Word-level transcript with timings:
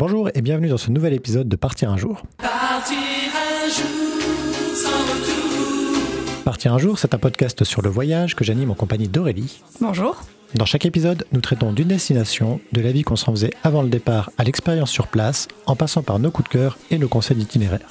Bonjour 0.00 0.30
et 0.34 0.40
bienvenue 0.40 0.68
dans 0.68 0.78
ce 0.78 0.90
nouvel 0.90 1.12
épisode 1.12 1.46
de 1.46 1.56
Partir 1.56 1.90
un 1.90 1.98
jour. 1.98 2.22
Partir 2.38 2.96
un 2.96 3.68
jour 3.68 4.74
sans 4.74 4.88
retour. 4.88 6.42
Partir 6.42 6.72
un 6.72 6.78
jour, 6.78 6.98
c'est 6.98 7.12
un 7.12 7.18
podcast 7.18 7.64
sur 7.64 7.82
le 7.82 7.90
voyage 7.90 8.34
que 8.34 8.42
j'anime 8.42 8.70
en 8.70 8.74
compagnie 8.74 9.08
d'Aurélie. 9.08 9.60
Bonjour. 9.78 10.22
Dans 10.54 10.64
chaque 10.64 10.86
épisode, 10.86 11.26
nous 11.32 11.42
traitons 11.42 11.74
d'une 11.74 11.88
destination, 11.88 12.62
de 12.72 12.80
la 12.80 12.92
vie 12.92 13.02
qu'on 13.02 13.16
s'en 13.16 13.32
faisait 13.32 13.52
avant 13.62 13.82
le 13.82 13.90
départ 13.90 14.30
à 14.38 14.44
l'expérience 14.44 14.90
sur 14.90 15.06
place, 15.06 15.48
en 15.66 15.76
passant 15.76 16.02
par 16.02 16.18
nos 16.18 16.30
coups 16.30 16.48
de 16.48 16.54
cœur 16.54 16.78
et 16.90 16.96
nos 16.96 17.08
conseils 17.08 17.36
d'itinéraire. 17.36 17.86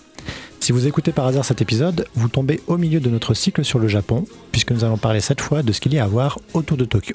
Si 0.62 0.72
vous 0.72 0.88
écoutez 0.88 1.12
par 1.12 1.28
hasard 1.28 1.46
cet 1.46 1.62
épisode, 1.62 2.08
vous 2.16 2.28
tombez 2.28 2.60
au 2.66 2.78
milieu 2.78 3.02
de 3.02 3.12
notre 3.12 3.36
cycle 3.36 3.64
sur 3.64 3.78
le 3.78 3.88
Japon, 3.88 4.26
puisque 4.52 4.72
nous 4.72 4.84
allons 4.84 4.98
parler 4.98 5.22
cette 5.22 5.42
fois 5.42 5.62
de 5.62 5.72
ce 5.72 5.80
qu'il 5.80 5.94
y 5.94 6.00
a 6.00 6.06
à 6.06 6.08
voir 6.08 6.40
autour 6.56 6.76
de 6.76 6.86
Tokyo. 6.86 7.14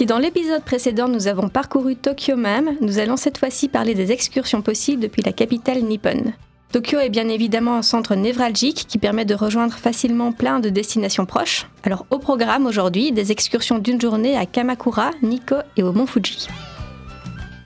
Si 0.00 0.06
dans 0.06 0.18
l'épisode 0.18 0.64
précédent 0.64 1.08
nous 1.08 1.28
avons 1.28 1.50
parcouru 1.50 1.94
Tokyo 1.94 2.34
même, 2.34 2.74
nous 2.80 2.98
allons 2.98 3.18
cette 3.18 3.36
fois-ci 3.36 3.68
parler 3.68 3.94
des 3.94 4.12
excursions 4.12 4.62
possibles 4.62 5.02
depuis 5.02 5.20
la 5.20 5.34
capitale 5.34 5.82
nippone. 5.82 6.32
Tokyo 6.72 6.98
est 7.00 7.10
bien 7.10 7.28
évidemment 7.28 7.76
un 7.76 7.82
centre 7.82 8.14
névralgique 8.14 8.86
qui 8.88 8.96
permet 8.96 9.26
de 9.26 9.34
rejoindre 9.34 9.74
facilement 9.74 10.32
plein 10.32 10.58
de 10.58 10.70
destinations 10.70 11.26
proches. 11.26 11.66
Alors 11.82 12.06
au 12.08 12.18
programme 12.18 12.64
aujourd'hui, 12.64 13.12
des 13.12 13.30
excursions 13.30 13.78
d'une 13.78 14.00
journée 14.00 14.38
à 14.38 14.46
Kamakura, 14.46 15.10
Nikko 15.20 15.56
et 15.76 15.82
au 15.82 15.92
mont 15.92 16.06
Fuji. 16.06 16.48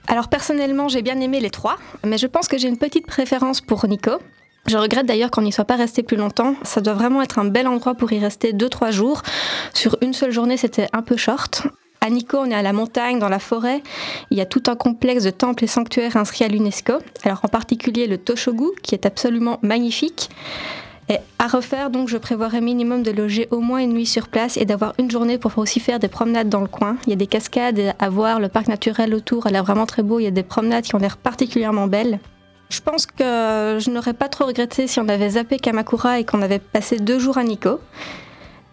Alors 0.09 0.27
personnellement 0.27 0.89
j'ai 0.89 1.03
bien 1.03 1.21
aimé 1.21 1.39
les 1.39 1.51
trois, 1.51 1.77
mais 2.05 2.17
je 2.17 2.27
pense 2.27 2.49
que 2.49 2.57
j'ai 2.57 2.67
une 2.67 2.77
petite 2.77 3.07
préférence 3.07 3.61
pour 3.61 3.87
Nikko. 3.87 4.17
Je 4.67 4.75
regrette 4.75 5.05
d'ailleurs 5.05 5.31
qu'on 5.31 5.43
n'y 5.43 5.53
soit 5.53 5.63
pas 5.63 5.77
resté 5.77 6.03
plus 6.03 6.17
longtemps. 6.17 6.55
Ça 6.63 6.81
doit 6.81 6.95
vraiment 6.95 7.21
être 7.21 7.39
un 7.39 7.45
bel 7.45 7.65
endroit 7.65 7.95
pour 7.95 8.11
y 8.11 8.19
rester 8.19 8.51
2-3 8.51 8.91
jours. 8.91 9.21
Sur 9.73 9.95
une 10.01 10.11
seule 10.11 10.31
journée, 10.31 10.57
c'était 10.57 10.89
un 10.91 11.01
peu 11.01 11.15
short. 11.15 11.65
À 12.05 12.09
Nikko, 12.11 12.37
on 12.37 12.51
est 12.51 12.53
à 12.53 12.61
la 12.61 12.71
montagne, 12.71 13.17
dans 13.17 13.29
la 13.29 13.39
forêt. 13.39 13.81
Il 14.29 14.37
y 14.37 14.41
a 14.41 14.45
tout 14.45 14.61
un 14.67 14.75
complexe 14.75 15.23
de 15.23 15.31
temples 15.31 15.63
et 15.63 15.67
sanctuaires 15.67 16.17
inscrits 16.17 16.45
à 16.45 16.47
l'UNESCO. 16.47 16.93
Alors 17.23 17.39
en 17.41 17.47
particulier 17.47 18.05
le 18.05 18.19
Toshogu, 18.19 18.67
qui 18.83 18.93
est 18.93 19.07
absolument 19.07 19.57
magnifique. 19.63 20.29
Et 21.09 21.17
à 21.39 21.47
refaire, 21.47 21.89
donc, 21.89 22.07
je 22.07 22.17
prévoirais 22.17 22.61
minimum 22.61 23.01
de 23.01 23.09
loger 23.09 23.47
au 23.49 23.59
moins 23.59 23.79
une 23.79 23.93
nuit 23.93 24.05
sur 24.05 24.27
place 24.27 24.55
et 24.55 24.65
d'avoir 24.65 24.93
une 24.99 25.09
journée 25.09 25.39
pour 25.39 25.57
aussi 25.57 25.79
faire 25.79 25.97
des 25.97 26.07
promenades 26.07 26.47
dans 26.47 26.61
le 26.61 26.67
coin. 26.67 26.97
Il 27.07 27.09
y 27.09 27.13
a 27.13 27.15
des 27.15 27.25
cascades 27.25 27.95
à 27.97 28.09
voir, 28.09 28.39
le 28.39 28.49
parc 28.49 28.67
naturel 28.67 29.15
autour 29.15 29.47
a 29.47 29.49
l'air 29.49 29.63
vraiment 29.63 29.87
très 29.87 30.03
beau. 30.03 30.19
Il 30.19 30.25
y 30.25 30.27
a 30.27 30.31
des 30.31 30.43
promenades 30.43 30.83
qui 30.83 30.93
ont 30.93 30.99
l'air 30.99 31.17
particulièrement 31.17 31.87
belles. 31.87 32.19
Je 32.69 32.81
pense 32.81 33.07
que 33.07 33.79
je 33.79 33.89
n'aurais 33.89 34.13
pas 34.13 34.29
trop 34.29 34.45
regretté 34.45 34.85
si 34.85 34.99
on 34.99 35.09
avait 35.09 35.31
zappé 35.31 35.57
Kamakura 35.57 36.19
et 36.19 36.23
qu'on 36.23 36.43
avait 36.43 36.59
passé 36.59 36.97
deux 36.99 37.17
jours 37.17 37.39
à 37.39 37.43
Nikko. 37.43 37.79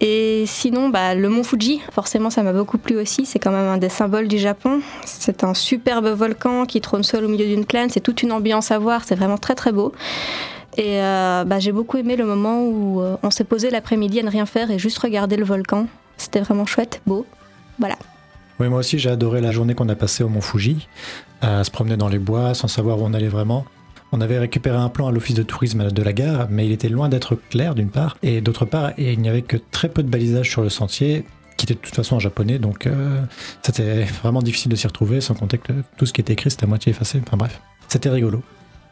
Et 0.05 0.43
sinon, 0.47 0.89
bah, 0.89 1.15
le 1.15 1.29
mont 1.29 1.45
Fuji, 1.45 1.81
forcément, 1.93 2.29
ça 2.29 2.43
m'a 2.43 2.53
beaucoup 2.53 2.77
plu 2.77 2.97
aussi. 2.97 3.25
C'est 3.25 3.39
quand 3.39 3.53
même 3.53 3.69
un 3.69 3.79
des 3.79 3.89
symboles 3.89 4.27
du 4.27 4.37
Japon. 4.37 4.81
C'est 5.05 5.45
un 5.45 5.55
superbe 5.55 6.09
volcan 6.09 6.67
qui 6.67 6.81
trône 6.81 7.05
seul 7.05 7.25
au 7.25 7.29
milieu 7.29 7.47
d'une 7.47 7.65
plaine. 7.65 7.89
C'est 7.89 8.01
toute 8.01 8.25
une 8.25 8.33
ambiance 8.33 8.73
à 8.73 8.81
voir. 8.81 9.05
C'est 9.05 9.15
vraiment 9.15 9.39
très 9.39 9.55
très 9.55 9.71
beau. 9.71 9.93
Et 10.77 11.01
euh, 11.01 11.45
bah, 11.45 11.61
j'ai 11.61 11.71
beaucoup 11.71 11.99
aimé 11.99 12.17
le 12.17 12.25
moment 12.25 12.65
où 12.65 13.01
euh, 13.01 13.17
on 13.23 13.31
s'est 13.31 13.45
posé 13.45 13.71
l'après-midi 13.71 14.19
à 14.19 14.23
ne 14.25 14.31
rien 14.31 14.45
faire 14.45 14.73
et 14.73 14.79
juste 14.79 14.99
regarder 14.99 15.37
le 15.37 15.45
volcan. 15.45 15.87
C'était 16.17 16.41
vraiment 16.41 16.67
chouette, 16.67 17.01
beau. 17.07 17.25
Voilà. 17.79 17.97
Oui, 18.59 18.69
moi 18.69 18.81
aussi 18.81 18.99
j'ai 18.99 19.11
adoré 19.11 19.41
la 19.41 19.51
journée 19.51 19.75
qu'on 19.75 19.89
a 19.89 19.95
passée 19.95 20.25
au 20.25 20.29
mont 20.29 20.41
Fuji, 20.41 20.89
à 21.41 21.65
se 21.65 21.71
promener 21.71 21.97
dans 21.97 22.09
les 22.09 22.19
bois 22.19 22.55
sans 22.55 22.69
savoir 22.69 23.01
où 23.01 23.05
on 23.05 23.13
allait 23.13 23.29
vraiment. 23.29 23.65
On 24.15 24.21
avait 24.21 24.39
récupéré 24.39 24.77
un 24.77 24.91
plan 24.91 25.09
à 25.09 25.11
l'office 25.11 25.35
de 25.35 25.43
tourisme 25.43 25.91
de 25.91 26.03
la 26.03 26.13
gare, 26.13 26.47
mais 26.51 26.67
il 26.67 26.73
était 26.73 26.91
loin 26.91 27.09
d'être 27.09 27.35
clair 27.35 27.75
d'une 27.75 27.89
part, 27.89 28.19
et 28.23 28.43
d'autre 28.43 28.67
part, 28.67 28.93
il 28.99 29.19
n'y 29.19 29.29
avait 29.29 29.41
que 29.43 29.57
très 29.71 29.89
peu 29.89 30.03
de 30.03 30.09
balisage 30.09 30.51
sur 30.51 30.63
le 30.63 30.69
sentier, 30.69 31.25
qui 31.57 31.65
était 31.65 31.75
de 31.75 31.79
toute 31.79 31.95
façon 31.95 32.17
en 32.17 32.19
japonais, 32.19 32.59
donc 32.59 32.87
euh, 32.87 33.23
c'était 33.63 34.05
vraiment 34.23 34.43
difficile 34.43 34.71
de 34.71 34.77
s'y 34.77 34.87
retrouver, 34.87 35.23
sans 35.23 35.35
compter 35.35 35.57
que 35.57 35.73
tout 35.97 36.05
ce 36.05 36.13
qui 36.13 36.21
était 36.21 36.35
écrit 36.35 36.51
c'était 36.51 36.65
à 36.65 36.69
moitié 36.69 36.91
effacé, 36.91 37.23
enfin 37.27 37.39
bref, 37.39 37.61
c'était 37.89 38.11
rigolo. 38.11 38.43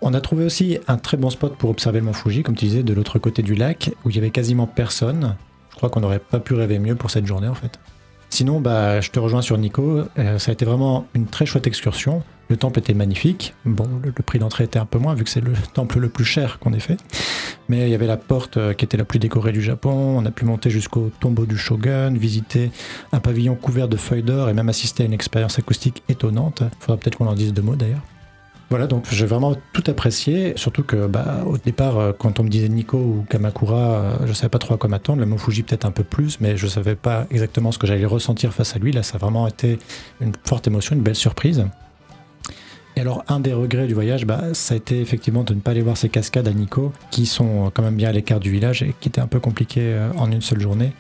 On 0.01 0.15
a 0.15 0.23
trouvé 0.23 0.47
aussi 0.47 0.79
un 0.89 0.97
très 0.97 1.19
bon 1.19 1.29
spot 1.29 1.57
pour 1.59 1.69
observer 1.69 1.99
le 1.99 2.07
mont 2.07 2.15
Fuji, 2.15 2.43
comme 2.43 2.57
tu 2.57 2.65
disais, 2.65 2.83
de 2.83 2.95
l'autre 2.95 3.19
côté 3.19 3.43
du 3.43 3.55
lac, 3.55 3.91
où 4.07 4.11
il 4.11 4.17
y 4.17 4.19
avait 4.19 4.31
quasiment 4.31 4.67
personne. 4.67 5.37
Je 5.71 5.77
crois 5.77 5.91
qu'on 5.91 6.01
n'aurait 6.01 6.19
pas 6.19 6.41
pu 6.41 6.55
rêver 6.55 6.79
mieux 6.79 6.95
pour 6.95 7.11
cette 7.11 7.27
journée 7.27 7.49
en 7.49 7.55
fait. 7.55 7.79
Sinon, 8.31 8.61
bah, 8.61 9.01
je 9.01 9.11
te 9.11 9.19
rejoins 9.19 9.43
sur 9.43 9.59
Nico. 9.59 10.05
Euh, 10.19 10.39
ça 10.39 10.51
a 10.51 10.53
été 10.53 10.65
vraiment 10.65 11.07
une 11.15 11.27
très 11.27 11.45
chouette 11.45 11.67
excursion. 11.67 12.23
Le 12.51 12.57
temple 12.57 12.81
était 12.81 12.95
magnifique. 12.95 13.55
Bon, 13.65 13.89
le, 14.03 14.11
prix 14.11 14.41
d'entrée 14.41 14.65
était 14.65 14.81
un 14.81 14.85
peu 14.85 14.99
moins 14.99 15.15
vu 15.15 15.23
que 15.23 15.31
c'est 15.31 15.41
le 15.41 15.53
temple 15.73 16.01
le 16.01 16.09
plus 16.09 16.25
cher 16.25 16.59
qu'on 16.59 16.73
ait 16.73 16.81
fait. 16.81 16.99
Mais 17.69 17.87
il 17.87 17.91
y 17.91 17.95
avait 17.95 18.09
la 18.09 18.17
porte 18.17 18.57
euh, 18.57 18.75
qui 18.75 18.85
était 18.85 18.97
la 18.97 19.05
plus 19.05 19.21
décorée 19.21 19.53
du 19.53 19.63
Japon. 19.63 20.19
On 20.19 20.27
a 20.27 20.33
pu 20.33 20.45
monter 20.45 20.69
jusqu'au 20.69 21.13
tombeau 21.21 21.47
du 21.47 21.57
shogun, 21.57 22.13
visiter 22.13 22.73
un 23.13 23.21
pavillon 23.21 23.55
couvert 23.55 23.87
de 23.87 23.97
feuilles 23.97 24.25
d'or 24.25 24.49
et 24.49 24.53
même 24.53 24.69
assister 24.69 25.05
à 25.05 25.07
une 25.07 25.13
expérience 25.13 25.61
acoustique 25.61 26.03
étonnante. 26.09 26.65
Faudra 26.81 26.97
peut-être 26.97 27.19
qu'on 27.19 27.29
en 27.29 27.35
dise 27.35 27.53
deux 27.55 27.63
mots 27.63 27.77
d'ailleurs. 27.77 28.03
Voilà, 28.69 28.89
donc 28.89 29.05
j'ai 29.11 29.27
vraiment 29.27 29.57
tout 29.73 29.85
apprécié, 29.87 30.53
surtout 30.57 30.83
que 30.83 31.07
bah, 31.07 31.45
au 31.47 31.57
départ, 31.57 31.99
euh, 31.99 32.13
quand 32.17 32.41
on 32.41 32.45
me 32.45 32.49
disait 32.49 32.69
Nikko 32.69 32.99
ou 32.99 33.27
Kamakura, 33.29 33.77
euh, 33.77 34.27
je 34.27 34.33
savais 34.33 34.49
pas 34.49 34.61
trop 34.61 34.75
à 34.75 34.77
quoi 34.77 34.89
m'attendre, 34.89 35.21
le 35.21 35.27
Mont 35.27 35.39
Fuji 35.39 35.63
peut-être 35.65 35.85
un 35.85 35.91
peu 35.91 36.05
plus, 36.05 36.41
mais 36.41 36.57
je 36.57 36.67
savais 36.69 36.95
pas 36.95 37.27
exactement 37.31 37.71
ce 37.73 37.79
que 37.79 37.89
j'allais 37.89 38.05
ressentir 38.07 38.53
face 38.53 38.75
à 38.75 38.81
lui. 38.81 38.93
Là, 38.93 39.03
ça 39.05 39.17
a 39.17 39.19
vraiment 39.19 39.49
été 39.49 39.81
une 40.21 40.33
forte 40.45 40.69
émotion, 40.69 40.95
une 40.95 41.03
belle 41.03 41.17
surprise. 41.17 41.65
Et 43.01 43.03
alors, 43.03 43.25
un 43.29 43.41
des 43.41 43.55
regrets 43.55 43.87
du 43.87 43.95
voyage, 43.95 44.27
bah, 44.27 44.53
ça 44.53 44.75
a 44.75 44.77
été 44.77 45.01
effectivement 45.01 45.43
de 45.43 45.55
ne 45.55 45.61
pas 45.61 45.71
aller 45.71 45.81
voir 45.81 45.97
ces 45.97 46.11
cascades 46.11 46.47
à 46.47 46.53
Nikko, 46.53 46.93
qui 47.11 47.25
sont 47.25 47.71
quand 47.73 47.83
même 47.83 47.95
bien 47.97 48.11
à 48.11 48.13
l'écart 48.13 48.41
du 48.41 48.51
village 48.51 48.83
et 48.83 48.95
qui 49.01 49.09
étaient 49.09 49.23
un 49.23 49.27
peu 49.27 49.41
compliquées 49.41 49.95
euh, 49.95 50.11
en 50.19 50.31
une 50.31 50.43
seule 50.43 50.61
journée. 50.61 50.93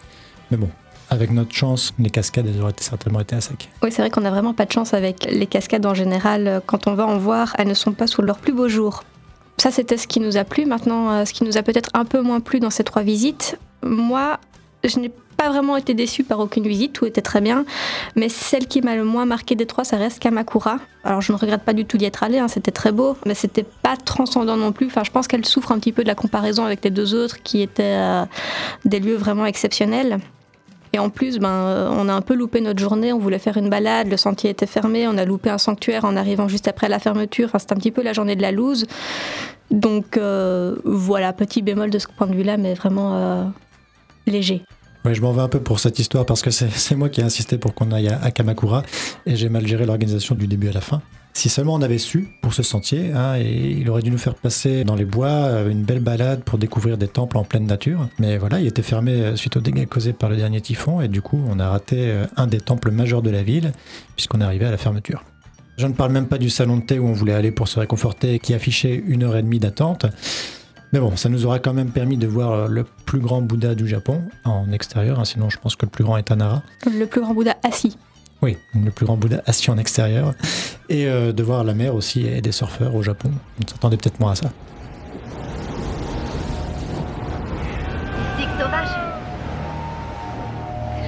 Mais 0.50 0.56
bon, 0.56 0.70
avec 1.10 1.30
notre 1.30 1.54
chance, 1.54 1.92
les 1.98 2.08
cascades, 2.08 2.46
elles 2.46 2.62
auraient 2.62 2.72
certainement 2.80 3.20
été 3.20 3.36
à 3.36 3.42
sec. 3.42 3.68
Oui, 3.82 3.92
c'est 3.92 4.00
vrai 4.00 4.08
qu'on 4.08 4.22
n'a 4.22 4.30
vraiment 4.30 4.54
pas 4.54 4.64
de 4.64 4.72
chance 4.72 4.94
avec 4.94 5.26
les 5.30 5.46
cascades 5.46 5.84
en 5.84 5.92
général. 5.92 6.62
Quand 6.64 6.86
on 6.86 6.94
va 6.94 7.06
en 7.06 7.18
voir, 7.18 7.54
elles 7.58 7.68
ne 7.68 7.74
sont 7.74 7.92
pas 7.92 8.06
sous 8.06 8.22
leur 8.22 8.38
plus 8.38 8.54
beau 8.54 8.66
jour. 8.66 9.04
Ça, 9.58 9.70
c'était 9.70 9.98
ce 9.98 10.06
qui 10.06 10.20
nous 10.20 10.38
a 10.38 10.44
plu. 10.44 10.64
Maintenant, 10.64 11.10
euh, 11.10 11.26
ce 11.26 11.34
qui 11.34 11.44
nous 11.44 11.58
a 11.58 11.62
peut-être 11.62 11.90
un 11.92 12.06
peu 12.06 12.22
moins 12.22 12.40
plu 12.40 12.60
dans 12.60 12.70
ces 12.70 12.82
trois 12.82 13.02
visites, 13.02 13.58
moi, 13.82 14.40
je 14.84 14.98
n'ai 15.00 15.12
pas 15.40 15.48
vraiment 15.48 15.78
été 15.78 15.94
déçue 15.94 16.22
par 16.22 16.38
aucune 16.38 16.68
visite, 16.68 16.92
tout 16.92 17.06
était 17.06 17.22
très 17.22 17.40
bien. 17.40 17.64
Mais 18.14 18.28
celle 18.28 18.66
qui 18.66 18.82
m'a 18.82 18.94
le 18.94 19.04
moins 19.04 19.24
marqué 19.24 19.54
des 19.54 19.64
trois, 19.64 19.84
ça 19.84 19.96
reste 19.96 20.18
Kamakura. 20.18 20.76
Alors 21.02 21.22
je 21.22 21.32
ne 21.32 21.38
regrette 21.38 21.62
pas 21.62 21.72
du 21.72 21.86
tout 21.86 21.96
d'y 21.96 22.04
être 22.04 22.22
allée, 22.22 22.38
hein, 22.38 22.48
c'était 22.48 22.72
très 22.72 22.92
beau, 22.92 23.16
mais 23.24 23.32
c'était 23.32 23.64
pas 23.64 23.96
transcendant 23.96 24.58
non 24.58 24.72
plus. 24.72 24.88
Enfin, 24.88 25.02
je 25.02 25.10
pense 25.10 25.28
qu'elle 25.28 25.46
souffre 25.46 25.72
un 25.72 25.78
petit 25.78 25.92
peu 25.92 26.02
de 26.02 26.08
la 26.08 26.14
comparaison 26.14 26.66
avec 26.66 26.84
les 26.84 26.90
deux 26.90 27.14
autres 27.14 27.42
qui 27.42 27.62
étaient 27.62 27.82
euh, 27.84 28.26
des 28.84 29.00
lieux 29.00 29.16
vraiment 29.16 29.46
exceptionnels. 29.46 30.18
Et 30.92 30.98
en 30.98 31.08
plus, 31.08 31.38
ben, 31.38 31.48
euh, 31.48 31.88
on 31.90 32.10
a 32.10 32.12
un 32.12 32.20
peu 32.20 32.34
loupé 32.34 32.60
notre 32.60 32.80
journée. 32.80 33.14
On 33.14 33.18
voulait 33.18 33.38
faire 33.38 33.56
une 33.56 33.70
balade, 33.70 34.08
le 34.08 34.18
sentier 34.18 34.50
était 34.50 34.66
fermé. 34.66 35.08
On 35.08 35.16
a 35.16 35.24
loupé 35.24 35.48
un 35.48 35.56
sanctuaire 35.56 36.04
en 36.04 36.16
arrivant 36.16 36.48
juste 36.48 36.68
après 36.68 36.90
la 36.90 36.98
fermeture. 36.98 37.46
Enfin, 37.46 37.60
c'était 37.60 37.72
un 37.72 37.76
petit 37.78 37.92
peu 37.92 38.02
la 38.02 38.12
journée 38.12 38.36
de 38.36 38.42
la 38.42 38.52
loose. 38.52 38.86
Donc 39.70 40.18
euh, 40.18 40.76
voilà, 40.84 41.32
petit 41.32 41.62
bémol 41.62 41.88
de 41.88 41.98
ce 41.98 42.08
point 42.08 42.26
de 42.26 42.34
vue-là, 42.34 42.58
mais 42.58 42.74
vraiment 42.74 43.50
léger. 44.26 44.62
Je 45.04 45.20
m'en 45.22 45.32
vais 45.32 45.40
un 45.40 45.48
peu 45.48 45.60
pour 45.60 45.80
cette 45.80 45.98
histoire 45.98 46.26
parce 46.26 46.42
que 46.42 46.50
c'est 46.50 46.94
moi 46.96 47.08
qui 47.08 47.20
ai 47.20 47.24
insisté 47.24 47.58
pour 47.58 47.74
qu'on 47.74 47.90
aille 47.90 48.08
à, 48.08 48.30
Kamakura 48.30 48.82
et 49.26 49.34
j'ai 49.34 49.48
mal 49.48 49.66
géré 49.66 49.86
l'organisation 49.86 50.34
du 50.34 50.46
début 50.46 50.68
à 50.68 50.72
la 50.72 50.80
fin. 50.80 51.00
Si 51.32 51.48
seulement 51.48 51.74
on 51.74 51.82
avait 51.82 51.98
su 51.98 52.28
pour 52.42 52.52
ce 52.54 52.62
sentier, 52.62 53.12
hein, 53.12 53.36
et 53.38 53.76
il 53.78 53.88
aurait 53.88 54.02
dû 54.02 54.10
nous 54.10 54.18
faire 54.18 54.34
passer 54.34 54.82
dans 54.84 54.96
les 54.96 55.04
bois 55.04 55.28
euh, 55.28 55.70
une 55.70 55.84
belle 55.84 56.00
balade 56.00 56.42
pour 56.42 56.58
découvrir 56.58 56.98
des 56.98 57.06
temples 57.06 57.38
en 57.38 57.44
pleine 57.44 57.66
nature. 57.66 58.08
Mais 58.18 58.36
voilà, 58.36 58.60
il 58.60 58.66
était 58.66 58.82
fermé 58.82 59.12
euh, 59.12 59.36
suite 59.36 59.56
aux 59.56 59.60
dégâts 59.60 59.86
causés 59.86 60.12
par 60.12 60.28
le 60.28 60.36
dernier 60.36 60.60
typhon 60.60 61.00
et 61.00 61.08
du 61.08 61.22
coup 61.22 61.40
on 61.48 61.60
a 61.60 61.68
raté 61.68 62.10
euh, 62.10 62.26
un 62.36 62.48
des 62.48 62.60
temples 62.60 62.90
majeurs 62.90 63.22
de 63.22 63.30
la 63.30 63.44
ville 63.44 63.72
puisqu'on 64.16 64.40
est 64.40 64.44
arrivé 64.44 64.66
à 64.66 64.70
la 64.70 64.76
fermeture. 64.76 65.24
Je 65.78 65.86
ne 65.86 65.92
parle 65.92 66.12
même 66.12 66.26
pas 66.26 66.36
du 66.36 66.50
salon 66.50 66.76
de 66.76 66.82
thé 66.82 66.98
où 66.98 67.06
on 67.06 67.12
voulait 67.12 67.32
aller 67.32 67.52
pour 67.52 67.68
se 67.68 67.78
réconforter 67.78 68.38
qui 68.38 68.52
affichait 68.52 69.02
une 69.06 69.22
heure 69.22 69.36
et 69.36 69.42
demie 69.42 69.60
d'attente. 69.60 70.06
Mais 70.92 70.98
bon, 70.98 71.16
ça 71.16 71.28
nous 71.28 71.46
aura 71.46 71.60
quand 71.60 71.72
même 71.72 71.90
permis 71.90 72.16
de 72.16 72.26
voir 72.26 72.66
le 72.66 72.84
plus 72.84 73.20
grand 73.20 73.42
Bouddha 73.42 73.76
du 73.76 73.86
Japon 73.86 74.22
en 74.44 74.72
extérieur, 74.72 75.20
hein, 75.20 75.24
sinon 75.24 75.48
je 75.48 75.58
pense 75.58 75.76
que 75.76 75.86
le 75.86 75.90
plus 75.90 76.02
grand 76.02 76.16
est 76.16 76.30
à 76.32 76.36
Nara. 76.36 76.62
Le 76.86 77.04
plus 77.06 77.20
grand 77.20 77.32
Bouddha 77.32 77.56
assis. 77.62 77.96
Oui, 78.42 78.56
le 78.74 78.90
plus 78.90 79.06
grand 79.06 79.16
Bouddha 79.16 79.42
assis 79.46 79.70
en 79.70 79.78
extérieur. 79.78 80.34
Et 80.88 81.06
euh, 81.06 81.32
de 81.32 81.42
voir 81.42 81.62
la 81.62 81.74
mer 81.74 81.94
aussi 81.94 82.26
et 82.26 82.40
des 82.40 82.52
surfeurs 82.52 82.94
au 82.94 83.02
Japon. 83.02 83.30
On 83.62 83.68
s'attendait 83.68 83.98
peut-être 83.98 84.18
moins 84.18 84.32
à 84.32 84.34
ça. 84.34 84.50
Mystique 88.18 88.54
sauvage. 88.58 88.88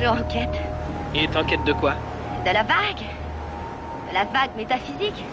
Je 0.00 0.06
enquête. 0.06 0.60
Et 1.14 1.26
t'enquêtes 1.28 1.64
de 1.64 1.72
quoi? 1.72 1.94
De 2.46 2.52
la 2.52 2.62
vague. 2.62 3.04
De 4.08 4.14
la 4.14 4.24
vague 4.24 4.56
métaphysique. 4.56 5.24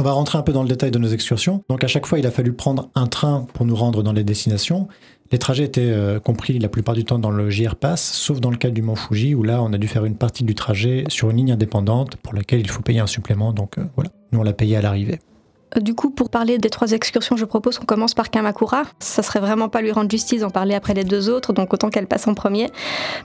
On 0.00 0.04
va 0.04 0.12
rentrer 0.12 0.38
un 0.38 0.42
peu 0.42 0.52
dans 0.52 0.62
le 0.62 0.68
détail 0.68 0.92
de 0.92 0.98
nos 1.00 1.08
excursions. 1.08 1.64
Donc 1.68 1.82
à 1.82 1.88
chaque 1.88 2.06
fois, 2.06 2.20
il 2.20 2.26
a 2.26 2.30
fallu 2.30 2.52
prendre 2.52 2.88
un 2.94 3.08
train 3.08 3.48
pour 3.52 3.66
nous 3.66 3.74
rendre 3.74 4.04
dans 4.04 4.12
les 4.12 4.22
destinations. 4.22 4.86
Les 5.32 5.38
trajets 5.38 5.64
étaient 5.64 5.80
euh, 5.82 6.20
compris 6.20 6.60
la 6.60 6.68
plupart 6.68 6.94
du 6.94 7.04
temps 7.04 7.18
dans 7.18 7.32
le 7.32 7.50
JR 7.50 7.74
Pass, 7.74 8.12
sauf 8.12 8.38
dans 8.38 8.50
le 8.50 8.56
cas 8.56 8.70
du 8.70 8.80
Mont 8.80 8.94
Fuji, 8.94 9.34
où 9.34 9.42
là, 9.42 9.60
on 9.60 9.72
a 9.72 9.76
dû 9.76 9.88
faire 9.88 10.04
une 10.04 10.14
partie 10.14 10.44
du 10.44 10.54
trajet 10.54 11.02
sur 11.08 11.30
une 11.30 11.38
ligne 11.38 11.50
indépendante 11.52 12.14
pour 12.14 12.32
laquelle 12.32 12.60
il 12.60 12.70
faut 12.70 12.80
payer 12.80 13.00
un 13.00 13.08
supplément. 13.08 13.52
Donc 13.52 13.76
euh, 13.76 13.86
voilà, 13.96 14.10
nous 14.30 14.38
on 14.38 14.44
l'a 14.44 14.52
payé 14.52 14.76
à 14.76 14.82
l'arrivée. 14.82 15.18
Euh, 15.76 15.80
Du 15.80 15.94
coup, 15.94 16.10
pour 16.10 16.30
parler 16.30 16.58
des 16.58 16.70
trois 16.70 16.92
excursions, 16.92 17.36
je 17.36 17.44
propose 17.44 17.80
qu'on 17.80 17.84
commence 17.84 18.14
par 18.14 18.30
Kamakura. 18.30 18.84
Ça 19.00 19.24
serait 19.24 19.40
vraiment 19.40 19.68
pas 19.68 19.82
lui 19.82 19.90
rendre 19.90 20.08
justice 20.08 20.42
d'en 20.42 20.50
parler 20.50 20.76
après 20.76 20.94
les 20.94 21.04
deux 21.04 21.28
autres, 21.28 21.52
donc 21.52 21.74
autant 21.74 21.90
qu'elle 21.90 22.06
passe 22.06 22.28
en 22.28 22.34
premier. 22.34 22.70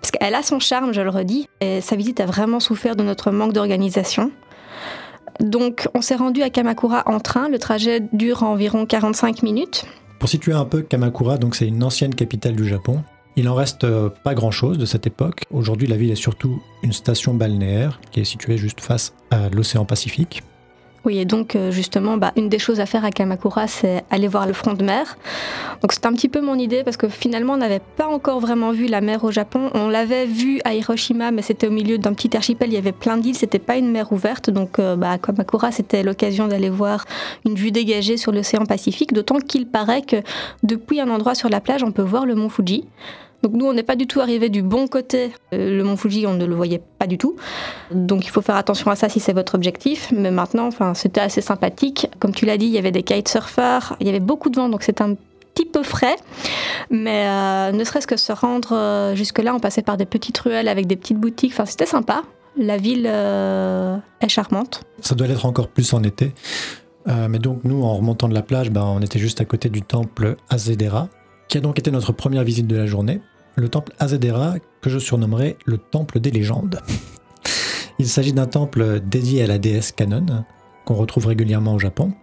Parce 0.02 0.10
qu'elle 0.10 0.34
a 0.34 0.42
son 0.42 0.60
charme, 0.60 0.92
je 0.92 1.02
le 1.02 1.12
redis, 1.12 1.48
et 1.62 1.81
sa 1.81 1.96
visite 1.96 2.20
a 2.20 2.25
vraiment 2.25 2.60
souffert 2.60 2.96
de 2.96 3.04
notre 3.04 3.30
manque 3.30 3.54
d'organisation. 3.54 4.31
Donc, 5.39 5.88
on 5.94 6.01
s'est 6.01 6.15
rendu 6.15 6.41
à 6.41 6.50
Kamakura 6.50 7.03
en 7.06 7.19
train. 7.19 7.50
Le 7.50 7.59
trajet 7.59 8.01
dure 8.13 8.44
environ 8.44 8.85
45 8.85 9.44
minutes. 9.44 9.85
Pour 10.19 10.30
situer 10.30 10.53
un 10.53 10.65
peu 10.65 10.81
Kamakura, 10.81 11.38
donc 11.38 11.56
c'est 11.56 11.68
une 11.68 11.83
ancienne 11.83 12.15
capitale 12.15 12.56
du 12.56 12.68
Japon. 12.68 13.03
Il 13.35 13.50
en 13.50 13.56
reste 13.56 13.83
euh, 13.83 14.09
pas 14.09 14.35
grand-chose 14.35 14.77
de 14.77 14.85
cette 14.85 15.07
époque. 15.07 15.45
Aujourd'hui, 15.51 15.88
la 15.88 15.97
ville 15.97 16.12
est 16.12 16.15
surtout 16.15 16.62
une 16.83 16.94
station 16.94 17.33
balnéaire 17.33 18.00
qui 18.12 18.19
est 18.19 18.25
située 18.25 18.57
juste 18.57 18.80
face 18.80 19.13
à 19.31 19.50
l'océan 19.50 19.85
Pacifique. 19.85 20.44
Oui, 21.05 21.19
et 21.19 21.25
donc 21.25 21.55
euh, 21.55 21.69
justement, 21.69 22.15
bah, 22.15 22.31
une 22.38 22.47
des 22.47 22.59
choses 22.59 22.79
à 22.79 22.85
faire 22.85 23.03
à 23.03 23.11
Kamakura, 23.11 23.67
c'est 23.67 24.05
aller 24.09 24.29
voir 24.29 24.47
le 24.47 24.53
front 24.53 24.73
de 24.73 24.83
mer. 24.83 25.17
Donc 25.81 25.91
c'est 25.91 26.05
un 26.05 26.13
petit 26.13 26.29
peu 26.29 26.39
mon 26.39 26.55
idée 26.55 26.83
parce 26.83 26.95
que 26.95 27.09
finalement, 27.09 27.53
on 27.53 27.57
n'avait 27.57 27.81
pas 27.97 28.07
encore 28.07 28.39
vraiment 28.39 28.71
vu 28.71 28.88
la 28.88 29.01
mer 29.01 29.25
au 29.25 29.31
Japon. 29.31 29.69
On 29.73 29.89
l'avait 29.89 30.25
vu 30.25 30.61
à 30.63 30.73
Hiroshima, 30.73 31.31
mais 31.31 31.41
c'était 31.41 31.67
au 31.67 31.71
milieu 31.71 31.97
d'un 31.97 32.13
petit 32.13 32.35
archipel. 32.38 32.69
Il 32.69 32.75
y 32.75 32.77
avait 32.77 32.94
plein 32.94 33.17
d'îles, 33.17 33.35
c'était 33.35 33.59
pas 33.59 33.75
une 33.75 33.91
mer 33.91 34.13
ouverte. 34.13 34.50
Donc 34.50 34.79
euh, 34.79 34.95
bah, 34.95 35.11
à 35.11 35.17
Kamakura, 35.17 35.73
c'était 35.73 36.03
l'occasion 36.03 36.47
d'aller 36.47 36.69
voir 36.69 37.03
une 37.45 37.55
vue 37.55 37.71
dégagée 37.71 38.15
sur 38.15 38.31
l'océan 38.31 38.65
Pacifique. 38.65 39.11
D'autant 39.11 39.39
qu'il 39.39 39.67
paraît 39.67 40.03
que 40.03 40.17
depuis 40.63 41.01
un 41.01 41.09
endroit 41.09 41.35
sur 41.35 41.50
la 41.50 41.59
plage, 41.59 41.83
on 41.83 41.91
peut 41.91 42.01
voir 42.01 42.25
le 42.25 42.35
mont 42.35 42.47
Fuji. 42.47 42.85
Donc 43.44 43.51
nous, 43.51 43.66
on 43.66 43.74
n'est 43.74 43.84
pas 43.84 43.98
du 43.98 44.07
tout 44.07 44.22
arrivé 44.22 44.48
du 44.48 44.62
bon 44.62 44.88
côté. 44.88 45.34
Euh, 45.54 45.78
le 45.78 45.84
mont 45.84 45.98
Fuji, 45.98 46.25
on 46.25 46.34
ne 46.34 46.45
le 46.45 46.56
voyait 46.56 46.81
pas 46.98 47.07
du 47.07 47.18
tout. 47.18 47.36
Donc 47.92 48.25
il 48.25 48.30
faut 48.30 48.42
faire 48.42 48.56
attention 48.56 48.90
à 48.90 48.95
ça 48.95 49.10
si 49.10 49.19
c'est 49.19 49.34
votre 49.34 49.56
objectif. 49.56 50.13
Mais 50.16 50.31
maintenant, 50.31 50.69
c'était 50.94 51.19
assez 51.19 51.42
sympathique. 51.42 52.07
Comme 52.19 52.34
tu 52.34 52.45
l'as 52.45 52.57
dit, 52.57 52.68
il 52.68 52.72
y 52.72 52.78
avait 52.78 52.92
des 52.92 53.04
kitesurfers, 53.04 53.98
il 54.00 54.07
y 54.07 54.10
avait 54.10 54.22
beaucoup 54.22 54.50
de 54.50 54.56
vent, 54.56 54.69
donc 54.69 54.84
c'est 54.84 55.01
un 55.01 55.16
petit 55.54 55.66
peu 55.66 55.84
frais. 55.84 56.16
Mais 56.90 57.28
euh, 57.28 57.74
ne 57.74 57.84
serait-ce 57.84 58.07
que 58.07 58.16
se 58.16 58.31
rendre 58.31 58.72
euh, 58.72 59.13
jusque-là, 59.13 59.54
on 59.54 59.60
passait 59.60 59.81
par 59.81 59.98
des 59.98 60.06
petites 60.06 60.38
ruelles 60.38 60.69
avec 60.69 60.88
des 60.88 60.96
petites 60.96 61.19
boutiques. 61.19 61.51
Enfin, 61.51 61.66
c'était 61.66 61.86
sympa. 61.86 62.24
La 62.56 62.78
ville 62.78 63.07
est 63.07 64.30
charmante. 64.30 64.84
Ça 65.01 65.16
doit 65.16 65.28
l'être 65.28 65.46
encore 65.46 65.68
plus 65.68 65.92
en 65.94 66.04
été. 66.04 66.34
Mais 67.07 67.39
donc 67.39 67.62
nous, 67.63 67.84
en 67.84 67.98
remontant 67.98 68.30
de 68.30 68.36
la 68.36 68.44
plage, 68.44 68.69
ben, 68.69 68.84
on 68.84 69.01
était 69.01 69.18
juste 69.18 69.42
à 69.42 69.46
côté 69.46 69.69
du 69.69 69.81
temple 69.81 70.36
Azedera, 70.50 71.10
qui 71.48 71.57
a 71.57 71.62
donc 71.62 71.80
été 71.80 71.89
notre 71.89 72.12
première 72.12 72.44
visite 72.44 72.68
de 72.68 72.75
la 72.75 72.86
journée. 72.86 73.22
Le 73.55 73.69
temple 73.69 73.94
Azedera, 74.00 74.55
que 74.81 74.89
je 74.89 75.00
surnommerai 75.00 75.57
le 75.65 75.77
temple 75.77 76.19
des 76.19 76.31
légendes. 76.31 76.79
Il 78.00 78.07
s'agit 78.07 78.33
d'un 78.33 78.47
temple 78.47 79.00
dédié 79.00 79.44
à 79.44 79.47
la 79.47 79.59
déesse 79.59 79.91
Kanon, 79.91 80.45
qu'on 80.85 80.95
retrouve 80.95 81.27
régulièrement 81.27 81.75
au 81.75 81.79
Japon. 81.79 82.13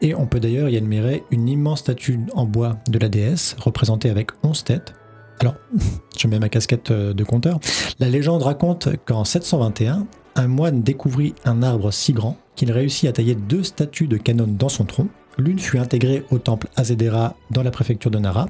Et 0.00 0.14
on 0.14 0.26
peut 0.26 0.38
d'ailleurs 0.38 0.68
y 0.68 0.76
admirer 0.76 1.24
une 1.30 1.48
immense 1.48 1.80
statue 1.80 2.20
en 2.34 2.46
bois 2.46 2.76
de 2.88 2.98
la 2.98 3.08
déesse, 3.08 3.56
représentée 3.58 4.10
avec 4.10 4.30
11 4.44 4.64
têtes. 4.64 4.94
Alors, 5.40 5.56
je 6.18 6.28
mets 6.28 6.38
ma 6.38 6.48
casquette 6.48 6.90
euh, 6.90 7.12
de 7.12 7.24
conteur. 7.24 7.58
La 7.98 8.08
légende 8.08 8.42
raconte 8.42 8.88
qu'en 9.04 9.24
721, 9.24 10.06
un 10.36 10.46
moine 10.46 10.82
découvrit 10.82 11.34
un 11.44 11.62
arbre 11.62 11.92
si 11.92 12.12
grand 12.12 12.36
qu'il 12.54 12.70
réussit 12.70 13.08
à 13.08 13.12
tailler 13.12 13.34
deux 13.34 13.64
statues 13.64 14.06
de 14.06 14.16
Kanon 14.16 14.46
dans 14.48 14.68
son 14.68 14.84
tronc. 14.84 15.08
L'une 15.36 15.58
fut 15.58 15.78
intégrée 15.78 16.24
au 16.30 16.38
temple 16.38 16.68
Azedera 16.76 17.34
dans 17.50 17.62
la 17.62 17.70
préfecture 17.70 18.10
de 18.10 18.18
Nara, 18.18 18.48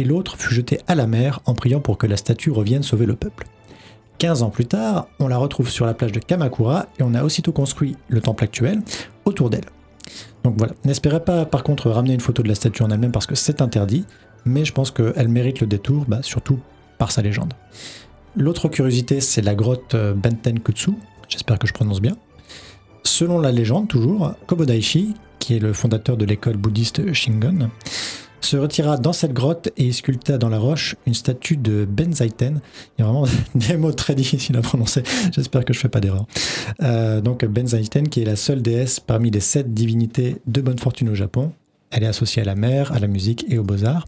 et 0.00 0.04
l'autre 0.04 0.36
fut 0.38 0.54
jetée 0.54 0.80
à 0.88 0.94
la 0.94 1.06
mer 1.06 1.40
en 1.44 1.54
priant 1.54 1.80
pour 1.80 1.98
que 1.98 2.06
la 2.06 2.16
statue 2.16 2.50
revienne 2.50 2.82
sauver 2.82 3.06
le 3.06 3.16
peuple. 3.16 3.46
15 4.18 4.42
ans 4.42 4.50
plus 4.50 4.66
tard, 4.66 5.08
on 5.18 5.28
la 5.28 5.36
retrouve 5.36 5.68
sur 5.68 5.86
la 5.86 5.94
plage 5.94 6.12
de 6.12 6.20
Kamakura 6.20 6.86
et 6.98 7.02
on 7.02 7.14
a 7.14 7.22
aussitôt 7.22 7.52
construit 7.52 7.96
le 8.08 8.20
temple 8.20 8.44
actuel 8.44 8.82
autour 9.24 9.50
d'elle. 9.50 9.64
Donc 10.42 10.54
voilà, 10.56 10.72
n'espérez 10.84 11.22
pas 11.22 11.44
par 11.44 11.62
contre 11.62 11.90
ramener 11.90 12.14
une 12.14 12.20
photo 12.20 12.42
de 12.42 12.48
la 12.48 12.54
statue 12.54 12.82
en 12.82 12.90
elle-même 12.90 13.12
parce 13.12 13.26
que 13.26 13.34
c'est 13.34 13.60
interdit, 13.60 14.04
mais 14.44 14.64
je 14.64 14.72
pense 14.72 14.90
qu'elle 14.90 15.28
mérite 15.28 15.60
le 15.60 15.66
détour, 15.66 16.04
bah, 16.08 16.20
surtout 16.22 16.58
par 16.98 17.12
sa 17.12 17.22
légende. 17.22 17.52
L'autre 18.36 18.68
curiosité, 18.68 19.20
c'est 19.20 19.42
la 19.42 19.54
grotte 19.54 19.94
euh, 19.94 20.14
Benten 20.14 20.60
Kutsu, 20.60 20.92
j'espère 21.28 21.58
que 21.58 21.66
je 21.66 21.72
prononce 21.72 22.00
bien. 22.00 22.16
Selon 23.02 23.38
la 23.38 23.52
légende, 23.52 23.88
toujours, 23.88 24.34
Kobodaishi, 24.46 25.14
qui 25.38 25.56
est 25.56 25.58
le 25.58 25.72
fondateur 25.72 26.16
de 26.16 26.24
l'école 26.24 26.56
bouddhiste 26.56 27.12
Shingon, 27.12 27.70
se 28.40 28.56
retira 28.56 28.96
dans 28.96 29.12
cette 29.12 29.32
grotte 29.32 29.70
et 29.76 29.92
sculpta 29.92 30.38
dans 30.38 30.48
la 30.48 30.58
roche 30.58 30.96
une 31.06 31.14
statue 31.14 31.56
de 31.56 31.84
Benzaiten. 31.84 32.60
Il 32.98 33.02
y 33.02 33.04
a 33.04 33.10
vraiment 33.10 33.26
des 33.54 33.76
mots 33.76 33.92
très 33.92 34.14
difficiles 34.14 34.56
à 34.56 34.62
prononcer, 34.62 35.02
j'espère 35.32 35.64
que 35.64 35.72
je 35.72 35.78
ne 35.78 35.82
fais 35.82 35.88
pas 35.88 36.00
d'erreur. 36.00 36.26
Euh, 36.82 37.20
donc 37.20 37.44
Benzaiten, 37.44 38.08
qui 38.08 38.22
est 38.22 38.24
la 38.24 38.36
seule 38.36 38.62
déesse 38.62 39.00
parmi 39.00 39.30
les 39.30 39.40
sept 39.40 39.72
divinités 39.72 40.36
de 40.46 40.60
bonne 40.60 40.78
fortune 40.78 41.08
au 41.08 41.14
Japon. 41.14 41.52
Elle 41.90 42.04
est 42.04 42.08
associée 42.08 42.42
à 42.42 42.44
la 42.44 42.54
mer, 42.54 42.92
à 42.92 42.98
la 42.98 43.08
musique 43.08 43.44
et 43.48 43.58
aux 43.58 43.64
beaux-arts. 43.64 44.06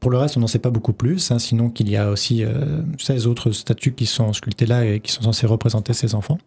Pour 0.00 0.10
le 0.10 0.18
reste, 0.18 0.36
on 0.36 0.40
n'en 0.40 0.46
sait 0.46 0.60
pas 0.60 0.70
beaucoup 0.70 0.92
plus, 0.92 1.30
hein, 1.30 1.38
sinon 1.38 1.70
qu'il 1.70 1.90
y 1.90 1.96
a 1.96 2.10
aussi 2.10 2.44
euh, 2.44 2.82
16 2.98 3.26
autres 3.26 3.50
statues 3.50 3.92
qui 3.92 4.06
sont 4.06 4.32
sculptées 4.32 4.66
là 4.66 4.84
et 4.84 5.00
qui 5.00 5.10
sont 5.10 5.22
censées 5.22 5.46
représenter 5.46 5.92
ses 5.92 6.14
enfants. 6.14 6.38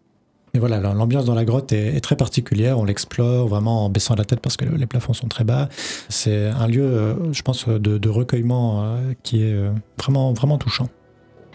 Et 0.53 0.59
voilà, 0.59 0.79
l'ambiance 0.79 1.25
dans 1.25 1.33
la 1.33 1.45
grotte 1.45 1.71
est, 1.71 1.95
est 1.95 2.01
très 2.01 2.17
particulière. 2.17 2.77
On 2.77 2.83
l'explore 2.83 3.47
vraiment 3.47 3.85
en 3.85 3.89
baissant 3.89 4.15
la 4.15 4.25
tête 4.25 4.41
parce 4.41 4.57
que 4.57 4.65
les 4.65 4.85
plafonds 4.85 5.13
sont 5.13 5.27
très 5.27 5.45
bas. 5.45 5.69
C'est 6.09 6.47
un 6.47 6.67
lieu, 6.67 6.83
euh, 6.83 7.31
je 7.31 7.41
pense, 7.41 7.67
de, 7.67 7.97
de 7.97 8.09
recueillement 8.09 8.83
euh, 8.83 9.13
qui 9.23 9.43
est 9.43 9.53
euh, 9.53 9.71
vraiment, 9.97 10.33
vraiment 10.33 10.57
touchant. 10.57 10.87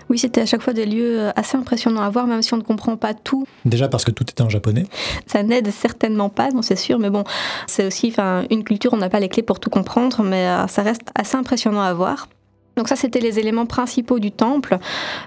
Oui, 0.08 0.18
c'était 0.18 0.40
à 0.40 0.46
chaque 0.46 0.62
fois 0.62 0.72
des 0.72 0.86
lieux 0.86 1.30
assez 1.34 1.56
impressionnants 1.58 2.00
à 2.00 2.08
voir, 2.08 2.26
même 2.26 2.40
si 2.40 2.54
on 2.54 2.58
ne 2.58 2.62
comprend 2.62 2.96
pas 2.96 3.12
tout. 3.12 3.44
Déjà 3.64 3.88
parce 3.88 4.04
que 4.04 4.12
tout 4.12 4.22
était 4.22 4.42
en 4.42 4.48
japonais. 4.48 4.86
Ça 5.26 5.42
n'aide 5.42 5.70
certainement 5.72 6.28
pas, 6.28 6.50
non, 6.50 6.62
c'est 6.62 6.76
sûr, 6.76 7.00
mais 7.00 7.10
bon, 7.10 7.24
c'est 7.66 7.84
aussi 7.84 8.14
une 8.50 8.62
culture, 8.62 8.92
on 8.92 8.98
n'a 8.98 9.08
pas 9.08 9.18
les 9.18 9.28
clés 9.28 9.42
pour 9.42 9.58
tout 9.58 9.68
comprendre, 9.68 10.22
mais 10.22 10.46
ça 10.68 10.82
reste 10.82 11.10
assez 11.16 11.36
impressionnant 11.36 11.80
à 11.80 11.92
voir. 11.92 12.28
Donc 12.76 12.88
ça, 12.88 12.96
c'était 12.96 13.20
les 13.20 13.38
éléments 13.38 13.64
principaux 13.64 14.18
du 14.18 14.30
temple, 14.30 14.76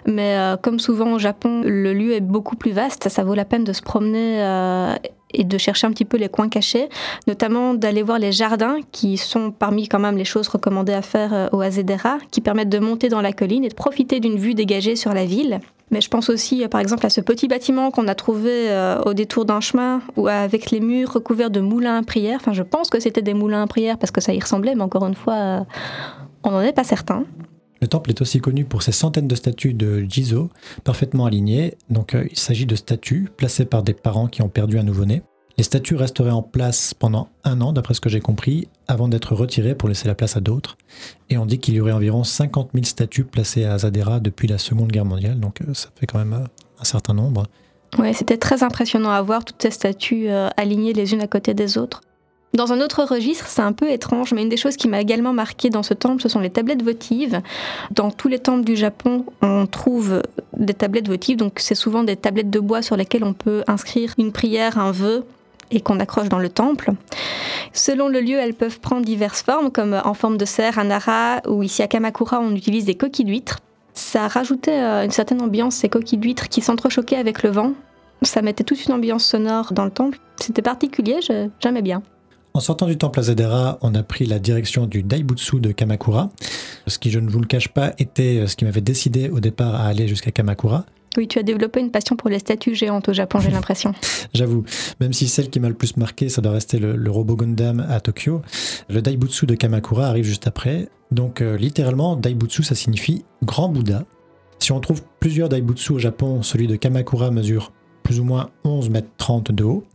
mais 0.06 0.38
euh, 0.38 0.56
comme 0.56 0.80
souvent 0.80 1.14
au 1.14 1.20
Japon, 1.20 1.64
le 1.66 1.94
lieu 1.94 2.14
est 2.14 2.22
beaucoup 2.22 2.56
plus 2.56 2.72
vaste, 2.72 3.10
ça 3.10 3.24
vaut 3.24 3.34
la 3.34 3.46
peine 3.46 3.64
de 3.64 3.74
se 3.74 3.82
promener 3.82 4.44
euh, 4.44 4.94
et 5.34 5.44
de 5.46 5.58
chercher 5.58 5.88
un 5.88 5.90
petit 5.90 6.06
peu 6.06 6.18
les 6.18 6.30
coins 6.30 6.48
cachés, 6.48 6.90
notamment 7.26 7.74
d'aller 7.74 8.04
voir 8.04 8.20
les 8.20 8.32
jardins, 8.32 8.78
qui 8.92 9.18
sont 9.18 9.50
parmi 9.50 9.88
quand 9.88 9.98
même 9.98 10.16
les 10.16 10.26
choses 10.26 10.48
recommandées 10.48 10.94
à 10.94 11.02
faire 11.02 11.34
euh, 11.34 11.48
au 11.52 11.62
Azedera, 11.62 12.20
qui 12.30 12.40
permettent 12.40 12.70
de 12.70 12.78
monter 12.78 13.10
dans 13.10 13.22
la 13.22 13.34
colline 13.34 13.66
et 13.66 13.70
de 13.70 13.74
profiter 13.74 14.20
d'une 14.20 14.38
vue 14.38 14.54
dégagée 14.54 14.96
sur 14.96 15.16
la 15.16 15.26
ville. 15.26 15.60
Mais 15.90 16.02
je 16.02 16.10
pense 16.10 16.30
aussi, 16.30 16.68
par 16.68 16.82
exemple, 16.82 17.04
à 17.08 17.10
ce 17.10 17.20
petit 17.20 17.48
bâtiment 17.48 17.90
qu'on 17.90 18.08
a 18.08 18.14
trouvé 18.14 18.70
au 19.08 19.16
détour 19.16 19.46
d'un 19.46 19.60
chemin, 19.60 20.04
ou 20.18 20.28
avec 20.28 20.70
les 20.70 20.82
murs 20.82 21.14
recouverts 21.14 21.50
de 21.50 21.62
moulins 21.62 21.98
à 21.98 22.04
prière. 22.04 22.38
Enfin, 22.40 22.54
je 22.54 22.62
pense 22.62 22.92
que 22.92 23.00
c'était 23.00 23.24
des 23.24 23.34
moulins 23.34 23.64
à 23.64 23.66
prière 23.66 23.98
parce 23.98 24.12
que 24.12 24.22
ça 24.22 24.32
y 24.32 24.40
ressemblait, 24.40 24.76
mais 24.76 24.84
encore 24.84 25.08
une 25.08 25.16
fois, 25.16 25.66
on 26.44 26.52
n'en 26.52 26.62
est 26.62 26.74
pas 26.74 26.84
certain. 26.84 27.26
Le 27.82 27.88
temple 27.88 28.10
est 28.10 28.22
aussi 28.22 28.40
connu 28.40 28.66
pour 28.66 28.84
ses 28.84 28.92
centaines 28.92 29.28
de 29.28 29.36
statues 29.36 29.74
de 29.74 30.06
Jizo, 30.08 30.50
parfaitement 30.84 31.26
alignées. 31.26 31.76
Donc 31.90 32.14
euh, 32.14 32.28
il 32.30 32.38
s'agit 32.38 32.66
de 32.66 32.76
statues 32.76 33.30
placées 33.38 33.66
par 33.66 33.84
des 33.84 33.94
parents 33.94 34.28
qui 34.28 34.42
ont 34.42 34.50
perdu 34.50 34.78
un 34.78 34.84
nouveau-né. 34.84 35.22
Les 35.60 35.64
statues 35.64 35.96
resteraient 35.96 36.32
en 36.32 36.42
place 36.42 36.94
pendant 36.94 37.28
un 37.44 37.60
an, 37.60 37.74
d'après 37.74 37.94
ce 37.94 38.00
que 38.00 38.08
j'ai 38.08 38.22
compris, 38.22 38.70
avant 38.88 39.10
d'être 39.10 39.36
retirées 39.36 39.76
pour 39.76 39.90
laisser 39.90 40.08
la 40.08 40.16
place 40.16 40.38
à 40.38 40.40
d'autres. 40.40 40.78
Et 41.30 41.38
on 41.38 41.46
dit 41.46 41.60
qu'il 41.60 41.74
y 41.74 41.82
aurait 41.82 41.92
environ 41.92 42.24
50 42.24 42.70
000 42.74 42.86
statues 42.86 43.26
placées 43.26 43.66
à 43.66 43.74
Azadera 43.74 44.22
depuis 44.22 44.48
la 44.48 44.58
Seconde 44.58 44.90
Guerre 44.90 45.04
mondiale, 45.04 45.38
donc 45.38 45.62
euh, 45.62 45.74
ça 45.74 45.90
fait 46.00 46.06
quand 46.06 46.18
même 46.18 46.32
euh, 46.32 46.48
un 46.80 46.84
certain 46.86 47.14
nombre. 47.14 47.44
Ouais, 47.98 48.14
c'était 48.14 48.38
très 48.38 48.64
impressionnant 48.64 49.10
à 49.10 49.22
voir 49.22 49.44
toutes 49.44 49.62
ces 49.62 49.72
statues 49.72 50.30
euh, 50.30 50.48
alignées 50.56 50.94
les 50.94 51.14
unes 51.14 51.22
à 51.22 51.28
côté 51.28 51.54
des 51.54 51.78
autres. 51.78 52.00
Dans 52.54 52.74
un 52.74 52.82
autre 52.82 53.04
registre, 53.04 53.46
c'est 53.48 53.62
un 53.62 53.74
peu 53.74 53.90
étrange, 53.92 54.34
mais 54.34 54.42
une 54.42 54.50
des 54.50 54.58
choses 54.58 54.76
qui 54.76 54.88
m'a 54.88 55.00
également 55.00 55.34
marqué 55.34 55.70
dans 55.70 55.84
ce 55.84 55.94
temple, 55.94 56.22
ce 56.22 56.30
sont 56.30 56.40
les 56.40 56.50
tablettes 56.50 56.82
votives. 56.82 57.42
Dans 57.92 58.10
tous 58.10 58.28
les 58.28 58.40
temples 58.40 58.66
du 58.66 58.76
Japon, 58.76 59.26
on 59.44 59.68
trouve 59.68 60.24
des 60.58 60.74
tablettes 60.74 61.08
votives, 61.08 61.38
donc 61.38 61.60
c'est 61.60 61.76
souvent 61.76 62.04
des 62.04 62.16
tablettes 62.16 62.50
de 62.50 62.60
bois 62.60 62.82
sur 62.82 62.98
lesquelles 62.98 63.24
on 63.24 63.34
peut 63.34 63.64
inscrire 63.68 64.14
une 64.18 64.32
prière, 64.32 64.80
un 64.80 64.92
vœu, 64.92 65.26
et 65.72 65.82
qu'on 65.82 66.00
accroche 66.00 66.30
dans 66.30 66.40
le 66.40 66.50
temple. 66.50 66.94
Selon 67.74 68.08
le 68.08 68.20
lieu, 68.20 68.38
elles 68.40 68.56
peuvent 68.56 68.80
prendre 68.80 69.06
diverses 69.06 69.44
formes, 69.44 69.70
comme 69.72 70.00
en 70.04 70.16
forme 70.16 70.38
de 70.38 70.46
cerf 70.46 70.80
à 70.80 70.84
Nara, 70.84 71.42
ou 71.48 71.62
ici 71.62 71.84
à 71.84 71.88
Kamakura, 71.88 72.40
on 72.40 72.56
utilise 72.56 72.86
des 72.86 72.96
coquilles 72.96 73.26
d'huîtres. 73.26 73.60
Ça 73.94 74.28
rajoutait 74.28 74.82
euh, 74.82 75.06
une 75.06 75.12
certaine 75.12 75.42
ambiance, 75.42 75.76
ces 75.76 75.90
coquilles 75.90 76.18
d'huîtres 76.18 76.50
qui 76.50 76.62
s'entrechoquaient 76.62 77.18
avec 77.18 77.44
le 77.44 77.52
vent. 77.52 77.74
Ça 78.24 78.42
mettait 78.42 78.64
toute 78.64 78.84
une 78.86 78.94
ambiance 78.94 79.24
sonore 79.24 79.72
dans 79.72 79.86
le 79.86 79.92
temple. 79.92 80.20
C'était 80.38 80.62
particulier, 80.62 81.20
j'aimais 81.60 81.82
bien. 81.82 82.02
En 82.60 82.62
sortant 82.62 82.88
du 82.88 82.98
temple 82.98 83.22
Azadera, 83.22 83.78
on 83.82 83.96
a 83.96 84.04
pris 84.04 84.26
la 84.26 84.38
direction 84.38 84.86
du 84.86 85.02
Daibutsu 85.02 85.62
de 85.62 85.72
Kamakura, 85.72 86.30
ce 86.88 87.00
qui, 87.00 87.10
je 87.10 87.20
ne 87.20 87.30
vous 87.30 87.40
le 87.40 87.46
cache 87.46 87.70
pas, 87.70 87.94
était 88.00 88.46
ce 88.48 88.58
qui 88.58 88.66
m'avait 88.66 88.82
décidé 88.82 89.30
au 89.30 89.40
départ 89.40 89.76
à 89.76 89.86
aller 89.86 90.10
jusqu'à 90.10 90.32
Kamakura. 90.32 90.86
Oui, 91.16 91.30
tu 91.30 91.40
as 91.40 91.44
développé 91.44 91.80
une 91.80 91.90
passion 91.90 92.18
pour 92.18 92.30
les 92.30 92.40
statues 92.40 92.76
géantes 92.76 93.08
au 93.08 93.14
Japon, 93.14 93.40
j'ai 93.40 93.50
l'impression. 93.52 93.94
J'avoue, 94.34 94.66
même 95.00 95.14
si 95.14 95.30
celle 95.30 95.50
qui 95.50 95.62
m'a 95.62 95.70
le 95.70 95.74
plus 95.74 95.96
marqué, 95.96 96.28
ça 96.28 96.42
doit 96.42 96.52
rester 96.52 96.80
le, 96.80 96.98
le 96.98 97.10
robot 97.10 97.38
Gundam 97.38 97.80
à 97.90 98.02
Tokyo, 98.02 98.42
le 98.90 99.02
Daibutsu 99.02 99.46
de 99.46 99.56
Kamakura 99.56 100.08
arrive 100.08 100.26
juste 100.26 100.46
après. 100.46 100.90
Donc 101.12 101.40
euh, 101.40 101.56
littéralement, 101.56 102.18
Daibutsu, 102.18 102.64
ça 102.64 102.76
signifie 102.76 103.24
grand 103.42 103.70
Bouddha. 103.70 104.04
Si 104.60 104.74
on 104.74 104.82
trouve 104.82 105.02
plusieurs 105.22 105.48
Daibutsu 105.48 105.94
au 105.94 105.98
Japon, 105.98 106.44
celui 106.44 106.68
de 106.68 106.76
Kamakura 106.76 107.32
mesure 107.32 107.72
plus 108.04 108.20
ou 108.20 108.26
moins 108.26 108.50
11 108.66 108.90
mètres 108.90 109.08
30 109.18 109.54
de 109.54 109.64
haut. 109.64 109.86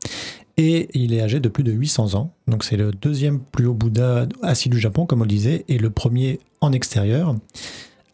Et 0.56 0.88
il 0.94 1.12
est 1.12 1.20
âgé 1.20 1.40
de 1.40 1.48
plus 1.48 1.64
de 1.64 1.72
800 1.72 2.14
ans. 2.14 2.32
Donc 2.46 2.64
c'est 2.64 2.76
le 2.76 2.92
deuxième 2.92 3.40
plus 3.40 3.66
haut 3.66 3.74
Bouddha 3.74 4.26
assis 4.42 4.68
du 4.68 4.78
Japon, 4.78 5.06
comme 5.06 5.20
on 5.20 5.24
le 5.24 5.28
disait, 5.28 5.64
et 5.68 5.78
le 5.78 5.90
premier 5.90 6.38
en 6.60 6.72
extérieur. 6.72 7.36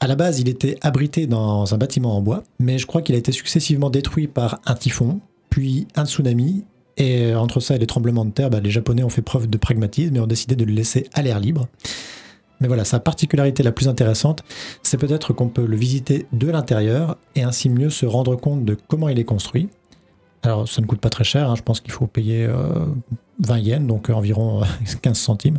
À 0.00 0.06
la 0.06 0.16
base, 0.16 0.40
il 0.40 0.48
était 0.48 0.78
abrité 0.80 1.26
dans 1.26 1.74
un 1.74 1.78
bâtiment 1.78 2.16
en 2.16 2.22
bois, 2.22 2.42
mais 2.58 2.78
je 2.78 2.86
crois 2.86 3.02
qu'il 3.02 3.14
a 3.14 3.18
été 3.18 3.32
successivement 3.32 3.90
détruit 3.90 4.28
par 4.28 4.60
un 4.64 4.74
typhon, 4.74 5.20
puis 5.50 5.86
un 5.94 6.06
tsunami. 6.06 6.64
Et 6.96 7.34
entre 7.34 7.60
ça 7.60 7.76
et 7.76 7.78
les 7.78 7.86
tremblements 7.86 8.24
de 8.24 8.30
terre, 8.30 8.50
bah, 8.50 8.60
les 8.60 8.70
Japonais 8.70 9.02
ont 9.02 9.10
fait 9.10 9.22
preuve 9.22 9.48
de 9.48 9.58
pragmatisme 9.58 10.16
et 10.16 10.20
ont 10.20 10.26
décidé 10.26 10.56
de 10.56 10.64
le 10.64 10.72
laisser 10.72 11.08
à 11.12 11.22
l'air 11.22 11.38
libre. 11.40 11.68
Mais 12.60 12.68
voilà, 12.68 12.84
sa 12.84 13.00
particularité 13.00 13.62
la 13.62 13.72
plus 13.72 13.88
intéressante, 13.88 14.42
c'est 14.82 14.98
peut-être 14.98 15.32
qu'on 15.32 15.48
peut 15.48 15.66
le 15.66 15.76
visiter 15.76 16.26
de 16.32 16.48
l'intérieur 16.48 17.16
et 17.34 17.42
ainsi 17.42 17.70
mieux 17.70 17.90
se 17.90 18.04
rendre 18.04 18.36
compte 18.36 18.64
de 18.64 18.76
comment 18.88 19.08
il 19.08 19.18
est 19.18 19.24
construit. 19.24 19.68
Alors, 20.42 20.68
ça 20.68 20.80
ne 20.80 20.86
coûte 20.86 21.00
pas 21.00 21.10
très 21.10 21.24
cher, 21.24 21.50
hein, 21.50 21.54
je 21.56 21.62
pense 21.62 21.80
qu'il 21.80 21.92
faut 21.92 22.06
payer 22.06 22.46
euh, 22.46 22.86
20 23.40 23.58
yens, 23.58 23.86
donc 23.86 24.10
environ 24.10 24.62
euh, 24.62 24.64
15 25.02 25.18
centimes. 25.18 25.58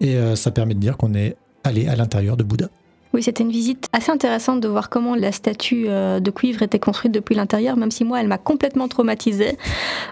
Et 0.00 0.16
euh, 0.16 0.36
ça 0.36 0.50
permet 0.50 0.74
de 0.74 0.80
dire 0.80 0.96
qu'on 0.96 1.14
est 1.14 1.36
allé 1.64 1.88
à 1.88 1.96
l'intérieur 1.96 2.36
de 2.36 2.44
Bouddha. 2.44 2.68
Oui, 3.12 3.22
c'était 3.22 3.44
une 3.44 3.52
visite 3.52 3.88
assez 3.92 4.10
intéressante 4.10 4.60
de 4.60 4.66
voir 4.66 4.90
comment 4.90 5.14
la 5.14 5.30
statue 5.30 5.84
euh, 5.88 6.18
de 6.18 6.30
cuivre 6.32 6.62
était 6.62 6.80
construite 6.80 7.12
depuis 7.12 7.36
l'intérieur, 7.36 7.76
même 7.76 7.92
si 7.92 8.02
moi, 8.02 8.20
elle 8.20 8.26
m'a 8.26 8.38
complètement 8.38 8.88
traumatisée. 8.88 9.56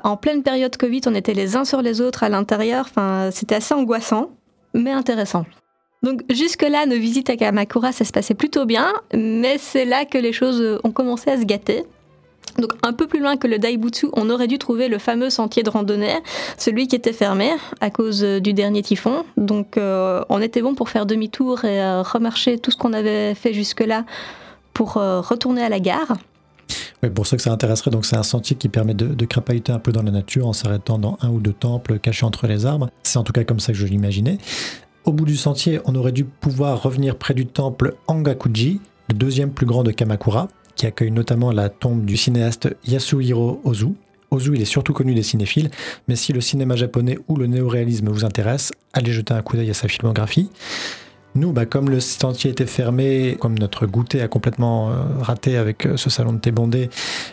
En 0.05 0.17
pleine 0.17 0.45
période 0.45 0.77
Covid, 0.77 1.01
on 1.07 1.15
était 1.17 1.35
les 1.35 1.57
uns 1.57 1.65
sur 1.65 1.83
les 1.83 2.01
autres 2.01 2.23
à 2.23 2.29
l'intérieur. 2.29 2.87
Enfin, 2.89 3.31
c'était 3.33 3.57
assez 3.57 3.75
angoissant, 3.75 4.31
mais 4.73 4.93
intéressant. 4.93 5.47
Donc 6.05 6.23
jusque-là, 6.31 6.87
nos 6.87 6.97
visites 6.97 7.29
à 7.29 7.37
Kamakura, 7.37 7.91
ça 7.91 8.05
se 8.05 8.13
passait 8.13 8.35
plutôt 8.35 8.67
bien, 8.67 8.93
mais 9.15 9.59
c'est 9.59 9.85
là 9.85 10.05
que 10.05 10.19
les 10.19 10.33
choses 10.33 10.79
ont 10.85 10.93
commencé 10.93 11.31
à 11.31 11.39
se 11.39 11.45
gâter. 11.45 11.85
Donc 12.59 12.73
un 12.83 12.93
peu 12.93 13.07
plus 13.07 13.21
loin 13.21 13.37
que 13.37 13.47
le 13.47 13.59
Daibutsu, 13.59 14.09
on 14.13 14.29
aurait 14.29 14.47
dû 14.47 14.59
trouver 14.59 14.89
le 14.89 14.99
fameux 14.99 15.31
sentier 15.31 15.63
de 15.63 15.71
randonnée, 15.71 16.19
celui 16.59 16.87
qui 16.87 16.97
était 16.97 17.13
fermé 17.13 17.51
à 17.81 17.91
cause 17.91 18.23
euh, 18.23 18.41
du 18.41 18.53
dernier 18.53 18.83
typhon. 18.83 19.25
Donc 19.37 19.77
euh, 19.77 20.23
on 20.29 20.41
était 20.41 20.61
bon 20.61 20.75
pour 20.75 20.91
faire 20.91 21.07
demi-tour 21.07 21.65
et 21.65 21.83
euh, 21.83 22.03
remarcher 22.03 22.59
tout 22.59 22.71
ce 22.71 22.77
qu'on 22.77 22.93
avait 22.93 23.35
fait 23.35 23.55
jusque-là 23.55 24.05
pour 24.75 24.95
retourner 24.95 25.63
à 25.63 25.69
la 25.69 25.81
gare. 25.81 26.17
Ouais, 27.03 27.11
pour 27.11 27.27
ceux 27.27 27.37
que 27.37 27.43
ça 27.43 27.53
intéresserait, 27.53 27.91
donc 27.91 28.07
c'est 28.07 28.17
un 28.17 28.23
sentier 28.23 28.57
qui 28.57 28.71
permet 28.71 28.95
de, 28.95 29.07
de 29.07 29.25
crapahuter 29.27 29.71
un 29.71 29.79
peu 29.79 29.93
dans 29.93 30.03
la 30.03 30.11
nature 30.11 30.47
en 30.47 30.55
s'arrêtant 30.55 30.99
dans 30.99 31.19
un 31.21 31.29
ou 31.29 31.41
deux 31.41 31.53
temples 31.53 31.99
cachés 31.99 32.25
entre 32.25 32.47
les 32.47 32.65
arbres. 32.65 32.89
C'est 33.03 33.19
en 33.19 33.23
tout 33.23 33.35
cas 33.35 33.45
comme 33.45 33.61
ça 33.61 33.73
que 33.73 33.79
je 33.79 33.85
l'imaginais. 33.85 34.39
Au 35.05 35.13
bout 35.13 35.27
du 35.27 35.37
sentier, 35.37 35.81
on 35.85 35.95
aurait 35.95 36.13
dû 36.13 36.25
pouvoir 36.25 36.83
revenir 36.83 37.17
près 37.17 37.35
du 37.35 37.45
temple 37.45 37.97
Angakuji, 38.07 38.81
le 39.09 39.15
deuxième 39.15 39.51
plus 39.51 39.67
grand 39.67 39.83
de 39.83 39.91
Kamakura, 39.91 40.49
qui 40.77 40.87
accueille 40.87 41.11
notamment 41.11 41.53
la 41.53 41.69
tombe 41.69 42.05
du 42.05 42.17
cinéaste 42.17 42.75
Yasuhiro 42.87 43.61
Ozu. 43.65 43.89
Ozu, 44.31 44.53
il 44.55 44.63
est 44.63 44.67
surtout 44.67 44.93
connu 44.93 45.15
des 45.15 45.23
cinéphiles, 45.23 45.71
mais 46.09 46.17
si 46.17 46.33
le 46.33 46.41
cinéma 46.41 46.75
japonais 46.77 47.19
ou 47.29 47.37
le 47.37 47.47
néoréalisme 47.47 48.09
vous 48.09 48.25
intéresse, 48.25 48.73
allez 48.93 49.13
jeter 49.13 49.35
un 49.35 49.43
coup 49.43 49.57
d'œil 49.57 49.71
à 49.71 49.75
sa 49.75 49.89
filmographie. 49.89 50.51
Nous, 51.35 51.53
bah, 51.53 51.65
comme 51.65 51.89
le 51.89 52.01
sentier 52.01 52.51
était 52.51 52.67
fermé, 52.67 53.37
comme 53.41 53.59
notre 53.59 53.87
goûter 53.87 54.21
a 54.21 54.29
complètement 54.29 54.91
euh, 54.91 54.95
raté 55.21 55.57
avec 55.57 55.87
euh, 55.87 55.97
ce 55.97 56.11
salon 56.11 56.35
de 56.35 56.39
thé 56.39 56.51
bondé 56.51 56.91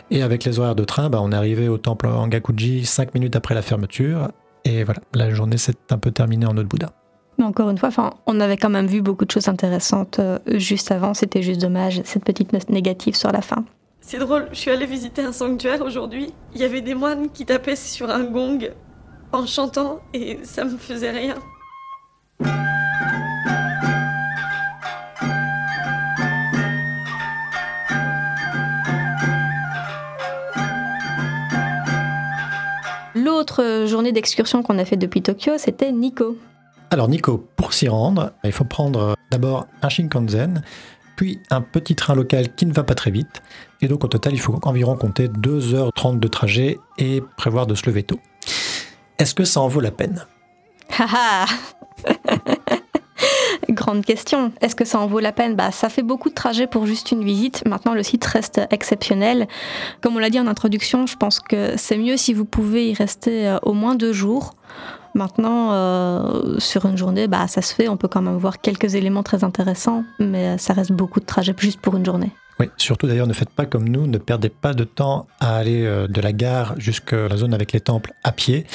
et 0.10 0.22
avec 0.22 0.46
les 0.46 0.58
horaires 0.58 0.76
de 0.76 0.86
train, 0.86 1.10
bah, 1.10 1.20
on 1.22 1.34
est 1.34 1.36
arrivé 1.36 1.68
au 1.68 1.78
temple 1.78 2.08
Angakuji 2.08 2.86
5 2.86 3.14
minutes 3.14 3.36
après 3.36 3.56
la 3.56 3.62
fermeture. 3.62 4.30
Et 4.64 4.84
voilà, 4.86 5.02
la 5.14 5.30
journée 5.32 5.58
s'est 5.58 5.76
un 5.90 5.98
peu 5.98 6.12
terminée 6.12 6.46
en 6.46 6.56
eau 6.58 6.64
de 6.64 6.68
Bouddha. 6.68 6.94
Mais 7.40 7.46
encore 7.46 7.70
une 7.70 7.78
fois, 7.78 7.88
enfin, 7.88 8.12
on 8.26 8.42
avait 8.42 8.58
quand 8.58 8.70
même 8.70 8.88
vu 8.88 9.02
beaucoup 9.02 9.24
de 9.24 9.32
choses 9.32 9.48
intéressantes 9.48 10.20
euh, 10.20 10.40
juste 10.48 10.92
avant. 10.92 11.14
C'était 11.14 11.42
juste 11.42 11.62
dommage, 11.62 12.02
cette 12.04 12.26
petite 12.26 12.52
note 12.52 12.70
négative 12.70 13.16
sur 13.16 13.32
la 13.32 13.42
fin. 13.42 13.64
C'est 14.02 14.20
drôle, 14.20 14.50
je 14.52 14.58
suis 14.58 14.72
allée 14.72 14.86
visiter 14.86 15.22
un 15.22 15.32
sanctuaire 15.32 15.82
aujourd'hui. 15.82 16.34
Il 16.54 16.60
y 16.60 16.66
avait 16.66 16.82
des 16.82 16.96
moines 16.96 17.30
qui 17.30 17.46
tapaient 17.46 17.78
sur 17.78 18.10
un 18.10 18.26
gong 18.26 18.60
en 19.32 19.46
chantant 19.46 20.02
et 20.14 20.40
ça 20.44 20.66
me 20.66 20.78
faisait 20.78 21.12
rien. 21.12 21.36
L'autre 33.16 33.64
euh, 33.64 33.88
journée 33.88 34.12
d'excursion 34.12 34.62
qu'on 34.62 34.78
a 34.78 34.84
fait 34.84 34.98
depuis 34.98 35.22
Tokyo, 35.22 35.54
c'était 35.58 35.92
Nikko. 35.94 36.36
Alors 36.92 37.08
Nico, 37.08 37.48
pour 37.56 37.74
s'y 37.74 37.88
rendre, 37.88 38.32
il 38.44 38.52
faut 38.52 38.64
prendre 38.64 39.00
euh, 39.00 39.14
d'abord 39.30 39.68
un 39.84 39.90
Shinkansen, 39.90 40.64
puis 41.16 41.40
un 41.52 41.62
petit 41.62 41.96
train 41.96 42.16
local 42.16 42.54
qui 42.56 42.66
ne 42.66 42.74
va 42.74 42.84
pas 42.84 42.96
très 42.96 43.12
vite. 43.12 43.44
Et 43.82 43.88
donc 43.88 44.04
au 44.04 44.08
total, 44.08 44.34
il 44.34 44.40
faut 44.40 44.60
environ 44.64 44.96
compter 44.96 45.28
2h30 45.28 46.20
de 46.20 46.28
trajet 46.28 46.80
et 46.98 47.22
prévoir 47.38 47.68
de 47.68 47.76
se 47.76 47.86
lever 47.86 48.02
tôt. 48.04 48.20
Est-ce 49.20 49.36
que 49.36 49.44
ça 49.44 49.62
en 49.62 49.68
vaut 49.68 49.82
la 49.82 49.92
peine? 49.92 50.26
Haha 50.98 51.46
Grande 53.70 54.04
question. 54.04 54.52
Est-ce 54.62 54.76
que 54.76 54.86
ça 54.86 55.00
en 55.00 55.06
vaut 55.06 55.20
la 55.20 55.32
peine? 55.32 55.56
Bah, 55.56 55.72
ça 55.72 55.90
fait 55.90 56.02
beaucoup 56.02 56.30
de 56.30 56.34
trajets 56.34 56.66
pour 56.66 56.88
juste 56.88 57.12
une 57.12 57.24
visite. 57.24 57.64
Maintenant, 57.68 57.94
le 57.94 58.02
site 58.02 58.26
reste 58.26 58.62
exceptionnel. 58.72 59.48
Comme 60.02 60.16
on 60.16 60.20
l'a 60.20 60.32
dit 60.32 60.40
en 60.40 60.48
introduction, 60.48 61.06
je 61.06 61.18
pense 61.18 61.40
que 61.40 61.74
c'est 61.78 61.98
mieux 61.98 62.18
si 62.18 62.34
vous 62.34 62.46
pouvez 62.46 62.90
y 62.90 62.94
rester 62.96 63.48
euh, 63.48 63.58
au 63.62 63.74
moins 63.74 63.94
deux 63.94 64.14
jours. 64.14 64.56
Maintenant, 65.20 65.74
euh, 65.74 66.60
sur 66.60 66.86
une 66.86 66.96
journée, 66.96 67.28
bah, 67.28 67.46
ça 67.50 67.62
se 67.62 67.76
fait. 67.76 67.90
On 67.90 67.98
peut 67.98 68.08
quand 68.08 68.22
même 68.22 68.38
voir 68.38 68.62
quelques 68.62 68.96
éléments 68.96 69.22
très 69.22 69.44
intéressants, 69.44 70.06
mais 70.18 70.58
ça 70.58 70.72
reste 70.72 70.94
beaucoup 70.94 71.20
de 71.20 71.26
trajets 71.26 71.54
juste 71.58 71.82
pour 71.82 71.98
une 71.98 72.06
journée. 72.06 72.32
Oui, 72.58 72.68
surtout 72.78 73.06
d'ailleurs, 73.06 73.28
ne 73.28 73.34
faites 73.34 73.50
pas 73.50 73.66
comme 73.66 73.90
nous, 73.90 74.08
ne 74.08 74.18
perdez 74.18 74.48
pas 74.48 74.74
de 74.74 74.86
temps 74.86 75.28
à 75.42 75.58
aller 75.58 75.84
euh, 75.86 76.08
de 76.08 76.22
la 76.22 76.32
gare 76.32 76.74
jusqu'à 76.78 77.28
la 77.28 77.36
zone 77.36 77.54
avec 77.54 77.74
les 77.74 77.82
temples 77.82 78.14
à 78.24 78.32
pied, 78.32 78.66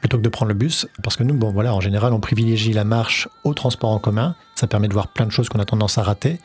plutôt 0.00 0.16
que 0.16 0.22
de 0.22 0.28
prendre 0.28 0.48
le 0.48 0.56
bus, 0.56 0.88
parce 1.04 1.16
que 1.16 1.22
nous, 1.22 1.34
bon 1.34 1.52
voilà, 1.52 1.72
en 1.72 1.80
général, 1.80 2.12
on 2.12 2.18
privilégie 2.18 2.72
la 2.72 2.84
marche 2.84 3.28
au 3.44 3.54
transport 3.54 3.90
en 3.90 4.00
commun, 4.00 4.34
ça 4.56 4.66
permet 4.66 4.88
de 4.88 4.94
voir 4.94 5.06
plein 5.12 5.26
de 5.26 5.30
choses 5.30 5.48
qu'on 5.48 5.60
a 5.60 5.64
tendance 5.64 5.96
à 5.96 6.02
rater. 6.02 6.38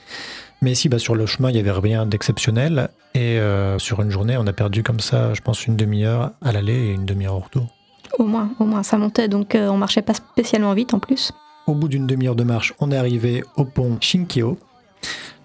Mais 0.62 0.74
ici, 0.74 0.90
bah, 0.90 1.00
sur 1.00 1.16
le 1.16 1.26
chemin, 1.26 1.50
il 1.50 1.54
n'y 1.54 1.60
avait 1.60 1.72
rien 1.72 2.06
d'exceptionnel, 2.06 2.90
et 3.16 3.40
euh, 3.40 3.80
sur 3.80 4.00
une 4.04 4.12
journée, 4.12 4.38
on 4.38 4.46
a 4.46 4.54
perdu 4.54 4.84
comme 4.84 5.00
ça, 5.00 5.34
je 5.34 5.42
pense, 5.42 5.66
une 5.66 5.76
demi-heure 5.76 6.34
à 6.44 6.52
l'aller 6.52 6.74
et 6.74 6.92
une 6.92 7.08
demi-heure 7.08 7.36
au 7.36 7.40
retour. 7.40 7.79
Au 8.20 8.26
moins, 8.26 8.52
au 8.60 8.66
moins, 8.66 8.84
ça 8.84 8.98
montait, 8.98 9.30
donc 9.30 9.56
euh, 9.56 9.70
on 9.70 9.78
marchait 9.78 10.02
pas 10.02 10.14
spécialement 10.14 10.74
vite 10.74 10.94
en 10.94 11.00
plus. 11.00 11.32
Au 11.68 11.74
bout 11.74 11.88
d'une 11.88 12.06
demi-heure 12.06 12.36
de 12.36 12.44
marche, 12.44 12.74
on 12.80 12.92
est 12.92 12.98
arrivé 12.98 13.44
au 13.56 13.64
pont 13.64 13.98
Shinkyo. 14.02 14.58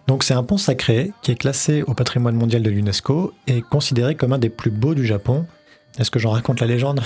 Donc 0.09 0.25
c'est 0.25 0.35
un 0.35 0.43
pont 0.43 0.59
sacré 0.59 1.13
qui 1.23 1.31
est 1.31 1.37
classé 1.37 1.85
au 1.87 1.95
patrimoine 1.95 2.35
mondial 2.35 2.63
de 2.63 2.71
l'UNESCO 2.71 3.33
et 3.47 3.63
considéré 3.63 4.17
comme 4.17 4.33
un 4.33 4.39
des 4.39 4.51
plus 4.51 4.73
beaux 4.73 4.95
du 4.95 5.07
Japon. 5.07 5.47
Est-ce 5.99 6.11
que 6.11 6.19
j'en 6.19 6.31
raconte 6.31 6.61
la 6.61 6.67
légende? 6.67 7.01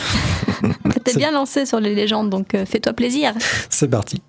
T'es 1.05 1.15
bien 1.15 1.31
lancé 1.31 1.67
sur 1.67 1.81
les 1.81 1.95
légendes, 1.95 2.31
donc 2.31 2.55
euh, 2.55 2.65
fais-toi 2.65 2.95
plaisir. 2.95 3.35
C'est 3.69 3.89
parti. 3.89 4.23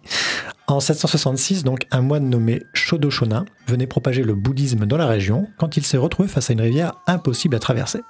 En 0.68 0.82
766, 0.82 1.64
donc, 1.64 1.88
un 1.90 2.02
moine 2.02 2.30
nommé 2.30 2.62
Shodo 2.74 3.10
Shonin 3.10 3.46
venait 3.68 3.88
propager 3.88 4.24
le 4.24 4.36
bouddhisme 4.36 4.86
dans 4.86 4.98
la 4.98 5.08
région 5.08 5.48
quand 5.58 5.78
il 5.78 5.86
s'est 5.86 5.98
retrouvé 5.98 6.28
face 6.28 6.50
à 6.50 6.54
une 6.54 6.62
rivière 6.62 6.94
impossible 7.08 7.56
à 7.56 7.60
traverser. 7.60 8.02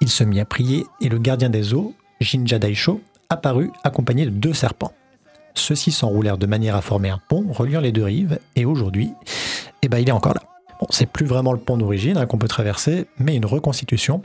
Il 0.00 0.08
se 0.08 0.24
mit 0.24 0.40
à 0.40 0.44
prier 0.44 0.86
et 1.00 1.08
le 1.08 1.18
gardien 1.18 1.50
des 1.50 1.74
eaux, 1.74 1.94
Jinja 2.22 2.58
Daisho, 2.58 3.00
apparut 3.28 3.70
accompagné 3.84 4.24
de 4.24 4.30
deux 4.30 4.52
serpents. 4.52 4.92
Ceux-ci 5.54 5.90
s'enroulèrent 5.90 6.38
de 6.38 6.46
manière 6.46 6.76
à 6.76 6.80
former 6.80 7.10
un 7.10 7.20
pont 7.28 7.46
reliant 7.50 7.80
les 7.80 7.92
deux 7.92 8.04
rives 8.04 8.38
et 8.56 8.64
aujourd'hui, 8.64 9.12
eh 9.82 9.88
ben, 9.88 9.98
il 9.98 10.08
est 10.08 10.12
encore 10.12 10.34
là. 10.34 10.42
Bon, 10.80 10.86
c'est 10.90 11.06
plus 11.06 11.26
vraiment 11.26 11.52
le 11.52 11.58
pont 11.58 11.76
d'origine 11.76 12.16
hein, 12.16 12.26
qu'on 12.26 12.38
peut 12.38 12.48
traverser, 12.48 13.06
mais 13.18 13.36
une 13.36 13.46
reconstitution 13.46 14.22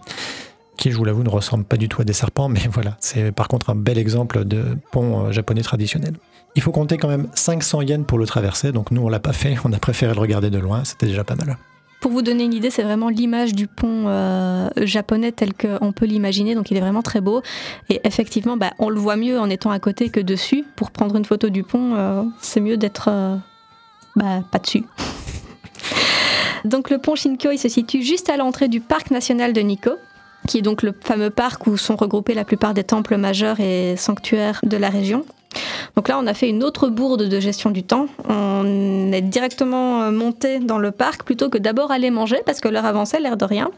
qui, 0.77 0.91
je 0.91 0.97
vous 0.97 1.05
l'avoue, 1.05 1.23
ne 1.23 1.29
ressemble 1.29 1.65
pas 1.65 1.77
du 1.77 1.89
tout 1.89 2.01
à 2.01 2.05
des 2.05 2.13
serpents, 2.13 2.49
mais 2.49 2.61
voilà, 2.71 2.97
c'est 2.99 3.31
par 3.31 3.47
contre 3.47 3.69
un 3.69 3.75
bel 3.75 3.97
exemple 3.97 4.45
de 4.45 4.77
pont 4.91 5.25
euh, 5.25 5.31
japonais 5.31 5.61
traditionnel. 5.61 6.13
Il 6.55 6.61
faut 6.61 6.71
compter 6.71 6.97
quand 6.97 7.07
même 7.07 7.27
500 7.35 7.81
yens 7.81 8.05
pour 8.05 8.17
le 8.17 8.25
traverser, 8.25 8.71
donc 8.71 8.91
nous 8.91 9.01
on 9.01 9.09
l'a 9.09 9.19
pas 9.19 9.33
fait, 9.33 9.55
on 9.65 9.73
a 9.73 9.79
préféré 9.79 10.13
le 10.13 10.19
regarder 10.19 10.49
de 10.49 10.59
loin, 10.59 10.83
c'était 10.85 11.07
déjà 11.07 11.23
pas 11.23 11.35
mal. 11.35 11.57
Pour 12.07 12.13
vous 12.13 12.21
donner 12.21 12.45
une 12.45 12.53
idée, 12.53 12.69
c'est 12.69 12.83
vraiment 12.83 13.09
l'image 13.09 13.53
du 13.53 13.67
pont 13.67 14.05
euh, 14.07 14.69
japonais 14.77 15.33
tel 15.33 15.53
qu'on 15.53 15.91
peut 15.91 16.05
l'imaginer, 16.05 16.55
donc 16.55 16.71
il 16.71 16.77
est 16.77 16.79
vraiment 16.79 17.01
très 17.01 17.19
beau. 17.19 17.41
Et 17.89 17.99
effectivement, 18.05 18.55
bah, 18.55 18.71
on 18.79 18.87
le 18.87 18.97
voit 18.97 19.17
mieux 19.17 19.37
en 19.37 19.49
étant 19.49 19.71
à 19.71 19.79
côté 19.79 20.07
que 20.07 20.21
dessus. 20.21 20.63
Pour 20.77 20.91
prendre 20.91 21.17
une 21.17 21.25
photo 21.25 21.49
du 21.49 21.63
pont, 21.63 21.95
euh, 21.95 22.23
c'est 22.39 22.61
mieux 22.61 22.77
d'être 22.77 23.09
euh, 23.11 23.35
bah, 24.15 24.41
pas 24.49 24.59
dessus. 24.59 24.85
donc 26.63 26.91
le 26.91 26.97
pont 26.97 27.15
Shinkyo, 27.15 27.51
il 27.51 27.57
se 27.57 27.67
situe 27.67 28.01
juste 28.01 28.29
à 28.29 28.37
l'entrée 28.37 28.69
du 28.69 28.79
parc 28.79 29.11
national 29.11 29.51
de 29.51 29.59
Nikko 29.59 29.91
qui 30.47 30.59
est 30.59 30.61
donc 30.61 30.83
le 30.83 30.93
fameux 30.97 31.29
parc 31.29 31.67
où 31.67 31.75
sont 31.75 31.97
regroupés 31.97 32.35
la 32.35 32.45
plupart 32.45 32.73
des 32.73 32.85
temples 32.85 33.17
majeurs 33.17 33.59
et 33.59 33.97
sanctuaires 33.97 34.61
de 34.63 34.77
la 34.77 34.89
région. 34.89 35.25
Donc 35.97 36.09
là, 36.09 36.19
on 36.21 36.27
a 36.27 36.35
fait 36.35 36.47
une 36.47 36.63
autre 36.63 36.89
bourde 36.89 37.23
de 37.23 37.39
gestion 37.39 37.71
du 37.71 37.81
temps. 37.81 38.05
On 38.29 39.11
est 39.11 39.23
directement 39.23 40.03
euh, 40.03 40.11
monté 40.11 40.59
dans 40.59 40.77
le 40.77 40.91
parc 40.91 41.23
plutôt 41.23 41.49
que 41.49 41.57
d'abord 41.57 41.89
aller 41.89 42.11
manger 42.11 42.37
parce 42.45 42.61
que 42.61 42.67
l'heure 42.67 42.85
avançait, 42.85 43.19
l'air 43.19 43.35
de 43.35 43.45
rien. 43.45 43.71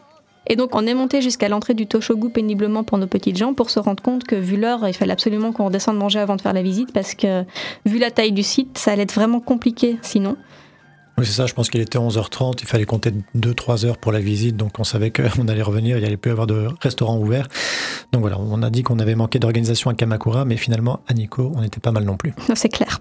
Et 0.46 0.58
donc 0.58 0.76
on 0.76 0.86
est 0.86 0.94
monté 0.94 1.22
jusqu'à 1.22 1.48
l'entrée 1.48 1.76
du 1.76 1.88
Toshogu 1.88 2.30
péniblement 2.30 2.84
pour 2.84 2.98
nos 2.98 3.08
petites 3.08 3.38
gens 3.38 3.54
pour 3.54 3.70
se 3.70 3.80
rendre 3.80 4.04
compte 4.04 4.26
que 4.26 4.36
vu 4.36 4.58
l'heure, 4.58 4.86
il 4.86 4.94
fallait 4.94 5.14
absolument 5.14 5.54
qu'on 5.54 5.66
redescende 5.66 5.96
manger 5.96 6.20
avant 6.20 6.36
de 6.36 6.42
faire 6.42 6.52
la 6.52 6.62
visite 6.62 6.92
parce 6.92 7.14
que 7.14 7.46
vu 7.86 8.00
la 8.00 8.12
taille 8.12 8.34
du 8.34 8.44
site, 8.44 8.78
ça 8.78 8.92
allait 8.92 9.04
être 9.04 9.16
vraiment 9.16 9.40
compliqué 9.40 9.98
sinon. 10.02 10.36
Oui, 11.20 11.26
c'est 11.26 11.34
ça, 11.34 11.46
je 11.46 11.54
pense 11.54 11.70
qu'il 11.70 11.82
était 11.82 11.98
11h30, 12.00 12.60
il 12.62 12.68
fallait 12.68 12.86
compter 12.86 13.12
2-3 13.38 13.86
heures 13.86 13.98
pour 13.98 14.12
la 14.12 14.20
visite, 14.20 14.56
donc 14.58 14.80
on 14.80 14.84
savait 14.84 15.12
qu'on 15.12 15.48
allait 15.48 15.62
revenir, 15.62 15.98
il 15.98 16.00
n'y 16.02 16.06
allait 16.08 16.18
plus 16.18 16.32
avoir 16.32 16.48
de 16.48 16.68
restaurant 16.82 17.18
ouvert. 17.18 17.48
Donc 18.12 18.22
voilà, 18.22 18.40
on 18.40 18.64
a 18.64 18.70
dit 18.70 18.84
qu'on 18.84 19.00
avait 19.00 19.16
manqué 19.16 19.38
d'organisation 19.40 19.90
à 19.90 19.94
Kamakura, 19.94 20.46
mais 20.46 20.56
finalement, 20.58 21.02
à 21.08 21.14
Nikko, 21.14 21.52
on 21.56 21.62
était 21.64 21.80
pas 21.82 21.92
mal 21.92 22.04
non 22.06 22.16
plus. 22.18 22.34
Non, 22.48 22.56
C'est 22.56 22.70
clair. 22.70 23.00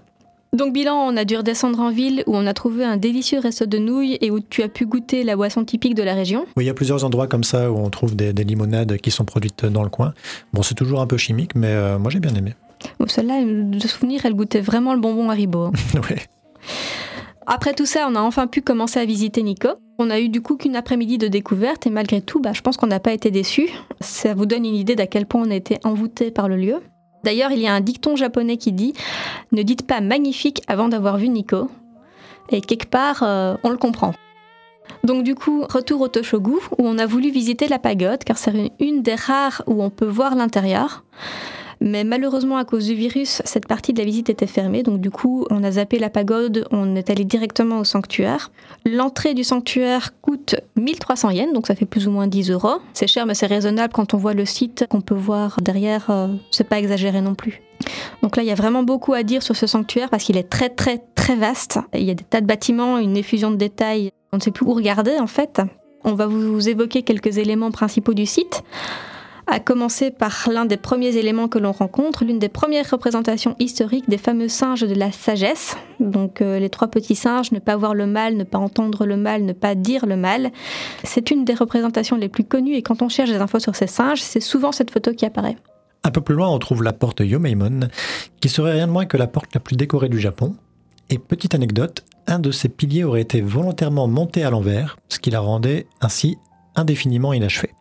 Donc 0.51 0.73
bilan, 0.73 0.95
on 0.95 1.15
a 1.15 1.25
dû 1.25 1.37
redescendre 1.37 1.79
en 1.79 1.91
ville 1.91 2.23
où 2.25 2.35
on 2.35 2.47
a 2.47 2.55
trouvé 2.55 2.83
un 2.83 2.97
délicieux 2.97 3.39
resto 3.39 3.67
de 3.67 3.77
nouilles 3.77 4.17
et 4.19 4.31
où 4.31 4.39
tu 4.39 4.63
as 4.63 4.67
pu 4.67 4.87
goûter 4.87 5.23
la 5.23 5.35
boisson 5.35 5.63
typique 5.63 5.93
de 5.93 6.01
la 6.01 6.15
région. 6.15 6.45
Oui, 6.57 6.63
il 6.63 6.67
y 6.67 6.71
a 6.71 6.73
plusieurs 6.73 7.05
endroits 7.05 7.27
comme 7.27 7.43
ça 7.43 7.71
où 7.71 7.77
on 7.77 7.91
trouve 7.91 8.15
des, 8.15 8.33
des 8.33 8.43
limonades 8.43 8.97
qui 8.97 9.11
sont 9.11 9.25
produites 9.25 9.65
dans 9.65 9.83
le 9.83 9.89
coin. 9.89 10.13
Bon, 10.51 10.63
c'est 10.63 10.73
toujours 10.73 11.01
un 11.01 11.07
peu 11.07 11.17
chimique, 11.17 11.53
mais 11.53 11.67
euh, 11.67 11.99
moi 11.99 12.09
j'ai 12.09 12.19
bien 12.19 12.33
aimé. 12.33 12.55
Bon, 12.99 13.05
Celle-là, 13.07 13.43
de 13.45 13.87
souvenir, 13.87 14.25
elle 14.25 14.33
goûtait 14.33 14.61
vraiment 14.61 14.95
le 14.95 14.99
bonbon 14.99 15.29
Haribo. 15.29 15.65
hein. 15.65 15.71
Après 17.47 17.73
tout 17.73 17.85
ça, 17.85 18.07
on 18.09 18.15
a 18.15 18.21
enfin 18.21 18.47
pu 18.47 18.61
commencer 18.61 18.99
à 18.99 19.05
visiter 19.05 19.41
Nico. 19.41 19.69
On 19.97 20.09
a 20.09 20.19
eu 20.19 20.29
du 20.29 20.41
coup 20.41 20.55
qu'une 20.55 20.75
après-midi 20.75 21.17
de 21.17 21.27
découverte 21.27 21.87
et 21.87 21.89
malgré 21.89 22.21
tout, 22.21 22.39
bah, 22.39 22.53
je 22.53 22.61
pense 22.61 22.77
qu'on 22.77 22.87
n'a 22.87 22.99
pas 22.99 23.11
été 23.11 23.31
déçus. 23.31 23.69
Ça 24.01 24.33
vous 24.33 24.45
donne 24.45 24.65
une 24.65 24.75
idée 24.75 24.95
d'à 24.95 25.07
quel 25.07 25.25
point 25.25 25.41
on 25.45 25.51
a 25.51 25.55
été 25.55 25.77
envoûté 25.83 26.31
par 26.31 26.47
le 26.47 26.57
lieu. 26.57 26.77
D'ailleurs, 27.23 27.51
il 27.51 27.59
y 27.59 27.67
a 27.67 27.73
un 27.73 27.81
dicton 27.81 28.15
japonais 28.15 28.57
qui 28.57 28.71
dit 28.71 28.93
Ne 29.51 29.61
dites 29.63 29.85
pas 29.85 29.99
magnifique 29.99 30.61
avant 30.67 30.87
d'avoir 30.87 31.17
vu 31.17 31.27
Nico. 31.27 31.69
Et 32.49 32.61
quelque 32.61 32.87
part, 32.87 33.23
euh, 33.23 33.55
on 33.63 33.69
le 33.69 33.77
comprend. 33.77 34.13
Donc 35.03 35.23
du 35.23 35.35
coup, 35.35 35.65
retour 35.69 36.01
au 36.01 36.07
Toshogu, 36.07 36.55
où 36.77 36.87
on 36.87 36.97
a 36.97 37.05
voulu 37.05 37.29
visiter 37.29 37.67
la 37.67 37.79
pagode, 37.79 38.23
car 38.23 38.37
c'est 38.37 38.71
une 38.79 39.01
des 39.01 39.15
rares 39.15 39.63
où 39.67 39.83
on 39.83 39.89
peut 39.89 40.07
voir 40.07 40.35
l'intérieur. 40.35 41.03
Mais 41.81 42.03
malheureusement, 42.03 42.57
à 42.57 42.65
cause 42.65 42.87
du 42.87 42.93
virus, 42.93 43.41
cette 43.45 43.67
partie 43.67 43.93
de 43.93 43.99
la 43.99 44.05
visite 44.05 44.29
était 44.29 44.47
fermée. 44.47 44.83
Donc 44.83 44.99
du 44.99 45.11
coup, 45.11 45.45
on 45.49 45.63
a 45.63 45.71
zappé 45.71 45.97
la 45.97 46.09
pagode, 46.09 46.67
on 46.71 46.95
est 46.95 47.09
allé 47.09 47.23
directement 47.23 47.79
au 47.79 47.83
sanctuaire. 47.83 48.51
L'entrée 48.85 49.33
du 49.33 49.43
sanctuaire 49.43 50.13
coûte 50.21 50.55
1300 50.75 51.29
yens, 51.31 51.53
donc 51.53 51.67
ça 51.67 51.75
fait 51.75 51.85
plus 51.85 52.07
ou 52.07 52.11
moins 52.11 52.27
10 52.27 52.51
euros. 52.51 52.79
C'est 52.93 53.07
cher, 53.07 53.25
mais 53.25 53.33
c'est 53.33 53.47
raisonnable 53.47 53.93
quand 53.93 54.13
on 54.13 54.17
voit 54.17 54.33
le 54.33 54.45
site 54.45 54.85
qu'on 54.89 55.01
peut 55.01 55.15
voir 55.15 55.57
derrière. 55.61 56.09
euh, 56.09 56.27
c'est 56.51 56.67
pas 56.67 56.79
exagéré 56.79 57.21
non 57.21 57.35
plus. 57.35 57.61
Donc 58.21 58.35
là, 58.35 58.43
il 58.43 58.47
y 58.47 58.51
a 58.51 58.55
vraiment 58.55 58.83
beaucoup 58.83 59.13
à 59.13 59.23
dire 59.23 59.41
sur 59.41 59.55
ce 59.55 59.65
sanctuaire 59.65 60.09
parce 60.09 60.23
qu'il 60.23 60.37
est 60.37 60.49
très 60.49 60.69
très 60.69 61.01
très 61.15 61.35
vaste. 61.35 61.79
Il 61.93 62.03
y 62.03 62.11
a 62.11 62.13
des 62.13 62.23
tas 62.25 62.41
de 62.41 62.45
bâtiments, 62.45 62.97
une 62.97 63.15
effusion 63.15 63.51
de 63.51 63.55
détails. 63.55 64.11
On 64.33 64.37
ne 64.37 64.41
sait 64.41 64.51
plus 64.51 64.65
où 64.65 64.73
regarder 64.73 65.17
en 65.19 65.27
fait. 65.27 65.61
On 66.03 66.13
va 66.13 66.27
vous 66.27 66.67
évoquer 66.67 67.03
quelques 67.03 67.37
éléments 67.37 67.71
principaux 67.71 68.13
du 68.13 68.25
site. 68.25 68.63
À 69.51 69.59
commencer 69.59 70.11
par 70.11 70.47
l'un 70.51 70.65
des 70.65 70.77
premiers 70.77 71.17
éléments 71.17 71.47
que 71.47 71.57
l'on 71.57 71.71
rencontre, 71.71 72.23
l'une 72.23 72.37
des 72.37 72.49
premières 72.49 72.87
représentations 72.87 73.55
historiques 73.57 74.07
des 74.07 74.19
fameux 74.19 74.47
singes 74.47 74.81
de 74.81 74.93
la 74.93 75.11
sagesse. 75.11 75.75
Donc 75.99 76.41
euh, 76.41 76.59
les 76.59 76.69
trois 76.69 76.87
petits 76.87 77.15
singes, 77.15 77.51
ne 77.51 77.57
pas 77.57 77.75
voir 77.75 77.95
le 77.95 78.05
mal, 78.05 78.37
ne 78.37 78.43
pas 78.43 78.59
entendre 78.59 79.07
le 79.07 79.17
mal, 79.17 79.45
ne 79.45 79.53
pas 79.53 79.73
dire 79.73 80.05
le 80.05 80.17
mal. 80.17 80.51
C'est 81.03 81.31
une 81.31 81.45
des 81.45 81.55
représentations 81.55 82.15
les 82.15 82.29
plus 82.29 82.43
connues 82.43 82.75
et 82.75 82.83
quand 82.83 83.01
on 83.01 83.09
cherche 83.09 83.31
des 83.31 83.37
infos 83.37 83.59
sur 83.59 83.75
ces 83.75 83.87
singes, 83.87 84.21
c'est 84.21 84.39
souvent 84.39 84.71
cette 84.71 84.91
photo 84.91 85.13
qui 85.13 85.25
apparaît. 85.25 85.57
Un 86.03 86.11
peu 86.11 86.21
plus 86.21 86.35
loin, 86.35 86.47
on 86.47 86.59
trouve 86.59 86.83
la 86.83 86.93
porte 86.93 87.21
Yomeimon, 87.21 87.89
qui 88.41 88.49
serait 88.49 88.73
rien 88.73 88.85
de 88.85 88.91
moins 88.91 89.07
que 89.07 89.17
la 89.17 89.27
porte 89.27 89.53
la 89.55 89.59
plus 89.59 89.75
décorée 89.75 90.09
du 90.09 90.19
Japon. 90.19 90.55
Et 91.09 91.17
petite 91.17 91.55
anecdote, 91.55 92.05
un 92.27 92.37
de 92.37 92.51
ses 92.51 92.69
piliers 92.69 93.03
aurait 93.03 93.21
été 93.21 93.41
volontairement 93.41 94.07
monté 94.07 94.43
à 94.43 94.51
l'envers, 94.51 94.97
ce 95.09 95.17
qui 95.17 95.31
la 95.31 95.39
rendait 95.39 95.87
ainsi 96.01 96.37
indéfiniment 96.75 97.33
inachevée. 97.33 97.71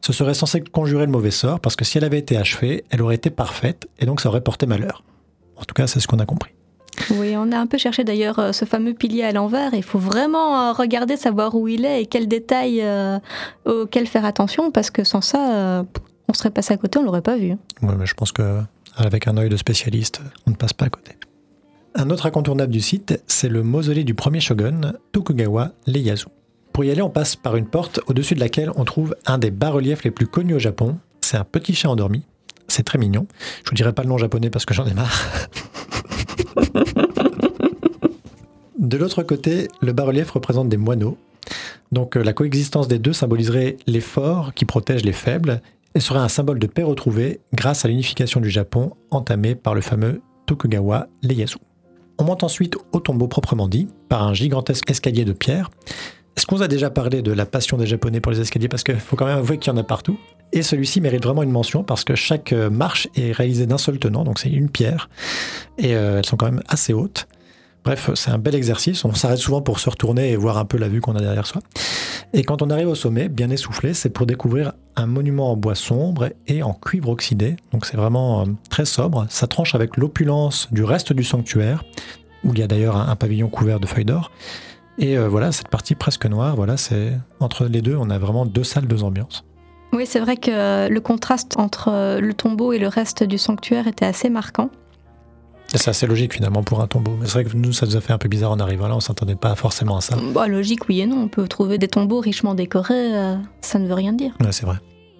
Ce 0.00 0.12
serait 0.12 0.34
censé 0.34 0.60
conjurer 0.60 1.06
le 1.06 1.12
mauvais 1.12 1.30
sort, 1.30 1.60
parce 1.60 1.76
que 1.76 1.84
si 1.84 1.98
elle 1.98 2.04
avait 2.04 2.18
été 2.18 2.36
achevée, 2.36 2.84
elle 2.90 3.02
aurait 3.02 3.16
été 3.16 3.30
parfaite, 3.30 3.88
et 3.98 4.06
donc 4.06 4.20
ça 4.20 4.28
aurait 4.28 4.40
porté 4.40 4.66
malheur. 4.66 5.02
En 5.56 5.64
tout 5.64 5.74
cas, 5.74 5.86
c'est 5.86 6.00
ce 6.00 6.06
qu'on 6.06 6.18
a 6.18 6.26
compris. 6.26 6.50
Oui, 7.10 7.34
on 7.36 7.52
a 7.52 7.58
un 7.58 7.66
peu 7.66 7.78
cherché 7.78 8.04
d'ailleurs 8.04 8.38
euh, 8.38 8.52
ce 8.52 8.64
fameux 8.64 8.94
pilier 8.94 9.22
à 9.22 9.32
l'envers. 9.32 9.74
Il 9.74 9.82
faut 9.82 9.98
vraiment 9.98 10.58
euh, 10.58 10.72
regarder, 10.72 11.16
savoir 11.16 11.54
où 11.54 11.68
il 11.68 11.84
est 11.84 12.02
et 12.02 12.06
quels 12.06 12.28
détails 12.28 12.80
euh, 12.82 13.18
auxquels 13.64 14.06
faire 14.06 14.24
attention 14.24 14.70
parce 14.70 14.90
que 14.90 15.04
sans 15.04 15.20
ça, 15.20 15.52
euh, 15.54 15.82
on 16.28 16.32
serait 16.32 16.50
passé 16.50 16.72
à 16.74 16.76
côté, 16.76 16.98
on 16.98 17.02
l'aurait 17.02 17.22
pas 17.22 17.36
vu. 17.36 17.50
Ouais, 17.82 17.94
mais 17.98 18.06
je 18.06 18.14
pense 18.14 18.32
que 18.32 18.60
avec 18.96 19.28
un 19.28 19.36
œil 19.36 19.50
de 19.50 19.56
spécialiste, 19.56 20.22
on 20.46 20.50
ne 20.50 20.56
passe 20.56 20.72
pas 20.72 20.86
à 20.86 20.88
côté. 20.88 21.12
Un 21.94 22.10
autre 22.10 22.26
incontournable 22.26 22.72
du 22.72 22.80
site, 22.80 23.22
c'est 23.26 23.48
le 23.48 23.62
mausolée 23.62 24.04
du 24.04 24.14
premier 24.14 24.40
shogun, 24.40 24.92
Tokugawa 25.12 25.72
Ieyasu. 25.86 26.28
Pour 26.76 26.84
y 26.84 26.90
aller, 26.90 27.00
on 27.00 27.08
passe 27.08 27.36
par 27.36 27.56
une 27.56 27.64
porte 27.64 28.00
au-dessus 28.06 28.34
de 28.34 28.40
laquelle 28.40 28.70
on 28.76 28.84
trouve 28.84 29.16
un 29.24 29.38
des 29.38 29.50
bas-reliefs 29.50 30.04
les 30.04 30.10
plus 30.10 30.26
connus 30.26 30.52
au 30.52 30.58
Japon. 30.58 30.98
C'est 31.22 31.38
un 31.38 31.44
petit 31.44 31.74
chat 31.74 31.88
endormi. 31.88 32.22
C'est 32.68 32.82
très 32.82 32.98
mignon. 32.98 33.26
Je 33.64 33.70
vous 33.70 33.74
dirai 33.74 33.94
pas 33.94 34.02
le 34.02 34.10
nom 34.10 34.18
japonais 34.18 34.50
parce 34.50 34.66
que 34.66 34.74
j'en 34.74 34.84
ai 34.84 34.92
marre. 34.92 35.18
De 38.78 38.98
l'autre 38.98 39.22
côté, 39.22 39.68
le 39.80 39.94
bas-relief 39.94 40.32
représente 40.32 40.68
des 40.68 40.76
moineaux. 40.76 41.16
Donc 41.92 42.14
euh, 42.14 42.22
la 42.22 42.34
coexistence 42.34 42.88
des 42.88 42.98
deux 42.98 43.14
symboliserait 43.14 43.78
les 43.86 44.02
forts 44.02 44.52
qui 44.52 44.66
protègent 44.66 45.06
les 45.06 45.14
faibles 45.14 45.62
et 45.94 46.00
serait 46.00 46.18
un 46.18 46.28
symbole 46.28 46.58
de 46.58 46.66
paix 46.66 46.82
retrouvée 46.82 47.40
grâce 47.54 47.86
à 47.86 47.88
l'unification 47.88 48.38
du 48.38 48.50
Japon 48.50 48.92
entamée 49.10 49.54
par 49.54 49.74
le 49.74 49.80
fameux 49.80 50.20
Tokugawa 50.44 51.08
Ieyasu. 51.22 51.56
On 52.18 52.24
monte 52.24 52.44
ensuite 52.44 52.76
au 52.92 53.00
tombeau 53.00 53.28
proprement 53.28 53.66
dit 53.66 53.88
par 54.10 54.24
un 54.24 54.34
gigantesque 54.34 54.90
escalier 54.90 55.24
de 55.24 55.32
pierre. 55.32 55.70
Est-ce 56.36 56.44
qu'on 56.44 56.56
vous 56.56 56.62
a 56.62 56.68
déjà 56.68 56.90
parlé 56.90 57.22
de 57.22 57.32
la 57.32 57.46
passion 57.46 57.78
des 57.78 57.86
Japonais 57.86 58.20
pour 58.20 58.30
les 58.30 58.40
escaliers? 58.40 58.68
Parce 58.68 58.84
qu'il 58.84 59.00
faut 59.00 59.16
quand 59.16 59.24
même 59.24 59.38
avouer 59.38 59.58
qu'il 59.58 59.72
y 59.72 59.74
en 59.74 59.78
a 59.78 59.82
partout. 59.82 60.18
Et 60.52 60.62
celui-ci 60.62 61.00
mérite 61.00 61.24
vraiment 61.24 61.42
une 61.42 61.50
mention 61.50 61.82
parce 61.82 62.04
que 62.04 62.14
chaque 62.14 62.52
euh, 62.52 62.68
marche 62.70 63.08
est 63.16 63.32
réalisée 63.32 63.66
d'un 63.66 63.78
seul 63.78 63.98
tenant, 63.98 64.22
donc 64.22 64.38
c'est 64.38 64.50
une 64.50 64.68
pierre. 64.68 65.08
Et 65.78 65.96
euh, 65.96 66.18
elles 66.18 66.26
sont 66.26 66.36
quand 66.36 66.46
même 66.46 66.62
assez 66.68 66.92
hautes. 66.92 67.26
Bref, 67.84 68.10
c'est 68.14 68.30
un 68.30 68.38
bel 68.38 68.54
exercice. 68.54 69.04
On 69.04 69.14
s'arrête 69.14 69.38
souvent 69.38 69.62
pour 69.62 69.80
se 69.80 69.88
retourner 69.88 70.30
et 70.30 70.36
voir 70.36 70.58
un 70.58 70.64
peu 70.64 70.76
la 70.76 70.88
vue 70.88 71.00
qu'on 71.00 71.16
a 71.16 71.20
derrière 71.20 71.46
soi. 71.46 71.62
Et 72.32 72.42
quand 72.42 72.60
on 72.60 72.68
arrive 72.68 72.88
au 72.88 72.94
sommet, 72.94 73.28
bien 73.28 73.48
essoufflé, 73.48 73.94
c'est 73.94 74.10
pour 74.10 74.26
découvrir 74.26 74.72
un 74.96 75.06
monument 75.06 75.52
en 75.52 75.56
bois 75.56 75.74
sombre 75.74 76.30
et 76.48 76.62
en 76.62 76.74
cuivre 76.74 77.08
oxydé. 77.08 77.56
Donc 77.72 77.86
c'est 77.86 77.96
vraiment 77.96 78.42
euh, 78.42 78.44
très 78.68 78.84
sobre. 78.84 79.26
Ça 79.30 79.46
tranche 79.46 79.74
avec 79.74 79.96
l'opulence 79.96 80.68
du 80.70 80.84
reste 80.84 81.12
du 81.12 81.24
sanctuaire, 81.24 81.84
où 82.44 82.52
il 82.52 82.58
y 82.58 82.62
a 82.62 82.66
d'ailleurs 82.66 82.96
un, 82.96 83.08
un 83.08 83.16
pavillon 83.16 83.48
couvert 83.48 83.80
de 83.80 83.86
feuilles 83.86 84.04
d'or. 84.04 84.30
Et 84.98 85.18
euh, 85.18 85.28
voilà, 85.28 85.52
cette 85.52 85.68
partie 85.68 85.94
presque 85.94 86.26
noire, 86.26 86.56
voilà, 86.56 86.76
c'est 86.76 87.12
entre 87.40 87.66
les 87.66 87.82
deux, 87.82 87.96
on 87.96 88.10
a 88.10 88.18
vraiment 88.18 88.46
deux 88.46 88.64
salles, 88.64 88.86
deux 88.86 89.02
ambiances. 89.02 89.44
Oui, 89.92 90.04
c'est 90.06 90.20
vrai 90.20 90.36
que 90.36 90.50
euh, 90.50 90.88
le 90.88 91.00
contraste 91.00 91.58
entre 91.58 91.88
euh, 91.88 92.20
le 92.20 92.34
tombeau 92.34 92.72
et 92.72 92.78
le 92.78 92.88
reste 92.88 93.22
du 93.22 93.38
sanctuaire 93.38 93.86
était 93.86 94.04
assez 94.04 94.28
marquant. 94.28 94.70
C'est 95.74 95.88
assez 95.88 96.06
logique 96.06 96.34
finalement 96.34 96.62
pour 96.62 96.80
un 96.80 96.86
tombeau. 96.86 97.16
Mais 97.18 97.26
c'est 97.26 97.42
vrai 97.42 97.44
que 97.44 97.56
nous, 97.56 97.72
ça 97.72 97.86
nous 97.86 97.96
a 97.96 98.00
fait 98.00 98.12
un 98.12 98.18
peu 98.18 98.28
bizarre 98.28 98.52
en 98.52 98.60
arrivant 98.60 98.88
là, 98.88 98.96
on 98.96 99.00
s'attendait 99.00 99.36
pas 99.36 99.54
forcément 99.54 99.96
à 99.96 100.00
ça. 100.00 100.16
Bah, 100.34 100.46
logique, 100.46 100.88
oui 100.88 101.00
et 101.00 101.06
non. 101.06 101.22
On 101.22 101.28
peut 101.28 101.48
trouver 101.48 101.78
des 101.78 101.88
tombeaux 101.88 102.20
richement 102.20 102.54
décorés, 102.54 103.16
euh, 103.16 103.36
ça 103.60 103.78
ne 103.78 103.86
veut 103.86 103.94
rien 103.94 104.12
dire. 104.12 104.32
Ouais, 104.40 104.52
c'est 104.52 104.66
vrai. 104.66 104.76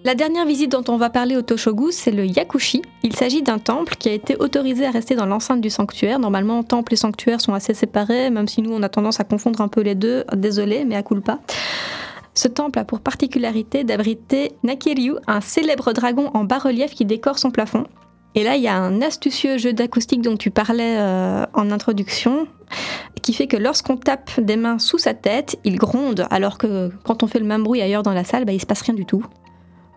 La 0.07 0.15
dernière 0.15 0.45
visite 0.45 0.71
dont 0.71 0.85
on 0.87 0.95
va 0.95 1.09
parler 1.09 1.35
au 1.35 1.41
Toshogu, 1.41 1.91
c'est 1.91 2.11
le 2.11 2.25
Yakushi. 2.25 2.81
Il 3.03 3.13
s'agit 3.13 3.41
d'un 3.41 3.59
temple 3.59 3.97
qui 3.97 4.07
a 4.07 4.13
été 4.13 4.37
autorisé 4.37 4.85
à 4.85 4.91
rester 4.91 5.15
dans 5.15 5.25
l'enceinte 5.25 5.59
du 5.59 5.69
sanctuaire. 5.69 6.17
Normalement, 6.17 6.63
temple 6.63 6.93
et 6.93 6.95
sanctuaire 6.95 7.41
sont 7.41 7.53
assez 7.53 7.73
séparés, 7.73 8.29
même 8.29 8.47
si 8.47 8.61
nous, 8.61 8.71
on 8.71 8.81
a 8.83 8.87
tendance 8.87 9.19
à 9.19 9.25
confondre 9.25 9.59
un 9.59 9.67
peu 9.67 9.81
les 9.81 9.95
deux. 9.95 10.23
Désolé, 10.33 10.85
mais 10.85 10.95
à 10.95 11.03
culpa. 11.03 11.39
Ce 12.35 12.47
temple 12.47 12.79
a 12.79 12.85
pour 12.85 13.01
particularité 13.01 13.83
d'abriter 13.83 14.53
Nakiryu, 14.63 15.15
un 15.27 15.41
célèbre 15.41 15.91
dragon 15.91 16.31
en 16.33 16.45
bas-relief 16.45 16.93
qui 16.93 17.03
décore 17.03 17.37
son 17.37 17.51
plafond. 17.51 17.83
Et 18.33 18.45
là, 18.45 18.55
il 18.55 18.63
y 18.63 18.69
a 18.69 18.77
un 18.77 19.01
astucieux 19.01 19.57
jeu 19.57 19.73
d'acoustique 19.73 20.21
dont 20.21 20.37
tu 20.37 20.51
parlais 20.51 20.99
euh, 20.99 21.45
en 21.53 21.69
introduction, 21.69 22.47
qui 23.21 23.33
fait 23.33 23.47
que 23.47 23.57
lorsqu'on 23.57 23.97
tape 23.97 24.39
des 24.39 24.55
mains 24.55 24.79
sous 24.79 24.99
sa 24.99 25.13
tête, 25.13 25.59
il 25.65 25.75
gronde, 25.75 26.27
alors 26.29 26.57
que 26.57 26.91
quand 27.03 27.23
on 27.23 27.27
fait 27.27 27.39
le 27.39 27.45
même 27.45 27.63
bruit 27.63 27.81
ailleurs 27.81 28.03
dans 28.03 28.13
la 28.13 28.23
salle, 28.23 28.45
bah, 28.45 28.53
il 28.53 28.61
se 28.61 28.65
passe 28.65 28.83
rien 28.83 28.95
du 28.95 29.05
tout. 29.05 29.25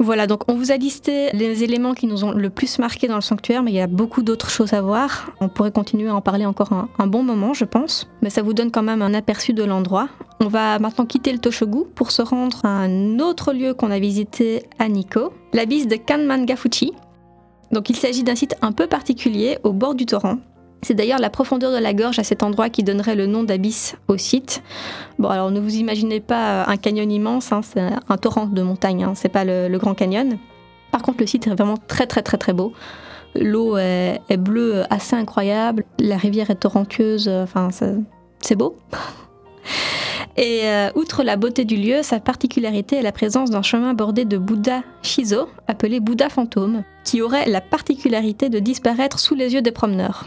Voilà, 0.03 0.27
donc 0.27 0.51
on 0.51 0.55
vous 0.55 0.73
a 0.73 0.79
listé 0.79 1.29
les 1.35 1.63
éléments 1.63 1.93
qui 1.93 2.07
nous 2.07 2.25
ont 2.25 2.33
le 2.33 2.49
plus 2.49 2.79
marqué 2.79 3.07
dans 3.07 3.17
le 3.17 3.21
sanctuaire, 3.21 3.63
mais 3.63 3.71
il 3.71 3.75
y 3.75 3.83
a 3.83 3.87
beaucoup 3.87 4.23
d'autres 4.23 4.49
choses 4.49 4.73
à 4.73 4.81
voir. 4.81 5.31
On 5.43 5.51
pourrait 5.51 5.73
continuer 5.73 6.09
à 6.09 6.15
en 6.15 6.23
parler 6.23 6.47
encore 6.47 6.73
un, 6.73 7.07
bon 7.07 7.23
moment, 7.23 7.53
je 7.53 7.67
pense, 7.67 8.09
mais 8.23 8.31
ça 8.31 8.41
vous 8.41 8.55
donne 8.55 8.71
quand 8.71 8.83
même 8.83 9.03
un 9.03 9.13
aperçu 9.13 9.53
de 9.53 9.63
l'endroit. 9.63 10.09
On 10.41 10.49
va 10.49 10.79
maintenant 10.79 11.05
quitter 11.05 11.33
le 11.33 11.39
Toshogu 11.39 11.85
pour 11.95 12.13
se 12.13 12.23
rendre 12.23 12.65
à 12.65 12.69
un 12.69 13.19
autre 13.19 13.53
lieu 13.53 13.75
qu'on 13.75 13.91
a 13.91 13.99
visité 13.99 14.63
à 14.79 14.89
Nikko, 14.89 15.35
l'abysse 15.53 15.87
de 15.87 15.97
Kanmangafuchi. 15.97 16.95
Donc 17.71 17.91
il 17.91 17.97
s'agit 17.97 18.23
d'un 18.23 18.35
site 18.35 18.57
un 18.63 18.73
peu 18.73 18.87
particulier 18.87 19.59
au 19.65 19.75
bord 19.75 19.95
du 19.95 20.07
torrent. 20.07 20.39
C'est 20.83 20.95
d'ailleurs 20.95 21.19
la 21.19 21.31
profondeur 21.31 21.73
de 21.73 21.79
la 21.79 21.93
gorge 21.93 22.19
à 22.19 22.25
cet 22.25 22.43
endroit 22.43 22.71
qui 22.71 22.83
donnerait 22.83 23.15
le 23.15 23.27
nom 23.27 23.43
d'abysse 23.43 23.97
au 24.09 24.17
site. 24.17 24.63
Bon, 25.19 25.29
alors 25.29 25.51
ne 25.51 25.61
vous 25.61 25.77
imaginez 25.77 26.21
pas 26.21 26.65
un 26.67 26.77
canyon 26.77 27.11
immense, 27.11 27.53
hein, 27.53 27.61
c'est 27.63 27.83
un 28.09 28.17
torrent 28.17 28.47
de 28.47 28.63
montagne, 28.63 29.05
hein, 29.05 29.13
c'est 29.15 29.29
pas 29.29 29.45
le, 29.45 29.77
Grand 29.79 29.95
Canyon. 29.95 30.39
Par 30.91 31.03
contre, 31.03 31.21
le 31.21 31.27
site 31.27 31.47
est 31.47 31.51
vraiment 31.51 31.77
très 31.77 32.07
très 32.07 32.23
très 32.23 32.39
très 32.39 32.53
beau. 32.53 32.73
L'eau 33.35 33.77
est, 33.77 34.21
bleue 34.39 34.83
assez 34.91 35.15
incroyable, 35.15 35.85
la 35.99 36.17
rivière 36.17 36.51
est 36.51 36.57
torrentueuse, 36.57 37.29
enfin 37.29 37.71
ça- 37.71 37.93
c'est 38.41 38.57
beau. 38.57 38.77
Et 40.37 40.63
euh, 40.65 40.91
outre 40.95 41.23
la 41.23 41.37
beauté 41.37 41.65
du 41.65 41.77
lieu, 41.77 42.03
sa 42.03 42.19
particularité 42.19 42.97
est 42.97 43.03
la 43.03 43.13
présence 43.13 43.51
d'un 43.51 43.63
chemin 43.63 43.95
bordé 43.95 44.25
de 44.25 44.39
Bouddha 44.39 44.83
Shizo, 45.03 45.49
appelé 45.69 46.01
Bouddha 46.01 46.29
fantôme, 46.29 46.83
qui 47.05 47.21
aurait 47.21 47.49
la 47.49 47.61
particularité 47.61 48.49
de 48.49 48.59
disparaître 48.59 49.19
sous 49.19 49.35
les 49.35 49.55
yeux 49.55 49.63
des 49.63 49.73
promeneurs. 49.73 50.27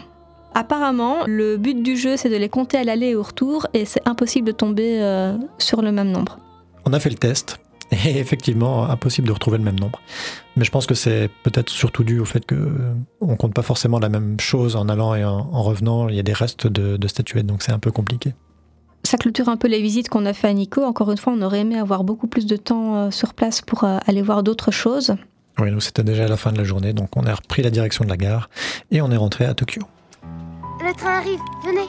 Apparemment, 0.54 1.24
le 1.26 1.56
but 1.56 1.82
du 1.82 1.96
jeu, 1.96 2.16
c'est 2.16 2.30
de 2.30 2.36
les 2.36 2.48
compter 2.48 2.78
à 2.78 2.84
l'aller 2.84 3.08
et 3.08 3.14
au 3.16 3.22
retour, 3.22 3.66
et 3.74 3.84
c'est 3.84 4.06
impossible 4.06 4.46
de 4.46 4.52
tomber 4.52 5.02
euh, 5.02 5.36
sur 5.58 5.82
le 5.82 5.90
même 5.90 6.10
nombre. 6.10 6.38
On 6.84 6.92
a 6.92 7.00
fait 7.00 7.10
le 7.10 7.16
test, 7.16 7.58
et 7.90 8.18
effectivement, 8.18 8.88
impossible 8.88 9.26
de 9.26 9.32
retrouver 9.32 9.58
le 9.58 9.64
même 9.64 9.78
nombre. 9.78 10.00
Mais 10.56 10.64
je 10.64 10.70
pense 10.70 10.86
que 10.86 10.94
c'est 10.94 11.28
peut-être 11.42 11.70
surtout 11.70 12.04
dû 12.04 12.20
au 12.20 12.24
fait 12.24 12.46
que 12.46 12.54
euh, 12.54 12.94
on 13.20 13.34
compte 13.34 13.52
pas 13.52 13.62
forcément 13.62 13.98
la 13.98 14.08
même 14.08 14.38
chose 14.38 14.76
en 14.76 14.88
allant 14.88 15.14
et 15.16 15.24
en, 15.24 15.48
en 15.52 15.62
revenant. 15.62 16.08
Il 16.08 16.14
y 16.14 16.20
a 16.20 16.22
des 16.22 16.32
restes 16.32 16.68
de, 16.68 16.96
de 16.96 17.08
statuettes, 17.08 17.46
donc 17.46 17.62
c'est 17.62 17.72
un 17.72 17.80
peu 17.80 17.90
compliqué. 17.90 18.32
Ça 19.02 19.18
clôture 19.18 19.48
un 19.48 19.56
peu 19.56 19.68
les 19.68 19.82
visites 19.82 20.08
qu'on 20.08 20.24
a 20.24 20.32
fait 20.32 20.48
à 20.48 20.52
Nico. 20.52 20.82
Encore 20.82 21.10
une 21.10 21.18
fois, 21.18 21.34
on 21.36 21.42
aurait 21.42 21.60
aimé 21.60 21.78
avoir 21.78 22.04
beaucoup 22.04 22.28
plus 22.28 22.46
de 22.46 22.56
temps 22.56 22.96
euh, 22.96 23.10
sur 23.10 23.34
place 23.34 23.60
pour 23.60 23.84
aller 23.84 24.22
voir 24.22 24.44
d'autres 24.44 24.70
choses. 24.70 25.14
Oui, 25.58 25.70
nous 25.70 25.80
c'était 25.80 26.02
déjà 26.02 26.26
la 26.26 26.36
fin 26.36 26.52
de 26.52 26.58
la 26.58 26.64
journée, 26.64 26.92
donc 26.92 27.16
on 27.16 27.26
a 27.26 27.34
repris 27.34 27.62
la 27.62 27.70
direction 27.70 28.04
de 28.04 28.08
la 28.10 28.16
gare 28.16 28.50
et 28.90 29.00
on 29.00 29.10
est 29.12 29.16
rentré 29.16 29.44
à 29.44 29.54
Tokyo. 29.54 29.82
Le 30.84 30.92
train 30.92 31.12
arrive, 31.12 31.40
venez. 31.64 31.88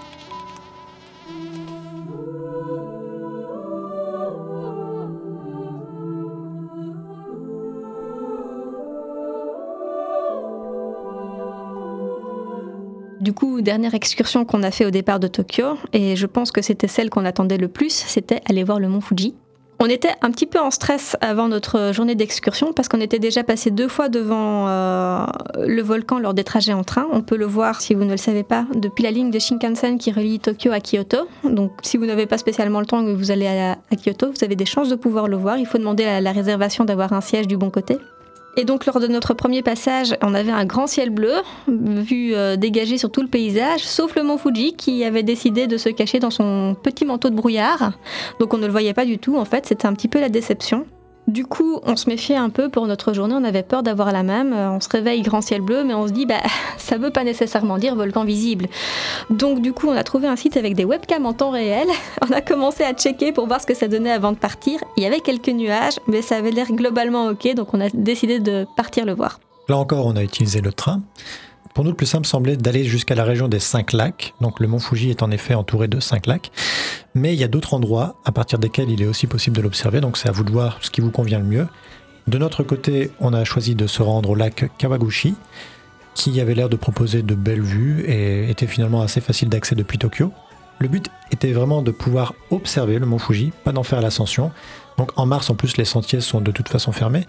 Du 13.20 13.34
coup, 13.34 13.60
dernière 13.60 13.94
excursion 13.96 14.46
qu'on 14.46 14.64
a 14.64 14.72
fait 14.72 14.86
au 14.86 14.92
départ 14.92 15.20
de 15.20 15.28
Tokyo, 15.28 15.78
et 15.92 16.16
je 16.16 16.26
pense 16.26 16.54
que 16.54 16.62
c'était 16.62 16.88
celle 16.88 17.10
qu'on 17.10 17.26
attendait 17.26 17.58
le 17.58 17.68
plus, 17.68 17.92
c'était 17.92 18.40
aller 18.46 18.64
voir 18.64 18.80
le 18.80 18.88
mont 18.88 19.02
Fuji. 19.02 19.36
On 19.80 19.88
était 19.88 20.14
un 20.22 20.32
petit 20.32 20.46
peu 20.46 20.60
en 20.60 20.72
stress 20.72 21.18
avant 21.22 21.48
notre 21.48 21.92
journée 21.94 22.16
d'excursion 22.16 22.74
parce 22.74 22.88
qu'on 22.88 23.02
était 23.02 23.20
déjà 23.20 23.44
passé 23.44 23.72
deux 23.72 23.88
fois 23.88 24.10
devant 24.10 24.68
euh, 24.68 25.26
le 25.66 25.82
volcan 25.82 26.18
lors 26.18 26.34
des 26.34 26.44
trajets 26.44 26.74
en 26.74 26.84
train. 26.84 27.06
On 27.12 27.22
peut 27.22 27.36
le 27.36 27.46
voir, 27.46 27.82
si 27.82 27.94
vous 27.94 28.06
ne 28.06 28.12
le 28.12 28.18
savez 28.18 28.44
pas, 28.44 28.66
depuis 28.74 29.04
la 29.04 29.12
ligne 29.12 29.32
de 29.32 29.40
Shinkansen 29.40 29.98
qui 29.98 30.12
relie 30.12 30.40
Tokyo 30.40 30.72
à 30.72 30.80
Kyoto. 30.80 31.28
Donc 31.44 31.72
si 31.82 31.98
vous 31.98 32.06
n'avez 32.06 32.26
pas 32.26 32.38
spécialement 32.38 32.80
le 32.80 32.86
temps 32.86 33.02
et 33.02 33.06
que 33.06 33.18
vous 33.18 33.32
allez 33.32 33.48
à, 33.48 33.74
à 33.74 33.96
Kyoto, 33.96 34.32
vous 34.32 34.44
avez 34.44 34.56
des 34.56 34.66
chances 34.66 34.90
de 34.90 34.96
pouvoir 34.96 35.28
le 35.28 35.38
voir. 35.38 35.58
Il 35.58 35.66
faut 35.66 35.78
demander 35.78 36.06
à 36.06 36.22
la 36.22 36.32
réservation 36.32 36.86
d'avoir 36.86 37.12
un 37.14 37.22
siège 37.22 37.48
du 37.48 37.58
bon 37.58 37.70
côté. 37.70 37.98
Et 38.58 38.64
donc 38.64 38.86
lors 38.86 39.00
de 39.00 39.08
notre 39.08 39.34
premier 39.34 39.62
passage, 39.62 40.16
on 40.22 40.34
avait 40.34 40.52
un 40.52 40.66
grand 40.66 40.88
ciel 40.88 41.10
bleu, 41.10 41.34
vu 41.68 42.34
euh, 42.34 42.56
dégagé 42.56 42.98
sur 42.98 43.12
tout 43.12 43.22
le 43.22 43.28
paysage, 43.28 43.82
sauf 43.82 44.16
le 44.16 44.24
mont 44.24 44.38
Fuji 44.38 44.74
qui 44.74 45.04
avait 45.04 45.24
décidé 45.24 45.68
de 45.68 45.78
se 45.78 45.90
cacher 45.90 46.20
dans 46.20 46.30
son 46.30 46.76
petit 46.82 47.06
manteau 47.06 47.30
de 47.30 47.36
brouillard. 47.36 47.92
Donc 48.40 48.54
on 48.54 48.58
ne 48.58 48.66
le 48.66 48.72
voyait 48.72 48.94
pas 48.94 49.06
du 49.06 49.20
tout, 49.20 49.38
en 49.38 49.46
fait, 49.46 49.66
c'était 49.66 49.88
un 49.88 49.94
petit 49.94 50.08
peu 50.08 50.22
la 50.22 50.30
déception. 50.30 50.86
Du 51.28 51.44
coup, 51.44 51.80
on 51.84 51.96
se 51.96 52.08
méfiait 52.08 52.36
un 52.36 52.52
peu 52.52 52.70
pour 52.70 52.86
notre 52.86 53.14
journée, 53.14 53.34
on 53.36 53.44
avait 53.44 53.64
peur 53.64 53.82
d'avoir 53.82 54.12
la 54.12 54.22
même. 54.22 54.54
Euh, 54.54 54.70
On 54.70 54.80
se 54.80 54.90
réveille 54.90 55.24
grand 55.24 55.42
ciel 55.42 55.62
bleu, 55.62 55.84
mais 55.84 55.96
on 55.96 56.08
se 56.08 56.12
dit, 56.12 56.28
bah, 56.28 56.42
ça 56.78 56.98
veut 56.98 57.10
pas 57.10 57.24
nécessairement 57.24 57.80
dire 57.80 57.96
volcan 57.96 58.24
visible. 58.24 58.68
Donc 59.32 59.62
du 59.62 59.74
coup, 59.74 59.88
on 59.88 59.96
a 59.96 60.04
trouvé 60.04 60.28
un 60.28 60.36
site 60.36 60.56
avec 60.56 60.76
des 60.76 60.86
webcams 60.86 61.26
en 61.26 61.34
temps 61.34 61.50
réel. 61.50 61.88
On 62.28 62.32
a 62.32 62.42
commencé 62.42 62.84
à 62.84 62.94
checker 62.94 63.32
pour 63.32 63.48
voir 63.48 63.62
ce 63.62 63.68
que 63.68 63.74
ça 63.74 63.88
donnait 63.88 64.12
avant 64.12 64.32
de 64.32 64.38
partir. 64.38 64.80
Il 64.98 65.04
y 65.04 65.06
avait 65.06 65.20
quelques 65.20 65.50
nuages, 65.50 66.00
mais 66.08 66.22
ça 66.22 66.38
avait 66.38 66.52
l'air 66.52 66.72
globalement 66.72 67.28
ok, 67.28 67.54
donc 67.54 67.74
on 67.74 67.82
a 67.82 67.90
décidé 67.90 68.40
de 68.40 68.66
partir 68.76 69.06
le 69.06 69.14
voir. 69.14 69.40
Là 69.68 69.78
encore, 69.78 70.06
on 70.06 70.16
a 70.16 70.24
utilisé 70.24 70.62
le 70.62 70.72
train. 70.72 71.02
Pour 71.76 71.84
nous, 71.84 71.92
le 71.92 71.98
plus 71.98 72.06
simple 72.06 72.26
semblait 72.26 72.56
d'aller 72.56 72.86
jusqu'à 72.86 73.16
la 73.16 73.26
région 73.26 73.50
des 73.50 73.60
cinq 73.60 73.92
lacs. 73.92 74.34
Donc 74.40 74.62
le 74.62 74.68
mont 74.68 74.80
Fuji 74.80 75.10
est 75.10 75.22
en 75.22 75.30
effet 75.30 75.56
entouré 75.56 75.90
de 75.90 76.00
cinq 76.00 76.26
lacs. 76.26 76.50
Mais 77.16 77.34
il 77.34 77.40
y 77.40 77.44
a 77.44 77.50
d'autres 77.50 77.74
endroits 77.74 78.16
à 78.24 78.32
partir 78.32 78.60
desquels 78.60 78.90
il 78.90 79.02
est 79.02 79.06
aussi 79.06 79.28
possible 79.28 79.58
de 79.58 79.62
l'observer. 79.62 80.00
Donc 80.00 80.16
c'est 80.16 80.30
à 80.30 80.32
vous 80.32 80.46
de 80.46 80.52
voir 80.52 80.78
ce 80.80 80.90
qui 80.90 81.02
vous 81.02 81.12
convient 81.12 81.38
le 81.38 81.44
mieux. 81.44 81.68
De 82.28 82.38
notre 82.38 82.64
côté, 82.64 83.12
on 83.20 83.34
a 83.34 83.44
choisi 83.44 83.76
de 83.76 83.88
se 83.88 84.02
rendre 84.02 84.30
au 84.30 84.36
lac 84.36 84.72
Kawaguchi, 84.78 85.36
qui 86.14 86.40
avait 86.40 86.56
l'air 86.56 86.70
de 86.70 86.78
proposer 86.78 87.24
de 87.24 87.36
belles 87.36 87.62
vues 87.62 88.06
et 88.08 88.50
était 88.50 88.68
finalement 88.68 89.02
assez 89.02 89.20
facile 89.20 89.50
d'accès 89.50 89.76
depuis 89.76 89.98
Tokyo. 89.98 90.32
Le 90.80 90.88
but 90.88 91.10
était 91.32 91.52
vraiment 91.52 91.82
de 91.82 91.92
pouvoir 91.92 92.36
observer 92.52 93.00
le 93.00 93.06
mont 93.06 93.20
Fuji, 93.20 93.52
pas 93.66 93.74
d'en 93.74 93.84
faire 93.84 94.00
l'ascension. 94.00 94.52
Donc 94.98 95.12
en 95.18 95.26
mars, 95.26 95.50
en 95.50 95.56
plus, 95.56 95.76
les 95.76 95.84
sentiers 95.84 96.22
sont 96.22 96.40
de 96.40 96.52
toute 96.52 96.70
façon 96.70 96.94
fermés. 96.94 97.28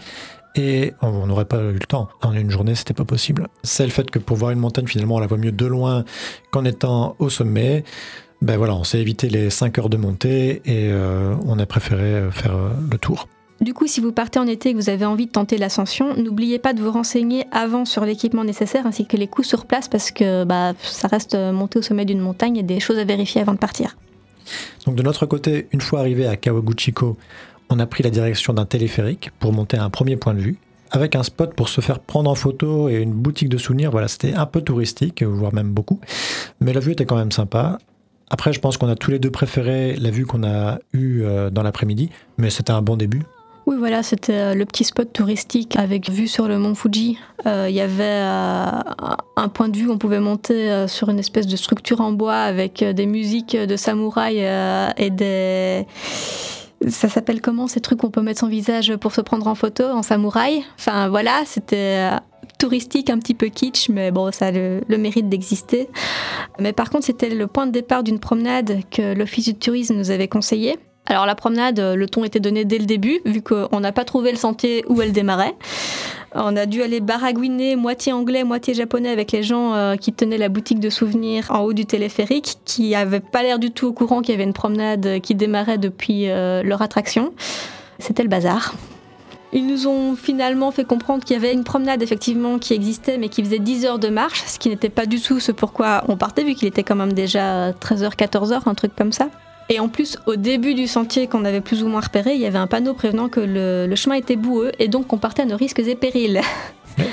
Et 0.56 0.94
on 1.02 1.26
n'aurait 1.26 1.44
pas 1.44 1.60
eu 1.60 1.72
le 1.72 1.78
temps. 1.80 2.08
En 2.22 2.32
une 2.32 2.50
journée, 2.50 2.74
c'était 2.74 2.94
pas 2.94 3.04
possible. 3.04 3.48
C'est 3.62 3.84
le 3.84 3.90
fait 3.90 4.10
que 4.10 4.18
pour 4.18 4.36
voir 4.36 4.50
une 4.50 4.58
montagne, 4.58 4.86
finalement, 4.86 5.16
on 5.16 5.20
la 5.20 5.26
voit 5.26 5.38
mieux 5.38 5.52
de 5.52 5.66
loin 5.66 6.04
qu'en 6.50 6.64
étant 6.64 7.14
au 7.18 7.28
sommet. 7.28 7.84
Ben 8.42 8.56
voilà, 8.56 8.74
on 8.74 8.84
s'est 8.84 9.00
évité 9.00 9.28
les 9.28 9.50
5 9.50 9.78
heures 9.78 9.88
de 9.88 9.96
montée 9.96 10.62
et 10.64 10.90
euh, 10.90 11.34
on 11.46 11.58
a 11.58 11.66
préféré 11.66 12.30
faire 12.30 12.54
euh, 12.54 12.70
le 12.90 12.98
tour. 12.98 13.28
Du 13.60 13.72
coup, 13.72 13.86
si 13.86 14.00
vous 14.00 14.12
partez 14.12 14.38
en 14.38 14.46
été 14.46 14.68
et 14.68 14.72
que 14.74 14.78
vous 14.78 14.90
avez 14.90 15.06
envie 15.06 15.26
de 15.26 15.30
tenter 15.30 15.56
l'ascension, 15.56 16.14
n'oubliez 16.14 16.58
pas 16.58 16.74
de 16.74 16.82
vous 16.82 16.90
renseigner 16.90 17.46
avant 17.52 17.86
sur 17.86 18.04
l'équipement 18.04 18.44
nécessaire 18.44 18.86
ainsi 18.86 19.06
que 19.06 19.16
les 19.16 19.28
coûts 19.28 19.42
sur 19.42 19.64
place 19.64 19.88
parce 19.88 20.10
que 20.10 20.44
bah, 20.44 20.74
ça 20.82 21.08
reste 21.08 21.34
euh, 21.34 21.52
monter 21.52 21.78
au 21.78 21.82
sommet 21.82 22.04
d'une 22.04 22.20
montagne 22.20 22.58
et 22.58 22.62
des 22.62 22.80
choses 22.80 22.98
à 22.98 23.04
vérifier 23.04 23.40
avant 23.40 23.54
de 23.54 23.58
partir. 23.58 23.96
Donc 24.84 24.94
de 24.94 25.02
notre 25.02 25.24
côté, 25.24 25.68
une 25.72 25.80
fois 25.80 26.00
arrivé 26.00 26.26
à 26.26 26.36
Kawaguchiko, 26.36 27.16
on 27.70 27.78
a 27.78 27.86
pris 27.86 28.02
la 28.02 28.10
direction 28.10 28.52
d'un 28.52 28.66
téléphérique 28.66 29.30
pour 29.38 29.52
monter 29.52 29.76
à 29.76 29.84
un 29.84 29.90
premier 29.90 30.16
point 30.16 30.34
de 30.34 30.40
vue, 30.40 30.58
avec 30.90 31.16
un 31.16 31.22
spot 31.22 31.54
pour 31.54 31.68
se 31.68 31.80
faire 31.80 31.98
prendre 31.98 32.30
en 32.30 32.34
photo 32.34 32.88
et 32.88 32.96
une 32.96 33.12
boutique 33.12 33.48
de 33.48 33.58
souvenirs. 33.58 33.90
Voilà, 33.90 34.08
c'était 34.08 34.34
un 34.34 34.46
peu 34.46 34.60
touristique, 34.60 35.22
voire 35.22 35.52
même 35.52 35.72
beaucoup, 35.72 36.00
mais 36.60 36.72
la 36.72 36.80
vue 36.80 36.92
était 36.92 37.06
quand 37.06 37.16
même 37.16 37.32
sympa. 37.32 37.78
Après, 38.28 38.52
je 38.52 38.60
pense 38.60 38.76
qu'on 38.76 38.88
a 38.88 38.96
tous 38.96 39.10
les 39.10 39.18
deux 39.18 39.30
préféré 39.30 39.94
la 39.96 40.10
vue 40.10 40.26
qu'on 40.26 40.42
a 40.42 40.78
eue 40.92 41.22
euh, 41.22 41.50
dans 41.50 41.62
l'après-midi, 41.62 42.10
mais 42.38 42.50
c'était 42.50 42.72
un 42.72 42.82
bon 42.82 42.96
début. 42.96 43.22
Oui, 43.66 43.76
voilà, 43.78 44.02
c'était 44.02 44.32
euh, 44.32 44.54
le 44.54 44.64
petit 44.64 44.84
spot 44.84 45.12
touristique 45.12 45.76
avec 45.76 46.10
vue 46.10 46.26
sur 46.26 46.48
le 46.48 46.58
mont 46.58 46.74
Fuji. 46.74 47.18
Euh, 47.46 47.66
Il 47.68 47.74
y 47.74 47.80
avait 47.80 48.22
un 49.36 49.48
point 49.48 49.68
de 49.68 49.76
vue, 49.76 49.88
on 49.90 49.98
pouvait 49.98 50.20
monter 50.20 50.86
sur 50.88 51.08
une 51.08 51.18
espèce 51.18 51.46
de 51.46 51.56
structure 51.56 52.00
en 52.00 52.12
bois 52.12 52.36
avec 52.36 52.82
des 52.82 53.06
musiques 53.06 53.56
de 53.56 53.76
samouraï 53.76 54.38
et 54.96 55.10
des... 55.10 55.86
Ça 56.88 57.08
s'appelle 57.08 57.40
comment 57.40 57.66
ces 57.68 57.80
trucs 57.80 58.00
qu'on 58.00 58.10
peut 58.10 58.20
mettre 58.20 58.40
son 58.40 58.48
visage 58.48 58.94
pour 58.96 59.12
se 59.12 59.20
prendre 59.20 59.46
en 59.46 59.54
photo 59.54 59.84
en 59.84 60.02
samouraï? 60.02 60.62
Enfin 60.78 61.08
voilà, 61.08 61.42
c'était 61.46 62.10
euh, 62.12 62.16
touristique, 62.58 63.08
un 63.08 63.18
petit 63.18 63.34
peu 63.34 63.46
kitsch, 63.46 63.88
mais 63.88 64.10
bon, 64.10 64.30
ça 64.30 64.46
a 64.46 64.50
le, 64.50 64.82
le 64.86 64.98
mérite 64.98 65.28
d'exister. 65.28 65.88
Mais 66.60 66.72
par 66.72 66.90
contre, 66.90 67.06
c'était 67.06 67.30
le 67.30 67.46
point 67.46 67.66
de 67.66 67.72
départ 67.72 68.02
d'une 68.02 68.18
promenade 68.18 68.80
que 68.90 69.14
l'Office 69.14 69.46
du 69.46 69.54
tourisme 69.54 69.96
nous 69.96 70.10
avait 70.10 70.28
conseillé. 70.28 70.78
Alors 71.06 71.24
la 71.24 71.36
promenade, 71.36 71.78
euh, 71.78 71.94
le 71.94 72.08
ton 72.08 72.24
était 72.24 72.40
donné 72.40 72.64
dès 72.64 72.78
le 72.78 72.84
début, 72.84 73.20
vu 73.24 73.40
qu'on 73.40 73.80
n'a 73.80 73.92
pas 73.92 74.04
trouvé 74.04 74.32
le 74.32 74.36
sentier 74.36 74.84
où 74.88 75.00
elle 75.00 75.12
démarrait. 75.12 75.54
On 76.34 76.56
a 76.56 76.66
dû 76.66 76.82
aller 76.82 77.00
baragouiner 77.00 77.76
moitié 77.76 78.12
anglais, 78.12 78.44
moitié 78.44 78.74
japonais 78.74 79.10
avec 79.10 79.32
les 79.32 79.42
gens 79.42 79.74
euh, 79.74 79.96
qui 79.96 80.12
tenaient 80.12 80.36
la 80.36 80.48
boutique 80.48 80.80
de 80.80 80.90
souvenirs 80.90 81.46
en 81.50 81.60
haut 81.60 81.72
du 81.72 81.86
téléphérique, 81.86 82.58
qui 82.64 82.90
n'avaient 82.90 83.20
pas 83.20 83.42
l'air 83.42 83.58
du 83.58 83.70
tout 83.70 83.86
au 83.86 83.92
courant 83.92 84.20
qu'il 84.20 84.32
y 84.32 84.34
avait 84.34 84.44
une 84.44 84.52
promenade 84.52 85.20
qui 85.20 85.34
démarrait 85.34 85.78
depuis 85.78 86.28
euh, 86.28 86.62
leur 86.62 86.82
attraction. 86.82 87.32
C'était 88.00 88.24
le 88.24 88.28
bazar. 88.28 88.74
Ils 89.52 89.66
nous 89.66 89.86
ont 89.86 90.16
finalement 90.16 90.72
fait 90.72 90.84
comprendre 90.84 91.24
qu'il 91.24 91.34
y 91.34 91.38
avait 91.38 91.52
une 91.52 91.64
promenade 91.64 92.02
effectivement 92.02 92.58
qui 92.58 92.74
existait 92.74 93.16
mais 93.16 93.28
qui 93.28 93.42
faisait 93.42 93.60
10 93.60 93.86
heures 93.86 93.98
de 94.00 94.08
marche, 94.08 94.42
ce 94.46 94.58
qui 94.58 94.68
n'était 94.68 94.90
pas 94.90 95.06
du 95.06 95.20
tout 95.20 95.38
ce 95.38 95.52
pourquoi 95.52 96.02
on 96.08 96.16
partait 96.16 96.42
vu 96.42 96.54
qu'il 96.54 96.66
était 96.66 96.82
quand 96.82 96.96
même 96.96 97.12
déjà 97.12 97.70
13h, 97.70 98.16
14h, 98.16 98.62
un 98.66 98.74
truc 98.74 98.94
comme 98.96 99.12
ça. 99.12 99.28
Et 99.68 99.80
en 99.80 99.88
plus, 99.88 100.16
au 100.26 100.36
début 100.36 100.74
du 100.74 100.86
sentier 100.86 101.26
qu'on 101.26 101.44
avait 101.44 101.60
plus 101.60 101.82
ou 101.82 101.88
moins 101.88 102.00
repéré, 102.00 102.34
il 102.34 102.40
y 102.40 102.46
avait 102.46 102.58
un 102.58 102.68
panneau 102.68 102.94
prévenant 102.94 103.28
que 103.28 103.40
le, 103.40 103.86
le 103.86 103.96
chemin 103.96 104.14
était 104.14 104.36
boueux 104.36 104.70
et 104.78 104.86
donc 104.88 105.08
qu'on 105.08 105.18
partait 105.18 105.42
à 105.42 105.46
nos 105.46 105.56
risques 105.56 105.80
et 105.80 105.96
périls. 105.96 106.40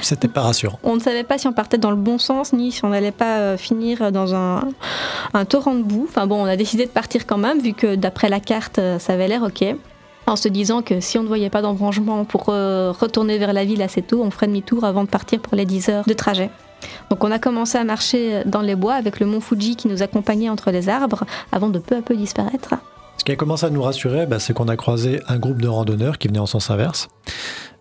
C'était 0.01 0.27
pas 0.27 0.41
rassurant. 0.41 0.79
On 0.83 0.95
ne 0.95 0.99
savait 0.99 1.23
pas 1.23 1.37
si 1.37 1.47
on 1.47 1.53
partait 1.53 1.77
dans 1.77 1.89
le 1.89 1.97
bon 1.97 2.17
sens 2.17 2.53
ni 2.53 2.71
si 2.71 2.85
on 2.85 2.89
n'allait 2.89 3.11
pas 3.11 3.37
euh, 3.39 3.57
finir 3.57 4.11
dans 4.11 4.33
un, 4.33 4.69
un 5.33 5.45
torrent 5.45 5.75
de 5.75 5.83
boue. 5.83 6.05
Enfin 6.07 6.27
bon, 6.27 6.41
on 6.41 6.45
a 6.45 6.55
décidé 6.55 6.85
de 6.85 6.91
partir 6.91 7.25
quand 7.25 7.37
même 7.37 7.59
vu 7.59 7.73
que 7.73 7.95
d'après 7.95 8.29
la 8.29 8.39
carte, 8.39 8.79
euh, 8.79 8.99
ça 8.99 9.13
avait 9.13 9.27
l'air 9.27 9.43
ok. 9.43 9.75
En 10.25 10.37
se 10.37 10.47
disant 10.47 10.81
que 10.81 11.01
si 11.01 11.17
on 11.17 11.23
ne 11.23 11.27
voyait 11.27 11.49
pas 11.49 11.61
d'embranchement 11.61 12.23
pour 12.23 12.45
euh, 12.47 12.93
retourner 12.97 13.37
vers 13.37 13.51
la 13.51 13.65
ville 13.65 13.81
assez 13.81 14.01
tôt, 14.01 14.21
on 14.23 14.31
ferait 14.31 14.47
demi-tour 14.47 14.85
avant 14.85 15.03
de 15.03 15.09
partir 15.09 15.39
pour 15.39 15.55
les 15.55 15.65
10 15.65 15.89
heures 15.89 16.05
de 16.05 16.13
trajet. 16.13 16.49
Donc 17.09 17.23
on 17.23 17.31
a 17.31 17.39
commencé 17.39 17.77
à 17.77 17.83
marcher 17.83 18.43
dans 18.45 18.61
les 18.61 18.75
bois 18.75 18.93
avec 18.95 19.19
le 19.19 19.25
mont 19.25 19.41
Fuji 19.41 19.75
qui 19.75 19.87
nous 19.87 20.01
accompagnait 20.01 20.49
entre 20.49 20.71
les 20.71 20.89
arbres 20.89 21.25
avant 21.51 21.69
de 21.69 21.79
peu 21.79 21.97
à 21.97 22.01
peu 22.01 22.15
disparaître. 22.15 22.75
Ce 23.17 23.23
qui 23.23 23.31
a 23.31 23.35
commencé 23.35 23.65
à 23.65 23.69
nous 23.69 23.81
rassurer, 23.81 24.25
bah, 24.25 24.39
c'est 24.39 24.53
qu'on 24.53 24.67
a 24.67 24.75
croisé 24.75 25.21
un 25.27 25.37
groupe 25.37 25.61
de 25.61 25.67
randonneurs 25.67 26.17
qui 26.17 26.27
venaient 26.27 26.39
en 26.39 26.45
sens 26.45 26.69
inverse. 26.69 27.09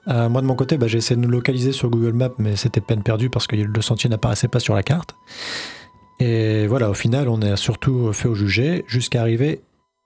Euh, 0.09 0.29
moi 0.29 0.41
de 0.41 0.47
mon 0.47 0.55
côté, 0.55 0.77
bah, 0.77 0.87
j'ai 0.87 0.99
essayé 0.99 1.17
de 1.17 1.21
nous 1.21 1.31
localiser 1.31 1.73
sur 1.73 1.89
Google 1.89 2.13
Maps, 2.13 2.35
mais 2.39 2.57
c'était 2.57 2.81
peine 2.81 3.03
perdue 3.03 3.31
parce 3.31 3.47
que 3.47 3.57
le 3.57 3.83
sentier 3.83 4.11
n'apparaissait 4.11 4.49
pas 4.49 4.61
sur 4.61 4.75
la 4.75 4.83
carte. 4.83 5.15
Et 6.21 6.67
voilà, 6.67 6.91
au 6.91 6.95
final, 6.95 7.29
on 7.29 7.41
a 7.43 7.57
surtout 7.57 8.13
fait 8.13 8.29
au 8.29 8.35
jugé 8.35 8.85
jusqu'à 8.87 9.21
arriver 9.21 9.63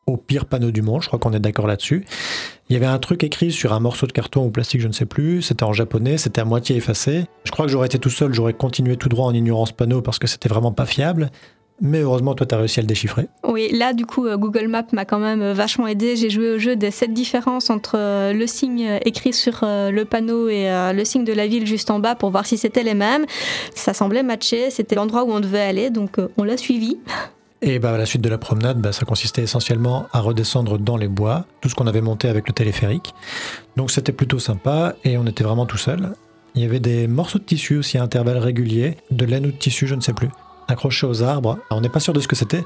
au 0.07 0.17
pire 0.17 0.45
panneau 0.45 0.71
du 0.71 0.83
monde, 0.83 1.03
je 1.03 1.09
crois 1.09 1.19
qu'on 1.19 1.33
est 1.33 1.41
d'accord 1.41 1.67
là-dessus. 1.67 2.05
Il 2.69 2.75
y 2.75 2.77
avait 2.77 2.87
un 2.87 2.99
truc 2.99 3.25
écrit 3.25 3.51
sur 3.51 3.73
un 3.73 3.81
morceau 3.81 4.07
de 4.07 4.13
carton 4.13 4.47
ou 4.47 4.51
plastique, 4.51 4.81
je 4.81 4.89
ne 4.89 4.93
sais 4.93 5.07
plus, 5.07 5.43
c'était 5.43 5.65
en 5.65 5.73
japonais, 5.73 6.17
c'était 6.17 6.41
à 6.41 6.45
moitié 6.45 6.77
effacé. 6.77 7.27
Je 7.45 7.51
crois 7.51 7.67
que 7.67 7.73
j'aurais 7.73 7.87
été 7.87 7.99
tout 7.99 8.11
seul, 8.11 8.33
j'aurais 8.33 8.55
continué 8.55 8.97
tout 8.97 9.09
droit 9.09 9.27
en 9.27 9.35
ignorant 9.35 9.67
ce 9.67 9.73
panneau 9.73 10.03
parce 10.03 10.19
que 10.19 10.27
c'était 10.27 10.49
vraiment 10.49 10.73
pas 10.73 10.87
fiable. 10.87 11.31
Mais 11.81 12.01
heureusement, 12.01 12.35
toi, 12.35 12.47
tu 12.47 12.55
as 12.55 12.59
réussi 12.59 12.81
à 12.81 12.83
le 12.83 12.87
déchiffrer. 12.87 13.29
Oui, 13.47 13.69
là, 13.71 13.93
du 13.93 14.07
coup, 14.07 14.27
euh, 14.27 14.39
Google 14.39 14.67
Maps 14.69 14.87
m'a 14.93 15.05
quand 15.05 15.19
même 15.19 15.43
euh, 15.43 15.53
vachement 15.53 15.87
aidé. 15.87 16.17
J'ai 16.17 16.31
joué 16.31 16.53
au 16.53 16.59
jeu 16.59 16.75
des 16.75 16.91
sept 16.91 17.13
différences 17.13 17.69
entre 17.69 17.97
euh, 17.99 18.33
le 18.33 18.47
signe 18.47 18.99
écrit 19.05 19.35
sur 19.35 19.61
le 19.63 20.05
panneau 20.05 20.49
et 20.49 20.69
le 20.93 21.05
signe 21.05 21.25
de 21.25 21.33
la 21.33 21.47
ville 21.47 21.67
juste 21.67 21.91
en 21.91 21.99
bas 21.99 22.15
pour 22.15 22.31
voir 22.31 22.47
si 22.47 22.57
c'était 22.57 22.83
les 22.83 22.95
mêmes. 22.95 23.27
Ça 23.75 23.93
semblait 23.93 24.23
matcher, 24.23 24.71
c'était 24.71 24.95
l'endroit 24.95 25.25
où 25.25 25.33
on 25.33 25.41
devait 25.41 25.61
aller, 25.61 25.91
donc 25.91 26.17
on 26.37 26.45
l'a 26.45 26.57
suivi. 26.57 26.99
Et 27.63 27.79
bah, 27.79 27.97
la 27.97 28.07
suite 28.07 28.23
de 28.23 28.29
la 28.29 28.39
promenade, 28.39 28.81
bah, 28.81 28.93
ça 28.93 29.05
consistait 29.05 29.43
essentiellement 29.43 30.07
à 30.13 30.21
redescendre 30.21 30.79
dans 30.79 30.97
les 30.97 31.09
bois, 31.09 31.47
tout 31.61 31.69
ce 31.69 31.75
qu'on 31.75 31.87
avait 31.87 32.03
monté 32.03 32.29
avec 32.29 32.47
le 32.49 32.53
téléphérique. 32.53 33.15
Donc 33.77 33.91
c'était 33.91 34.13
plutôt 34.13 34.39
sympa 34.39 34.95
et 35.05 35.17
on 35.17 35.27
était 35.27 35.45
vraiment 35.45 35.67
tout 35.67 35.79
seul. 35.79 36.13
Il 36.55 36.63
y 36.63 36.65
avait 36.65 36.81
des 36.81 37.07
morceaux 37.07 37.39
de 37.39 37.45
tissu 37.45 37.77
aussi 37.77 37.99
à 37.99 38.03
intervalles 38.03 38.39
réguliers, 38.39 38.97
de 39.11 39.25
laine 39.25 39.47
ou 39.47 39.51
de 39.51 39.57
tissu, 39.57 39.87
je 39.87 39.95
ne 39.95 40.01
sais 40.01 40.13
plus 40.13 40.29
accroché 40.69 41.07
aux 41.07 41.23
arbres. 41.23 41.59
on 41.71 41.81
n'est 41.81 41.89
pas 41.89 42.01
sûr 42.01 42.13
de 42.13 42.21
ce 42.21 42.29
que 42.29 42.37
c'était. 42.37 42.65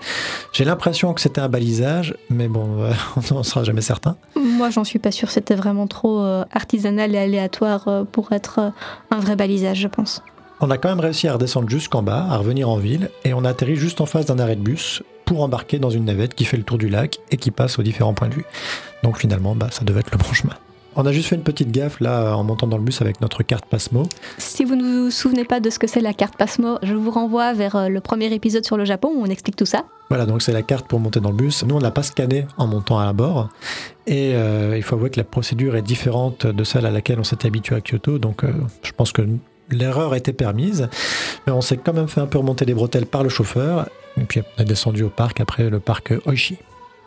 J'ai 0.52 0.64
l'impression 0.64 1.12
que 1.14 1.20
c'était 1.20 1.40
un 1.40 1.48
balisage, 1.48 2.14
mais 2.30 2.48
bon, 2.48 2.82
euh, 2.82 2.92
on 3.30 3.34
n'en 3.34 3.42
sera 3.42 3.64
jamais 3.64 3.82
certain. 3.82 4.16
Moi, 4.36 4.70
j'en 4.70 4.84
suis 4.84 4.98
pas 4.98 5.10
sûr. 5.10 5.30
C'était 5.30 5.54
vraiment 5.54 5.86
trop 5.86 6.20
euh, 6.20 6.44
artisanal 6.52 7.14
et 7.14 7.18
aléatoire 7.18 7.88
euh, 7.88 8.04
pour 8.04 8.32
être 8.32 8.72
un 9.10 9.20
vrai 9.20 9.36
balisage, 9.36 9.78
je 9.80 9.88
pense. 9.88 10.22
On 10.62 10.70
a 10.70 10.76
quand 10.76 10.90
même 10.90 11.00
réussi 11.00 11.26
à 11.26 11.32
redescendre 11.32 11.70
jusqu'en 11.70 12.02
bas, 12.02 12.26
à 12.28 12.36
revenir 12.36 12.68
en 12.68 12.76
ville, 12.76 13.08
et 13.24 13.32
on 13.32 13.44
a 13.46 13.48
atterri 13.48 13.76
juste 13.76 14.02
en 14.02 14.06
face 14.06 14.26
d'un 14.26 14.38
arrêt 14.38 14.56
de 14.56 14.60
bus 14.60 15.02
pour 15.24 15.42
embarquer 15.42 15.78
dans 15.78 15.88
une 15.88 16.04
navette 16.04 16.34
qui 16.34 16.44
fait 16.44 16.58
le 16.58 16.64
tour 16.64 16.76
du 16.76 16.90
lac 16.90 17.18
et 17.30 17.38
qui 17.38 17.50
passe 17.50 17.78
aux 17.78 17.82
différents 17.82 18.12
points 18.12 18.28
de 18.28 18.34
vue. 18.34 18.44
Donc 19.02 19.18
finalement, 19.18 19.54
bah, 19.54 19.68
ça 19.70 19.84
devait 19.84 20.00
être 20.00 20.10
le 20.10 20.18
bon 20.18 20.32
chemin. 20.34 20.54
On 20.96 21.06
a 21.06 21.12
juste 21.12 21.28
fait 21.28 21.36
une 21.36 21.44
petite 21.44 21.70
gaffe 21.70 22.00
là 22.00 22.34
en 22.34 22.42
montant 22.42 22.66
dans 22.66 22.76
le 22.76 22.82
bus 22.82 23.00
avec 23.00 23.22
notre 23.22 23.42
carte 23.42 23.64
Passmo. 23.64 24.02
Si 24.36 24.64
vous 24.64 24.74
ne 24.74 24.82
vous 24.82 25.10
souvenez 25.10 25.44
pas 25.44 25.60
de 25.60 25.70
ce 25.70 25.78
que 25.78 25.86
c'est 25.86 26.00
la 26.00 26.12
carte 26.12 26.36
Passmo, 26.36 26.78
je 26.82 26.94
vous 26.94 27.10
renvoie 27.10 27.54
vers 27.54 27.76
euh, 27.76 27.88
le 27.88 28.00
premier 28.00 28.30
épisode 28.34 28.66
sur 28.66 28.76
le 28.76 28.84
Japon 28.84 29.12
où 29.14 29.22
on 29.22 29.26
explique 29.26 29.56
tout 29.56 29.66
ça. 29.66 29.84
Voilà, 30.10 30.26
donc 30.26 30.42
c'est 30.42 30.52
la 30.52 30.62
carte 30.62 30.86
pour 30.88 31.00
monter 31.00 31.20
dans 31.20 31.30
le 31.30 31.36
bus. 31.36 31.64
Nous, 31.64 31.76
on 31.76 31.78
l'a 31.78 31.92
pas 31.92 32.02
scanné 32.02 32.46
en 32.58 32.66
montant 32.66 32.98
à 32.98 33.10
bord. 33.14 33.48
Et 34.08 34.34
euh, 34.34 34.76
il 34.76 34.82
faut 34.82 34.96
avouer 34.96 35.08
que 35.08 35.20
la 35.20 35.24
procédure 35.24 35.76
est 35.76 35.82
différente 35.82 36.46
de 36.46 36.64
celle 36.64 36.84
à 36.84 36.90
laquelle 36.90 37.20
on 37.20 37.24
s'était 37.24 37.46
habitué 37.46 37.76
à 37.76 37.80
Kyoto. 37.80 38.18
Donc 38.18 38.42
euh, 38.42 38.52
je 38.82 38.90
pense 38.90 39.12
que 39.12 39.22
l'erreur 39.70 40.14
était 40.14 40.32
permise. 40.32 40.88
Mais 41.46 41.52
on 41.52 41.60
s'est 41.60 41.76
quand 41.76 41.92
même 41.92 42.08
fait 42.08 42.20
un 42.20 42.26
peu 42.26 42.38
remonter 42.38 42.64
les 42.64 42.74
bretelles 42.74 43.06
par 43.06 43.22
le 43.22 43.28
chauffeur. 43.28 43.88
Et 44.20 44.24
puis 44.24 44.42
on 44.56 44.62
est 44.62 44.66
descendu 44.66 45.02
au 45.02 45.10
parc 45.10 45.40
après 45.40 45.70
le 45.70 45.80
parc 45.80 46.12
Oishi. 46.26 46.58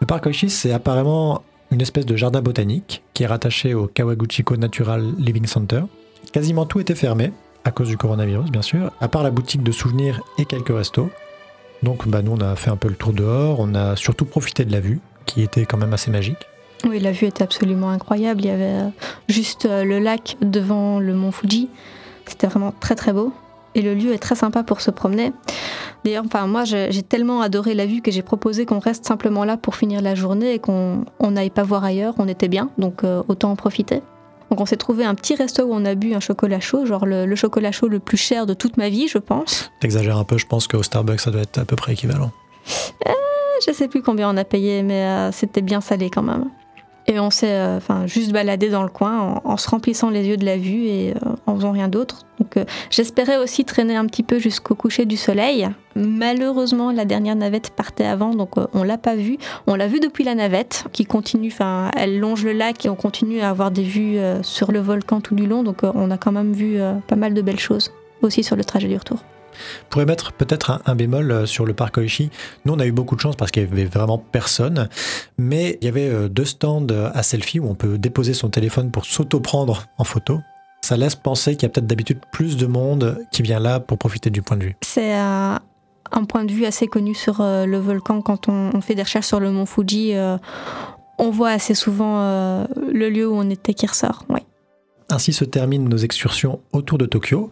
Le 0.02 0.08
parc 0.08 0.26
Oishi, 0.26 0.50
c'est 0.50 0.72
apparemment 0.72 1.44
une 1.72 1.82
espèce 1.82 2.06
de 2.06 2.16
jardin 2.16 2.42
botanique 2.42 3.04
qui 3.14 3.24
est 3.24 3.28
rattaché 3.28 3.74
au 3.74 3.88
Kawaguchiko 3.88 4.58
Natural 4.58 5.04
Living 5.18 5.46
Center. 5.46 5.82
Quasiment 6.32 6.66
tout 6.66 6.80
était 6.80 6.96
fermé, 6.96 7.32
à 7.66 7.72
cause 7.72 7.88
du 7.88 7.98
coronavirus 7.98 8.52
bien 8.52 8.62
sûr, 8.62 8.92
à 9.02 9.08
part 9.08 9.24
la 9.24 9.32
boutique 9.32 9.64
de 9.64 9.72
souvenirs 9.72 10.22
et 10.38 10.46
quelques 10.46 10.76
restos. 10.76 11.10
Donc 11.82 12.08
bah, 12.08 12.22
nous 12.22 12.32
on 12.32 12.42
a 12.42 12.56
fait 12.56 12.70
un 12.70 12.78
peu 12.78 12.88
le 12.88 12.96
tour 12.96 13.14
dehors, 13.14 13.60
on 13.60 13.76
a 13.76 13.96
surtout 13.96 14.26
profité 14.26 14.66
de 14.66 14.72
la 14.72 14.80
vue, 14.80 15.00
qui 15.26 15.42
était 15.42 15.66
quand 15.66 15.78
même 15.78 15.94
assez 15.94 16.12
magique. 16.12 16.48
Oui, 16.86 17.00
la 17.00 17.12
vue 17.12 17.28
était 17.28 17.44
absolument 17.44 17.90
incroyable. 17.90 18.42
Il 18.42 18.48
y 18.48 18.50
avait 18.50 18.92
juste 19.30 19.66
euh, 19.66 19.84
le 19.84 20.00
lac 20.00 20.36
devant 20.42 21.00
le 21.00 21.14
mont 21.14 21.32
Fuji. 21.32 21.70
C'était 22.28 22.48
vraiment 22.48 22.74
très 22.80 22.96
très 22.96 23.14
beau 23.14 23.34
et 23.76 23.82
le 23.82 23.94
lieu 23.94 24.14
est 24.14 24.20
très 24.20 24.36
sympa 24.36 24.64
pour 24.64 24.82
se 24.82 24.92
promener. 24.92 25.34
D'ailleurs, 26.04 26.24
enfin, 26.26 26.48
moi, 26.48 26.64
j'ai 26.66 27.04
tellement 27.04 27.42
adoré 27.42 27.74
la 27.74 27.86
vue 27.86 28.02
que 28.02 28.12
j'ai 28.12 28.22
proposé 28.22 28.66
qu'on 28.66 28.80
reste 28.80 29.06
simplement 29.06 29.46
là 29.46 29.58
pour 29.58 29.76
finir 29.76 30.02
la 30.02 30.16
journée 30.16 30.54
et 30.54 30.60
qu'on 30.60 31.06
n'aille 31.22 31.50
pas 31.50 31.64
voir 31.64 31.84
ailleurs. 31.84 32.14
On 32.18 32.28
était 32.28 32.50
bien, 32.50 32.70
donc 32.78 33.04
euh, 33.04 33.24
autant 33.28 33.52
en 33.52 33.56
profiter. 33.56 34.02
Donc 34.50 34.60
on 34.60 34.66
s'est 34.66 34.78
trouvé 34.78 35.06
un 35.06 35.16
petit 35.16 35.34
resto 35.34 35.64
où 35.64 35.74
on 35.74 35.84
a 35.86 35.96
bu 35.96 36.14
un 36.14 36.20
chocolat 36.20 36.60
chaud, 36.60 36.86
genre 36.86 37.06
le, 37.06 37.36
chocolat 37.36 37.72
chaud 37.72 37.88
le 37.88 38.00
plus 38.00 38.18
cher 38.18 38.46
de 38.46 38.54
toute 38.54 38.78
ma 38.78 38.90
vie, 38.90 39.08
je 39.08 39.18
pense. 39.18 39.72
T'exagères 39.80 40.18
un 40.18 40.26
peu, 40.26 40.38
je 40.38 40.46
pense 40.46 40.68
qu'au 40.68 40.84
Starbucks, 40.84 41.22
ça 41.22 41.32
doit 41.32 41.42
être 41.42 41.58
à 41.58 41.66
peu 41.66 41.76
près 41.76 41.94
équivalent. 41.94 42.32
Euh, 43.08 43.12
je 43.66 43.74
sais 43.74 43.88
plus 43.88 44.04
combien 44.04 44.30
on 44.30 44.38
a 44.38 44.44
payé, 44.44 44.84
mais 44.84 45.06
euh, 45.06 45.32
c'était 45.32 45.62
bien 45.62 45.82
salé 45.82 46.10
quand 46.10 46.22
même. 46.22 46.50
Et 47.08 47.20
on 47.20 47.30
s'est 47.30 47.52
euh, 47.52 47.78
enfin 47.78 48.08
juste 48.08 48.32
baladé 48.32 48.70
dans 48.70 48.84
le 48.84 48.90
coin 48.90 49.42
en, 49.44 49.58
se 49.58 49.70
remplissant 49.70 50.10
les 50.10 50.26
yeux 50.26 50.38
de 50.38 50.46
la 50.46 50.58
vue 50.58 50.86
et 50.86 51.12
euh, 51.12 51.36
en 51.46 51.56
faisant 51.56 51.72
rien 51.72 51.90
d'autre. 51.90 52.22
Donc 52.40 52.58
euh, 52.58 52.66
j'espérais 52.90 53.38
aussi 53.38 53.66
traîner 53.66 53.96
un 53.96 54.06
petit 54.06 54.24
peu 54.24 54.40
jusqu'au 54.40 54.76
coucher 54.76 55.06
du 55.06 55.18
soleil. 55.18 55.70
Malheureusement, 55.96 56.92
la 56.92 57.06
dernière 57.06 57.36
navette 57.36 57.72
partait 57.72 58.06
avant, 58.06 58.34
donc 58.34 58.54
on 58.74 58.84
l'a 58.84 58.98
pas 58.98 59.16
vue. 59.16 59.38
On 59.68 59.76
l'a 59.76 59.88
vue 59.88 60.00
depuis 60.00 60.24
la 60.24 60.34
navette 60.34 60.86
qui 60.92 61.06
continue, 61.06 61.54
elle 61.96 62.20
longe 62.20 62.44
le 62.44 62.54
lac 62.54 62.86
et 62.86 62.90
on 62.90 62.96
continue 62.96 63.42
à 63.42 63.50
avoir 63.50 63.70
des 63.70 63.84
vues 63.84 64.18
sur 64.42 64.72
le 64.72 64.80
volcan 64.80 65.22
tout 65.22 65.36
du 65.36 65.46
long. 65.46 65.62
Donc 65.62 65.82
on 65.84 66.10
a 66.10 66.18
quand 66.18 66.32
même 66.32 66.54
vu 66.54 66.80
pas 67.08 67.16
mal 67.16 67.36
de 67.36 67.42
belles 67.44 67.60
choses 67.60 67.92
aussi 68.24 68.44
sur 68.44 68.56
le 68.56 68.64
trajet 68.64 68.88
du 68.88 68.98
retour. 68.98 69.20
Pour 69.90 70.06
mettre 70.06 70.34
peut-être 70.34 70.82
un, 70.86 70.96
bémol 70.96 71.32
euh, 71.32 71.46
sur 71.46 71.66
le 71.66 71.74
parc 71.74 71.98
Oishi, 71.98 72.30
nous 72.66 72.74
on 72.74 72.80
a 72.80 72.86
eu 72.86 72.92
beaucoup 72.92 73.16
de 73.16 73.22
chance 73.22 73.36
parce 73.36 73.52
qu'il 73.52 73.64
y 73.64 73.66
avait 73.66 73.86
vraiment 73.86 74.18
personne, 74.18 74.90
mais 75.38 75.78
il 75.82 75.86
y 75.86 75.88
avait 75.88 76.10
euh, 76.10 76.30
deux 76.30 76.46
stands 76.46 76.88
à 77.14 77.24
selfie 77.24 77.60
où 77.60 77.70
on 77.70 77.76
peut 77.76 77.98
déposer 77.98 78.34
son 78.34 78.50
téléphone 78.50 78.92
pour 78.92 79.06
s'auto-prendre 79.06 79.86
en 79.98 80.04
photo. 80.04 80.40
Ça 80.82 80.98
laisse 80.98 81.16
penser 81.16 81.56
qu'il 81.56 81.64
y 81.64 81.66
a 81.66 81.70
peut-être 81.70 81.88
d'habitude 81.88 82.20
plus 82.32 82.58
de 82.58 82.66
monde 82.66 83.26
qui 83.32 83.42
vient 83.42 83.60
là 83.60 83.80
pour 83.80 83.98
profiter 83.98 84.30
du 84.30 84.42
point 84.42 84.58
de 84.58 84.64
vue. 84.64 84.76
C'est 84.82 85.14
un 85.14 85.60
point 86.28 86.44
de 86.44 86.52
vue 86.52 86.66
assez 86.66 86.88
connu 86.88 87.16
sur 87.16 87.40
euh, 87.40 87.66
le 87.66 87.78
volcan 87.78 88.22
quand 88.22 88.50
on, 88.50 88.82
fait 88.82 88.96
des 88.96 89.04
recherches 89.04 89.28
sur 89.28 89.40
le 89.40 89.52
mont 89.52 89.66
Fuji. 89.66 90.14
on 91.18 91.30
voit 91.30 91.52
assez 91.52 91.74
souvent 91.74 92.68
le 92.76 93.10
lieu 93.10 93.30
où 93.30 93.36
on 93.36 93.50
était 93.50 93.74
qui 93.74 93.88
ressort. 93.88 94.26
Ouais. 94.30 94.44
Ainsi 95.14 95.32
se 95.32 95.46
terminent 95.46 95.88
nos 95.88 95.98
excursions 95.98 96.60
autour 96.72 96.98
de 96.98 97.06
Tokyo. 97.06 97.48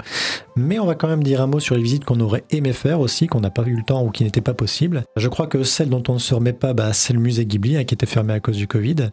Mais 0.56 0.80
on 0.80 0.88
va 0.88 0.96
quand 0.96 1.08
même 1.08 1.22
dire 1.22 1.42
un 1.42 1.48
mot 1.48 1.60
sur 1.60 1.76
les 1.76 1.84
visites 1.84 2.06
qu'on 2.06 2.20
aurait 2.20 2.44
aimé 2.50 2.74
faire 2.74 3.00
aussi, 3.00 3.28
qu'on 3.28 3.40
n'a 3.40 3.52
pas 3.52 3.62
eu 3.68 3.76
le 3.76 3.84
temps 3.84 4.04
ou 4.04 4.10
qui 4.10 4.24
n'étaient 4.24 4.42
pas 4.42 4.56
possibles. 4.56 5.04
Je 5.16 5.28
crois 5.28 5.46
que 5.46 5.62
celle 5.62 5.90
dont 5.90 6.02
on 6.08 6.16
ne 6.16 6.20
se 6.20 6.34
remet 6.34 6.54
pas, 6.54 6.74
bah, 6.74 6.92
c'est 6.92 7.14
le 7.14 7.20
musée 7.20 7.46
Ghibli 7.46 7.78
hein, 7.78 7.84
qui 7.84 7.94
était 7.94 8.08
fermé 8.08 8.34
à 8.34 8.40
cause 8.40 8.58
du 8.58 8.68
Covid. 8.68 9.12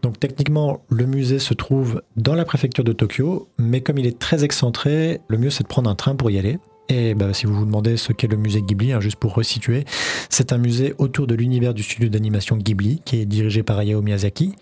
Donc 0.00 0.18
techniquement, 0.18 0.80
le 0.88 1.04
musée 1.04 1.38
se 1.38 1.52
trouve 1.52 2.00
dans 2.16 2.34
la 2.34 2.46
préfecture 2.46 2.82
de 2.82 2.94
Tokyo, 2.94 3.48
mais 3.58 3.82
comme 3.82 3.98
il 3.98 4.06
est 4.06 4.18
très 4.18 4.42
excentré, 4.42 5.20
le 5.28 5.36
mieux 5.36 5.50
c'est 5.50 5.64
de 5.64 5.68
prendre 5.68 5.90
un 5.90 5.94
train 5.94 6.16
pour 6.16 6.30
y 6.30 6.38
aller. 6.38 6.58
Et 6.88 7.14
bah, 7.14 7.32
si 7.34 7.46
vous 7.46 7.54
vous 7.54 7.64
demandez 7.64 7.98
ce 7.98 8.12
qu'est 8.12 8.26
le 8.26 8.36
musée 8.36 8.62
Ghibli, 8.62 8.92
hein, 8.92 9.00
juste 9.00 9.16
pour 9.16 9.34
resituer, 9.34 9.84
c'est 10.30 10.52
un 10.52 10.58
musée 10.58 10.94
autour 10.98 11.26
de 11.26 11.34
l'univers 11.34 11.74
du 11.74 11.82
studio 11.82 12.08
d'animation 12.08 12.56
Ghibli, 12.56 13.02
qui 13.04 13.20
est 13.20 13.26
dirigé 13.26 13.62
par 13.62 13.78
Hayao 13.78 14.02
Miyazaki, 14.02 14.54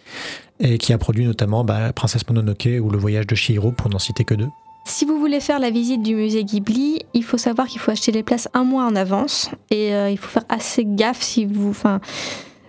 et 0.61 0.79
qui 0.79 0.93
a 0.93 0.99
produit 0.99 1.25
notamment 1.25 1.65
bah, 1.65 1.93
Princesse 1.93 2.29
Mononoke 2.29 2.69
ou 2.81 2.91
Le 2.91 2.99
Voyage 2.99 3.27
de 3.27 3.35
Chihiro, 3.35 3.73
pour 3.73 3.91
n'en 3.91 3.99
citer 3.99 4.25
que 4.25 4.35
deux. 4.35 4.49
Si 4.85 5.05
vous 5.05 5.19
voulez 5.19 5.41
faire 5.41 5.59
la 5.59 5.71
visite 5.71 6.03
du 6.03 6.15
musée 6.15 6.45
Ghibli, 6.45 7.03
il 7.15 7.25
faut 7.25 7.39
savoir 7.39 7.67
qu'il 7.69 7.81
faut 7.81 7.91
acheter 7.91 8.13
les 8.13 8.23
places 8.23 8.49
un 8.55 8.65
mois 8.65 8.85
en 8.85 8.97
avance, 8.97 9.51
et 9.71 9.95
euh, 9.95 10.11
il 10.11 10.19
faut 10.19 10.29
faire 10.29 10.45
assez 10.49 10.85
gaffe 10.85 11.23
si 11.23 11.45
vous... 11.45 11.71
Enfin, 11.71 12.01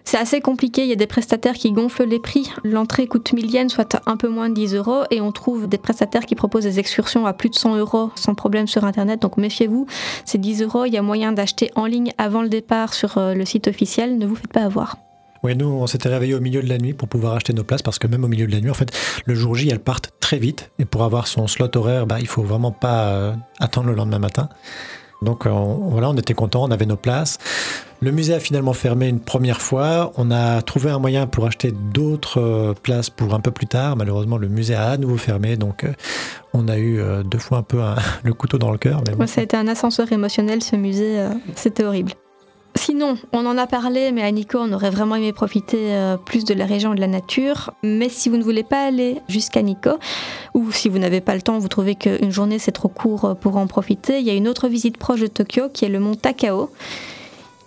c'est 0.04 0.18
assez 0.18 0.42
compliqué, 0.42 0.84
il 0.84 0.90
y 0.90 0.94
a 0.94 0.98
des 0.98 1.08
prestataires 1.08 1.54
qui 1.54 1.72
gonflent 1.72 2.06
les 2.06 2.20
prix. 2.20 2.52
L'entrée 2.64 3.08
coûte 3.08 3.32
1000 3.32 3.50
yens, 3.50 3.72
soit 3.72 4.02
un 4.06 4.18
peu 4.18 4.28
moins 4.28 4.50
de 4.50 4.56
10 4.56 4.76
euros, 4.76 5.04
et 5.10 5.22
on 5.22 5.32
trouve 5.32 5.68
des 5.68 5.78
prestataires 5.78 6.26
qui 6.26 6.36
proposent 6.36 6.64
des 6.64 6.80
excursions 6.80 7.26
à 7.26 7.34
plus 7.34 7.50
de 7.50 7.56
100 7.56 7.78
euros 7.78 8.12
sans 8.16 8.36
problème 8.36 8.68
sur 8.68 8.84
Internet, 8.84 9.22
donc 9.22 9.38
méfiez-vous, 9.38 9.86
c'est 10.26 10.40
10 10.40 10.64
euros, 10.64 10.86
il 10.86 10.94
y 10.94 10.98
a 10.98 11.02
moyen 11.02 11.32
d'acheter 11.32 11.72
en 11.76 11.86
ligne 11.86 12.12
avant 12.18 12.42
le 12.42 12.50
départ 12.50 12.94
sur 12.94 13.18
euh, 13.18 13.34
le 13.34 13.46
site 13.46 13.68
officiel, 13.68 14.18
ne 14.18 14.26
vous 14.26 14.36
faites 14.36 14.52
pas 14.52 14.64
avoir. 14.64 14.98
Oui, 15.44 15.56
nous, 15.56 15.66
on 15.66 15.88
s'était 15.88 16.10
réveillés 16.10 16.36
au 16.36 16.40
milieu 16.40 16.62
de 16.62 16.70
la 16.70 16.78
nuit 16.78 16.94
pour 16.94 17.08
pouvoir 17.08 17.34
acheter 17.34 17.54
nos 17.54 17.64
places 17.64 17.82
parce 17.82 17.98
que 17.98 18.08
même 18.08 18.24
au 18.24 18.28
milieu 18.28 18.46
de 18.46 18.52
la 18.52 18.62
nuit, 18.62 18.70
en 18.70 18.76
fait, 18.76 18.92
le 19.26 19.34
jour 19.34 19.56
J, 19.56 19.70
elles 19.70 19.80
partent 19.80 20.12
très 20.20 20.38
vite. 20.38 20.72
Et 20.78 20.86
pour 20.86 21.04
avoir 21.04 21.28
son 21.28 21.48
slot 21.48 21.76
horaire, 21.76 22.06
bah, 22.06 22.18
il 22.20 22.28
faut 22.28 22.44
vraiment 22.44 22.72
pas 22.72 23.06
euh, 23.06 23.34
attendre 23.60 23.88
le 23.88 23.96
lendemain 23.96 24.20
matin. 24.20 24.50
Donc 25.24 25.46
euh, 25.46 25.52
voilà, 25.52 26.10
on 26.10 26.16
était 26.16 26.34
contents, 26.34 26.64
on 26.64 26.72
avait 26.72 26.86
nos 26.86 26.96
places. 26.96 27.38
Le 28.02 28.12
musée 28.12 28.34
a 28.34 28.40
finalement 28.40 28.74
fermé 28.74 29.08
une 29.08 29.20
première 29.20 29.62
fois. 29.62 30.12
On 30.16 30.32
a 30.32 30.62
trouvé 30.64 30.90
un 30.90 30.98
moyen 30.98 31.28
pour 31.28 31.46
acheter 31.46 31.72
d'autres 31.72 32.40
euh, 32.40 32.74
places 32.74 33.10
pour 33.10 33.34
un 33.34 33.40
peu 33.40 33.52
plus 33.52 33.68
tard. 33.68 33.96
Malheureusement, 33.96 34.38
le 34.38 34.48
musée 34.48 34.76
a 34.76 34.90
à 34.90 34.98
nouveau 34.98 35.18
fermé, 35.18 35.58
donc 35.58 35.86
on 36.54 36.68
a 36.68 36.78
eu 36.78 37.02
deux 37.24 37.40
fois 37.40 37.60
un 37.60 37.64
peu 37.64 37.82
le 38.24 38.34
couteau 38.34 38.60
dans 38.60 38.72
le 38.72 38.78
cœur. 38.78 39.04
Ça 39.26 39.42
a 39.42 39.44
été 39.44 39.58
un 39.58 39.68
ascenseur 39.68 40.12
émotionnel, 40.12 40.62
ce 40.64 40.76
musée. 40.76 41.24
C'était 41.56 41.84
horrible. 41.84 42.14
Sinon, 42.76 43.18
on 43.34 43.46
en 43.46 43.58
a 43.58 43.68
parlé, 43.68 44.12
mais 44.12 44.24
à 44.24 44.32
Nico, 44.32 44.58
on 44.60 44.72
aurait 44.72 44.90
vraiment 44.90 45.16
aimé 45.16 45.34
profiter 45.34 45.94
euh, 45.94 46.18
plus 46.18 46.46
de 46.46 46.54
la 46.54 46.66
région 46.66 46.94
et 46.94 46.96
de 46.96 47.02
la 47.02 47.08
nature. 47.08 47.72
Mais 47.84 48.08
si 48.08 48.30
vous 48.30 48.38
ne 48.38 48.44
voulez 48.44 48.64
pas 48.64 48.86
aller 48.86 49.18
jusqu'à 49.28 49.62
Nico, 49.62 49.92
ou 50.54 50.72
si 50.72 50.88
vous 50.88 50.98
n'avez 50.98 51.22
pas 51.22 51.36
le 51.36 51.42
temps, 51.42 51.60
vous 51.60 51.68
trouvez 51.68 51.96
qu'une 51.96 52.32
journée 52.32 52.60
c'est 52.60 52.72
trop 52.72 52.88
court 52.88 53.26
euh, 53.26 53.34
pour 53.34 53.58
en 53.58 53.68
profiter, 53.68 54.20
il 54.20 54.26
y 54.26 54.30
a 54.30 54.34
une 54.34 54.48
autre 54.48 54.68
visite 54.68 54.98
proche 54.98 55.20
de 55.20 55.28
Tokyo 55.28 55.70
qui 55.72 55.86
est 55.86 55.90
le 55.90 56.00
mont 56.00 56.16
Takao 56.16 56.70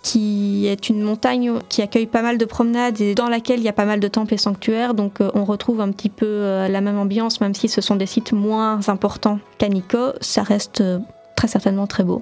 qui 0.01 0.67
est 0.67 0.89
une 0.89 1.01
montagne 1.01 1.53
qui 1.67 1.81
accueille 1.81 2.05
pas 2.05 2.21
mal 2.21 2.37
de 2.37 2.45
promenades 2.45 3.01
et 3.01 3.15
dans 3.15 3.27
laquelle 3.27 3.59
il 3.59 3.65
y 3.65 3.69
a 3.69 3.73
pas 3.73 3.85
mal 3.85 3.99
de 3.99 4.07
temples 4.07 4.35
et 4.35 4.37
sanctuaires. 4.37 4.93
Donc 4.93 5.19
euh, 5.19 5.31
on 5.33 5.45
retrouve 5.45 5.81
un 5.81 5.91
petit 5.91 6.09
peu 6.09 6.67
la 6.69 6.81
même 6.81 6.99
ambiance, 6.99 7.41
même 7.41 7.55
si 7.55 7.67
ce 7.69 7.81
sont 7.81 7.95
des 7.95 8.05
sites 8.05 8.31
moins 8.31 8.87
importants 8.87 9.39
qu'à 9.57 9.67
Nico, 9.67 9.97
ça 10.21 10.43
reste 10.43 10.83
très 11.35 11.47
certainement 11.47 11.87
très 11.87 12.03
beau. 12.03 12.21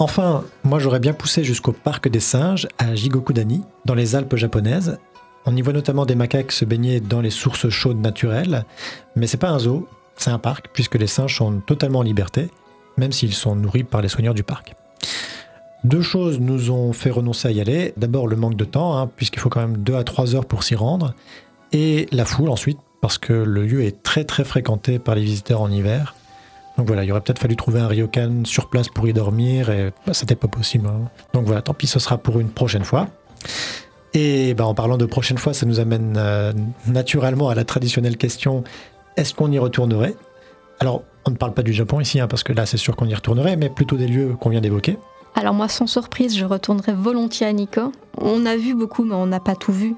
Enfin, 0.00 0.44
moi 0.64 0.78
j'aurais 0.78 0.98
bien 0.98 1.12
poussé 1.12 1.44
jusqu'au 1.44 1.72
parc 1.72 2.08
des 2.08 2.20
singes 2.20 2.66
à 2.78 2.94
Jigokudani, 2.94 3.60
dans 3.84 3.94
les 3.94 4.16
Alpes 4.16 4.34
japonaises. 4.34 4.98
On 5.44 5.54
y 5.54 5.60
voit 5.60 5.74
notamment 5.74 6.06
des 6.06 6.14
macaques 6.14 6.52
se 6.52 6.64
baigner 6.64 7.00
dans 7.00 7.20
les 7.20 7.28
sources 7.28 7.68
chaudes 7.68 8.00
naturelles, 8.00 8.64
mais 9.14 9.26
c'est 9.26 9.36
pas 9.36 9.50
un 9.50 9.58
zoo, 9.58 9.86
c'est 10.16 10.30
un 10.30 10.38
parc, 10.38 10.68
puisque 10.72 10.94
les 10.94 11.06
singes 11.06 11.36
sont 11.36 11.60
totalement 11.60 11.98
en 11.98 12.02
liberté, 12.02 12.48
même 12.96 13.12
s'ils 13.12 13.34
sont 13.34 13.54
nourris 13.54 13.84
par 13.84 14.00
les 14.00 14.08
soigneurs 14.08 14.32
du 14.32 14.42
parc. 14.42 14.74
Deux 15.84 16.02
choses 16.02 16.40
nous 16.40 16.70
ont 16.70 16.94
fait 16.94 17.10
renoncer 17.10 17.48
à 17.48 17.50
y 17.50 17.60
aller. 17.60 17.92
D'abord 17.98 18.26
le 18.26 18.36
manque 18.36 18.56
de 18.56 18.64
temps, 18.64 18.96
hein, 18.96 19.10
puisqu'il 19.14 19.40
faut 19.40 19.50
quand 19.50 19.60
même 19.60 19.76
2 19.76 19.96
à 19.96 20.04
3 20.04 20.34
heures 20.34 20.46
pour 20.46 20.62
s'y 20.62 20.76
rendre, 20.76 21.12
et 21.72 22.06
la 22.10 22.24
foule 22.24 22.48
ensuite, 22.48 22.78
parce 23.02 23.18
que 23.18 23.34
le 23.34 23.66
lieu 23.66 23.82
est 23.82 24.02
très 24.02 24.24
très 24.24 24.44
fréquenté 24.44 24.98
par 24.98 25.14
les 25.14 25.22
visiteurs 25.22 25.60
en 25.60 25.70
hiver. 25.70 26.14
Donc 26.80 26.86
voilà, 26.86 27.04
il 27.04 27.10
aurait 27.10 27.20
peut-être 27.20 27.38
fallu 27.38 27.56
trouver 27.56 27.78
un 27.78 27.88
ryokan 27.88 28.46
sur 28.46 28.70
place 28.70 28.88
pour 28.88 29.06
y 29.06 29.12
dormir, 29.12 29.68
et 29.68 29.92
bah, 30.06 30.14
c'était 30.14 30.34
pas 30.34 30.48
possible. 30.48 30.86
hein. 30.86 31.10
Donc 31.34 31.44
voilà, 31.44 31.60
tant 31.60 31.74
pis, 31.74 31.86
ce 31.86 31.98
sera 31.98 32.16
pour 32.16 32.40
une 32.40 32.48
prochaine 32.48 32.84
fois. 32.84 33.08
Et 34.14 34.54
bah, 34.54 34.64
en 34.64 34.72
parlant 34.72 34.96
de 34.96 35.04
prochaine 35.04 35.36
fois, 35.36 35.52
ça 35.52 35.66
nous 35.66 35.78
amène 35.78 36.14
euh, 36.16 36.54
naturellement 36.86 37.50
à 37.50 37.54
la 37.54 37.64
traditionnelle 37.64 38.16
question 38.16 38.64
est-ce 39.18 39.34
qu'on 39.34 39.52
y 39.52 39.58
retournerait? 39.58 40.14
Alors, 40.78 41.02
on 41.26 41.32
ne 41.32 41.36
parle 41.36 41.52
pas 41.52 41.62
du 41.62 41.74
Japon 41.74 42.00
ici, 42.00 42.18
hein, 42.18 42.28
parce 42.28 42.44
que 42.44 42.54
là, 42.54 42.64
c'est 42.64 42.78
sûr 42.78 42.96
qu'on 42.96 43.08
y 43.08 43.14
retournerait, 43.14 43.56
mais 43.56 43.68
plutôt 43.68 43.96
des 43.96 44.06
lieux 44.06 44.34
qu'on 44.40 44.48
vient 44.48 44.62
d'évoquer. 44.62 44.96
Alors 45.34 45.52
moi, 45.52 45.68
sans 45.68 45.86
surprise, 45.86 46.34
je 46.34 46.46
retournerai 46.46 46.94
volontiers 46.94 47.46
à 47.46 47.52
Nikko. 47.52 47.92
On 48.16 48.46
a 48.46 48.56
vu 48.56 48.74
beaucoup, 48.74 49.04
mais 49.04 49.16
on 49.16 49.26
n'a 49.26 49.40
pas 49.40 49.54
tout 49.54 49.74
vu. 49.74 49.96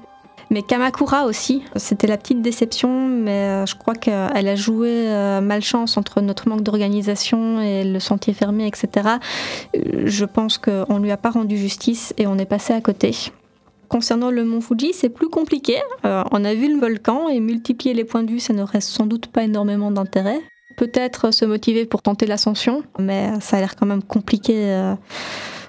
Mais 0.53 0.61
Kamakura 0.61 1.25
aussi, 1.25 1.63
c'était 1.77 2.05
la 2.05 2.15
petite 2.15 2.43
déception, 2.43 3.07
mais 3.07 3.31
euh, 3.31 3.65
je 3.65 3.73
crois 3.73 3.95
qu'elle 3.95 4.47
a 4.47 4.55
joué 4.55 5.09
euh, 5.09 5.41
malchance 5.41 5.97
entre 5.97 6.21
notre 6.21 6.47
manque 6.47 6.61
d'organisation 6.61 7.59
et 7.59 7.83
le 7.83 7.99
sentier 7.99 8.35
fermé, 8.35 8.67
etc. 8.67 9.17
Euh, 9.75 10.03
Je 10.05 10.25
pense 10.25 10.59
qu'on 10.59 10.99
lui 10.99 11.09
a 11.09 11.17
pas 11.17 11.31
rendu 11.31 11.57
justice 11.57 12.13
et 12.19 12.27
on 12.27 12.37
est 12.37 12.45
passé 12.45 12.71
à 12.71 12.81
côté. 12.81 13.15
Concernant 13.89 14.29
le 14.29 14.43
mont 14.43 14.61
Fuji, 14.61 14.93
c'est 14.93 15.09
plus 15.09 15.27
compliqué. 15.27 15.77
On 16.03 16.45
a 16.45 16.53
vu 16.53 16.71
le 16.71 16.79
volcan 16.79 17.29
et 17.29 17.39
multiplier 17.39 17.95
les 17.95 18.03
points 18.03 18.23
de 18.23 18.29
vue, 18.29 18.39
ça 18.39 18.53
n'aurait 18.53 18.81
sans 18.81 19.07
doute 19.07 19.27
pas 19.27 19.43
énormément 19.43 19.89
d'intérêt. 19.89 20.39
Peut-être 20.77 21.31
se 21.31 21.45
motiver 21.45 21.85
pour 21.85 22.03
tenter 22.03 22.27
l'ascension, 22.27 22.83
mais 22.99 23.29
ça 23.39 23.57
a 23.57 23.59
l'air 23.59 23.75
quand 23.75 23.85
même 23.87 24.03
compliqué. 24.03 24.95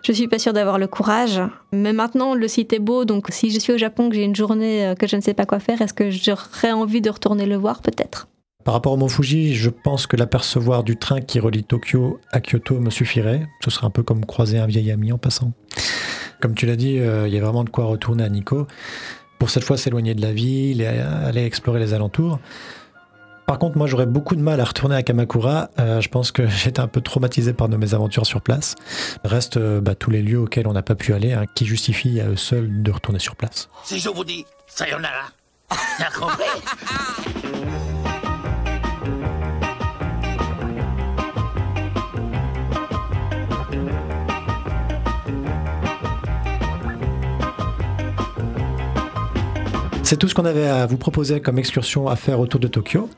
Je 0.05 0.13
suis 0.13 0.29
pas 0.29 0.39
sûre 0.39 0.53
d'avoir 0.53 0.79
le 0.79 0.87
courage. 0.87 1.41
Mais 1.73 1.93
maintenant, 1.93 2.35
le 2.35 2.47
site 2.47 2.73
est 2.73 2.79
beau, 2.79 3.05
donc 3.05 3.27
si 3.31 3.51
je 3.51 3.59
suis 3.59 3.73
au 3.73 3.79
Japon, 3.79 4.11
que 4.11 4.15
j'ai 4.15 4.25
une 4.25 4.37
journée 4.37 4.87
euh, 4.87 4.95
que 4.95 5.07
je 5.07 5.17
ne 5.17 5.23
sais 5.23 5.35
pas 5.35 5.47
quoi 5.47 5.59
faire, 5.59 5.81
est-ce 5.81 5.95
que 5.95 6.11
j'aurais 6.11 6.73
envie 6.73 7.01
de 7.01 7.11
retourner 7.11 7.47
le 7.47 7.57
voir 7.57 7.81
Peut-être? 7.81 8.29
Par 8.65 8.75
rapport 8.75 8.93
au 8.93 8.97
Mont 8.97 9.09
Fuji, 9.09 9.55
je 9.55 9.71
pense 9.71 10.07
que 10.07 10.17
l'apercevoir 10.17 10.85
du 10.85 10.97
train 10.97 11.21
qui 11.21 11.41
relie 11.41 11.65
Tokyo 11.65 12.19
à 12.33 12.41
Kyoto 12.41 12.81
me 12.81 12.91
suffirait. 12.91 13.47
Ce 13.63 13.71
serait 13.71 13.87
un 13.87 13.91
peu 13.91 14.03
comme 14.03 14.25
croiser 14.25 14.59
un 14.59 14.67
vieil 14.67 14.91
ami 14.91 15.13
en 15.13 15.19
passant. 15.19 15.53
Comme 16.41 16.55
tu 16.55 16.67
l'as 16.67 16.77
dit, 16.77 16.99
euh, 16.99 17.27
il 17.27 17.35
y 17.35 17.39
a 17.39 17.41
vraiment 17.41 17.65
de 17.65 17.71
quoi 17.71 17.85
retourner 17.85 18.25
à 18.25 18.29
Nikko. 18.29 18.67
Pour 19.39 19.51
cette 19.51 19.65
fois 19.65 19.77
s'éloigner 19.77 20.15
de 20.15 20.23
la 20.23 20.33
ville 20.33 20.81
et 20.81 20.87
aller 20.87 21.45
explorer 21.45 21.81
les 21.81 21.93
alentours. 21.93 22.39
Par 23.47 23.59
contre, 23.59 23.77
moi 23.77 23.87
j'aurais 23.87 24.07
beaucoup 24.07 24.37
de 24.37 24.41
mal 24.41 24.61
à 24.61 24.65
retourner 24.65 24.97
à 24.97 25.03
Kamakura. 25.03 25.71
Euh, 25.79 26.01
je 26.01 26.09
pense 26.09 26.33
que 26.33 26.47
j'étais 26.49 26.81
un 26.81 26.89
peu 26.89 27.01
traumatisé 27.01 27.53
par 27.53 27.69
nos 27.69 27.79
mésaventures 27.79 28.27
sur 28.27 28.41
place. 28.41 28.75
Reste 29.25 29.57
euh, 29.57 29.81
bah, 29.81 29.95
tous 29.95 30.11
les 30.11 30.23
lieux 30.23 30.41
auxquels 30.41 30.67
on 30.67 30.73
n'a 30.73 30.83
pas 30.83 30.95
pu 30.95 31.13
aller, 31.13 31.33
hein, 31.33 31.45
qui 31.55 31.67
justifient 31.67 32.21
à 32.21 32.29
eux 32.29 32.37
seuls 32.37 32.83
de 32.83 32.91
retourner 32.91 33.19
sur 33.19 33.37
place. 33.37 33.69
Si 33.85 34.01
je 34.01 34.09
vous 34.09 34.25
dis 34.25 34.45
sayonara, 34.67 35.29
t'as 35.99 36.11
compris? 36.11 36.45
C'est 50.05 50.19
tout 50.19 50.29
ce 50.29 50.35
qu'on 50.35 50.45
avait 50.45 50.67
à 50.67 50.85
vous 50.85 50.99
proposer 50.99 51.41
comme 51.41 51.59
excursion 51.59 52.09
à 52.09 52.17
faire 52.17 52.39
autour 52.39 52.61
de 52.61 52.69
Tokyo. 52.69 53.09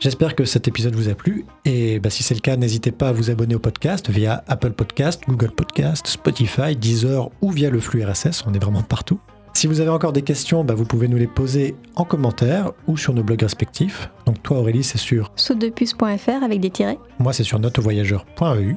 J'espère 0.00 0.34
que 0.34 0.46
cet 0.46 0.66
épisode 0.66 0.94
vous 0.96 1.10
a 1.10 1.14
plu 1.14 1.44
et 1.66 2.00
bah, 2.00 2.08
si 2.08 2.22
c'est 2.22 2.32
le 2.34 2.40
cas, 2.40 2.56
n'hésitez 2.56 2.90
pas 2.90 3.08
à 3.10 3.12
vous 3.12 3.30
abonner 3.30 3.54
au 3.54 3.58
podcast 3.58 4.08
via 4.08 4.42
Apple 4.48 4.70
Podcast, 4.70 5.22
Google 5.28 5.50
Podcast, 5.50 6.06
Spotify, 6.06 6.74
Deezer 6.74 7.28
ou 7.42 7.50
via 7.50 7.68
le 7.68 7.80
flux 7.80 8.02
RSS. 8.02 8.44
On 8.46 8.54
est 8.54 8.58
vraiment 8.58 8.82
partout. 8.82 9.20
Si 9.52 9.66
vous 9.66 9.80
avez 9.80 9.90
encore 9.90 10.14
des 10.14 10.22
questions, 10.22 10.64
bah, 10.64 10.72
vous 10.72 10.86
pouvez 10.86 11.06
nous 11.06 11.18
les 11.18 11.26
poser 11.26 11.76
en 11.96 12.04
commentaire 12.04 12.72
ou 12.86 12.96
sur 12.96 13.12
nos 13.12 13.22
blogs 13.22 13.42
respectifs. 13.42 14.08
Donc 14.24 14.42
toi 14.42 14.58
Aurélie, 14.58 14.84
c'est 14.84 14.96
sur 14.96 15.30
Sautedepuce.fr 15.36 16.42
avec 16.42 16.60
des 16.60 16.70
tirets. 16.70 16.98
moi 17.18 17.34
c'est 17.34 17.44
sur 17.44 17.58
notevoyageur.eu. 17.58 18.76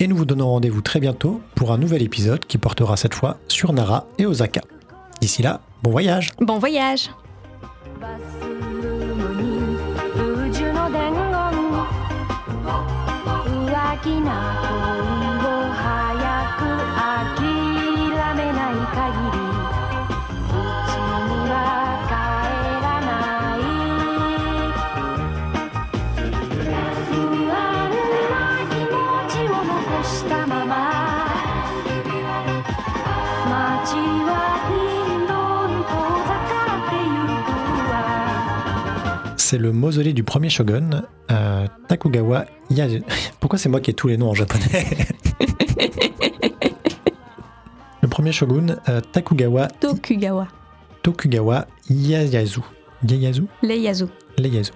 Et 0.00 0.08
nous 0.08 0.16
vous 0.16 0.26
donnons 0.26 0.48
rendez-vous 0.48 0.82
très 0.82 0.98
bientôt 0.98 1.40
pour 1.54 1.70
un 1.70 1.78
nouvel 1.78 2.02
épisode 2.02 2.44
qui 2.44 2.58
portera 2.58 2.96
cette 2.96 3.14
fois 3.14 3.38
sur 3.46 3.72
Nara 3.72 4.08
et 4.18 4.26
Osaka. 4.26 4.62
D'ici 5.20 5.42
là, 5.42 5.60
bon 5.82 5.90
voyage. 5.90 6.30
Bon 6.40 6.58
voyage 6.58 7.10
C'est 39.48 39.58
le 39.58 39.70
mausolée 39.70 40.12
du 40.12 40.24
premier 40.24 40.48
shogun, 40.48 41.04
euh, 41.30 41.68
Takugawa 41.86 42.46
Yasu. 42.68 43.04
Pourquoi 43.38 43.60
c'est 43.60 43.68
moi 43.68 43.78
qui 43.78 43.92
ai 43.92 43.94
tous 43.94 44.08
les 44.08 44.16
noms 44.16 44.30
en 44.30 44.34
japonais 44.34 44.64
Le 48.02 48.08
premier 48.08 48.32
shogun, 48.32 48.74
euh, 48.88 49.00
Takugawa 49.12 49.68
Tokugawa. 49.68 50.48
Tokugawa 51.04 51.68
Ieyasu. 51.88 52.60
Ieyasu? 53.08 53.46
Ieyasu. 53.62 54.08
Ieyasu. 54.36 54.72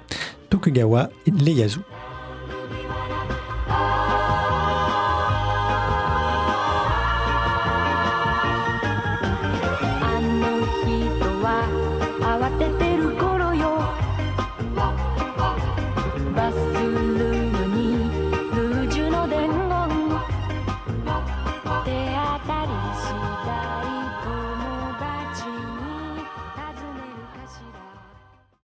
Tokugawa 0.51 1.09
Ieyasu. 1.27 1.81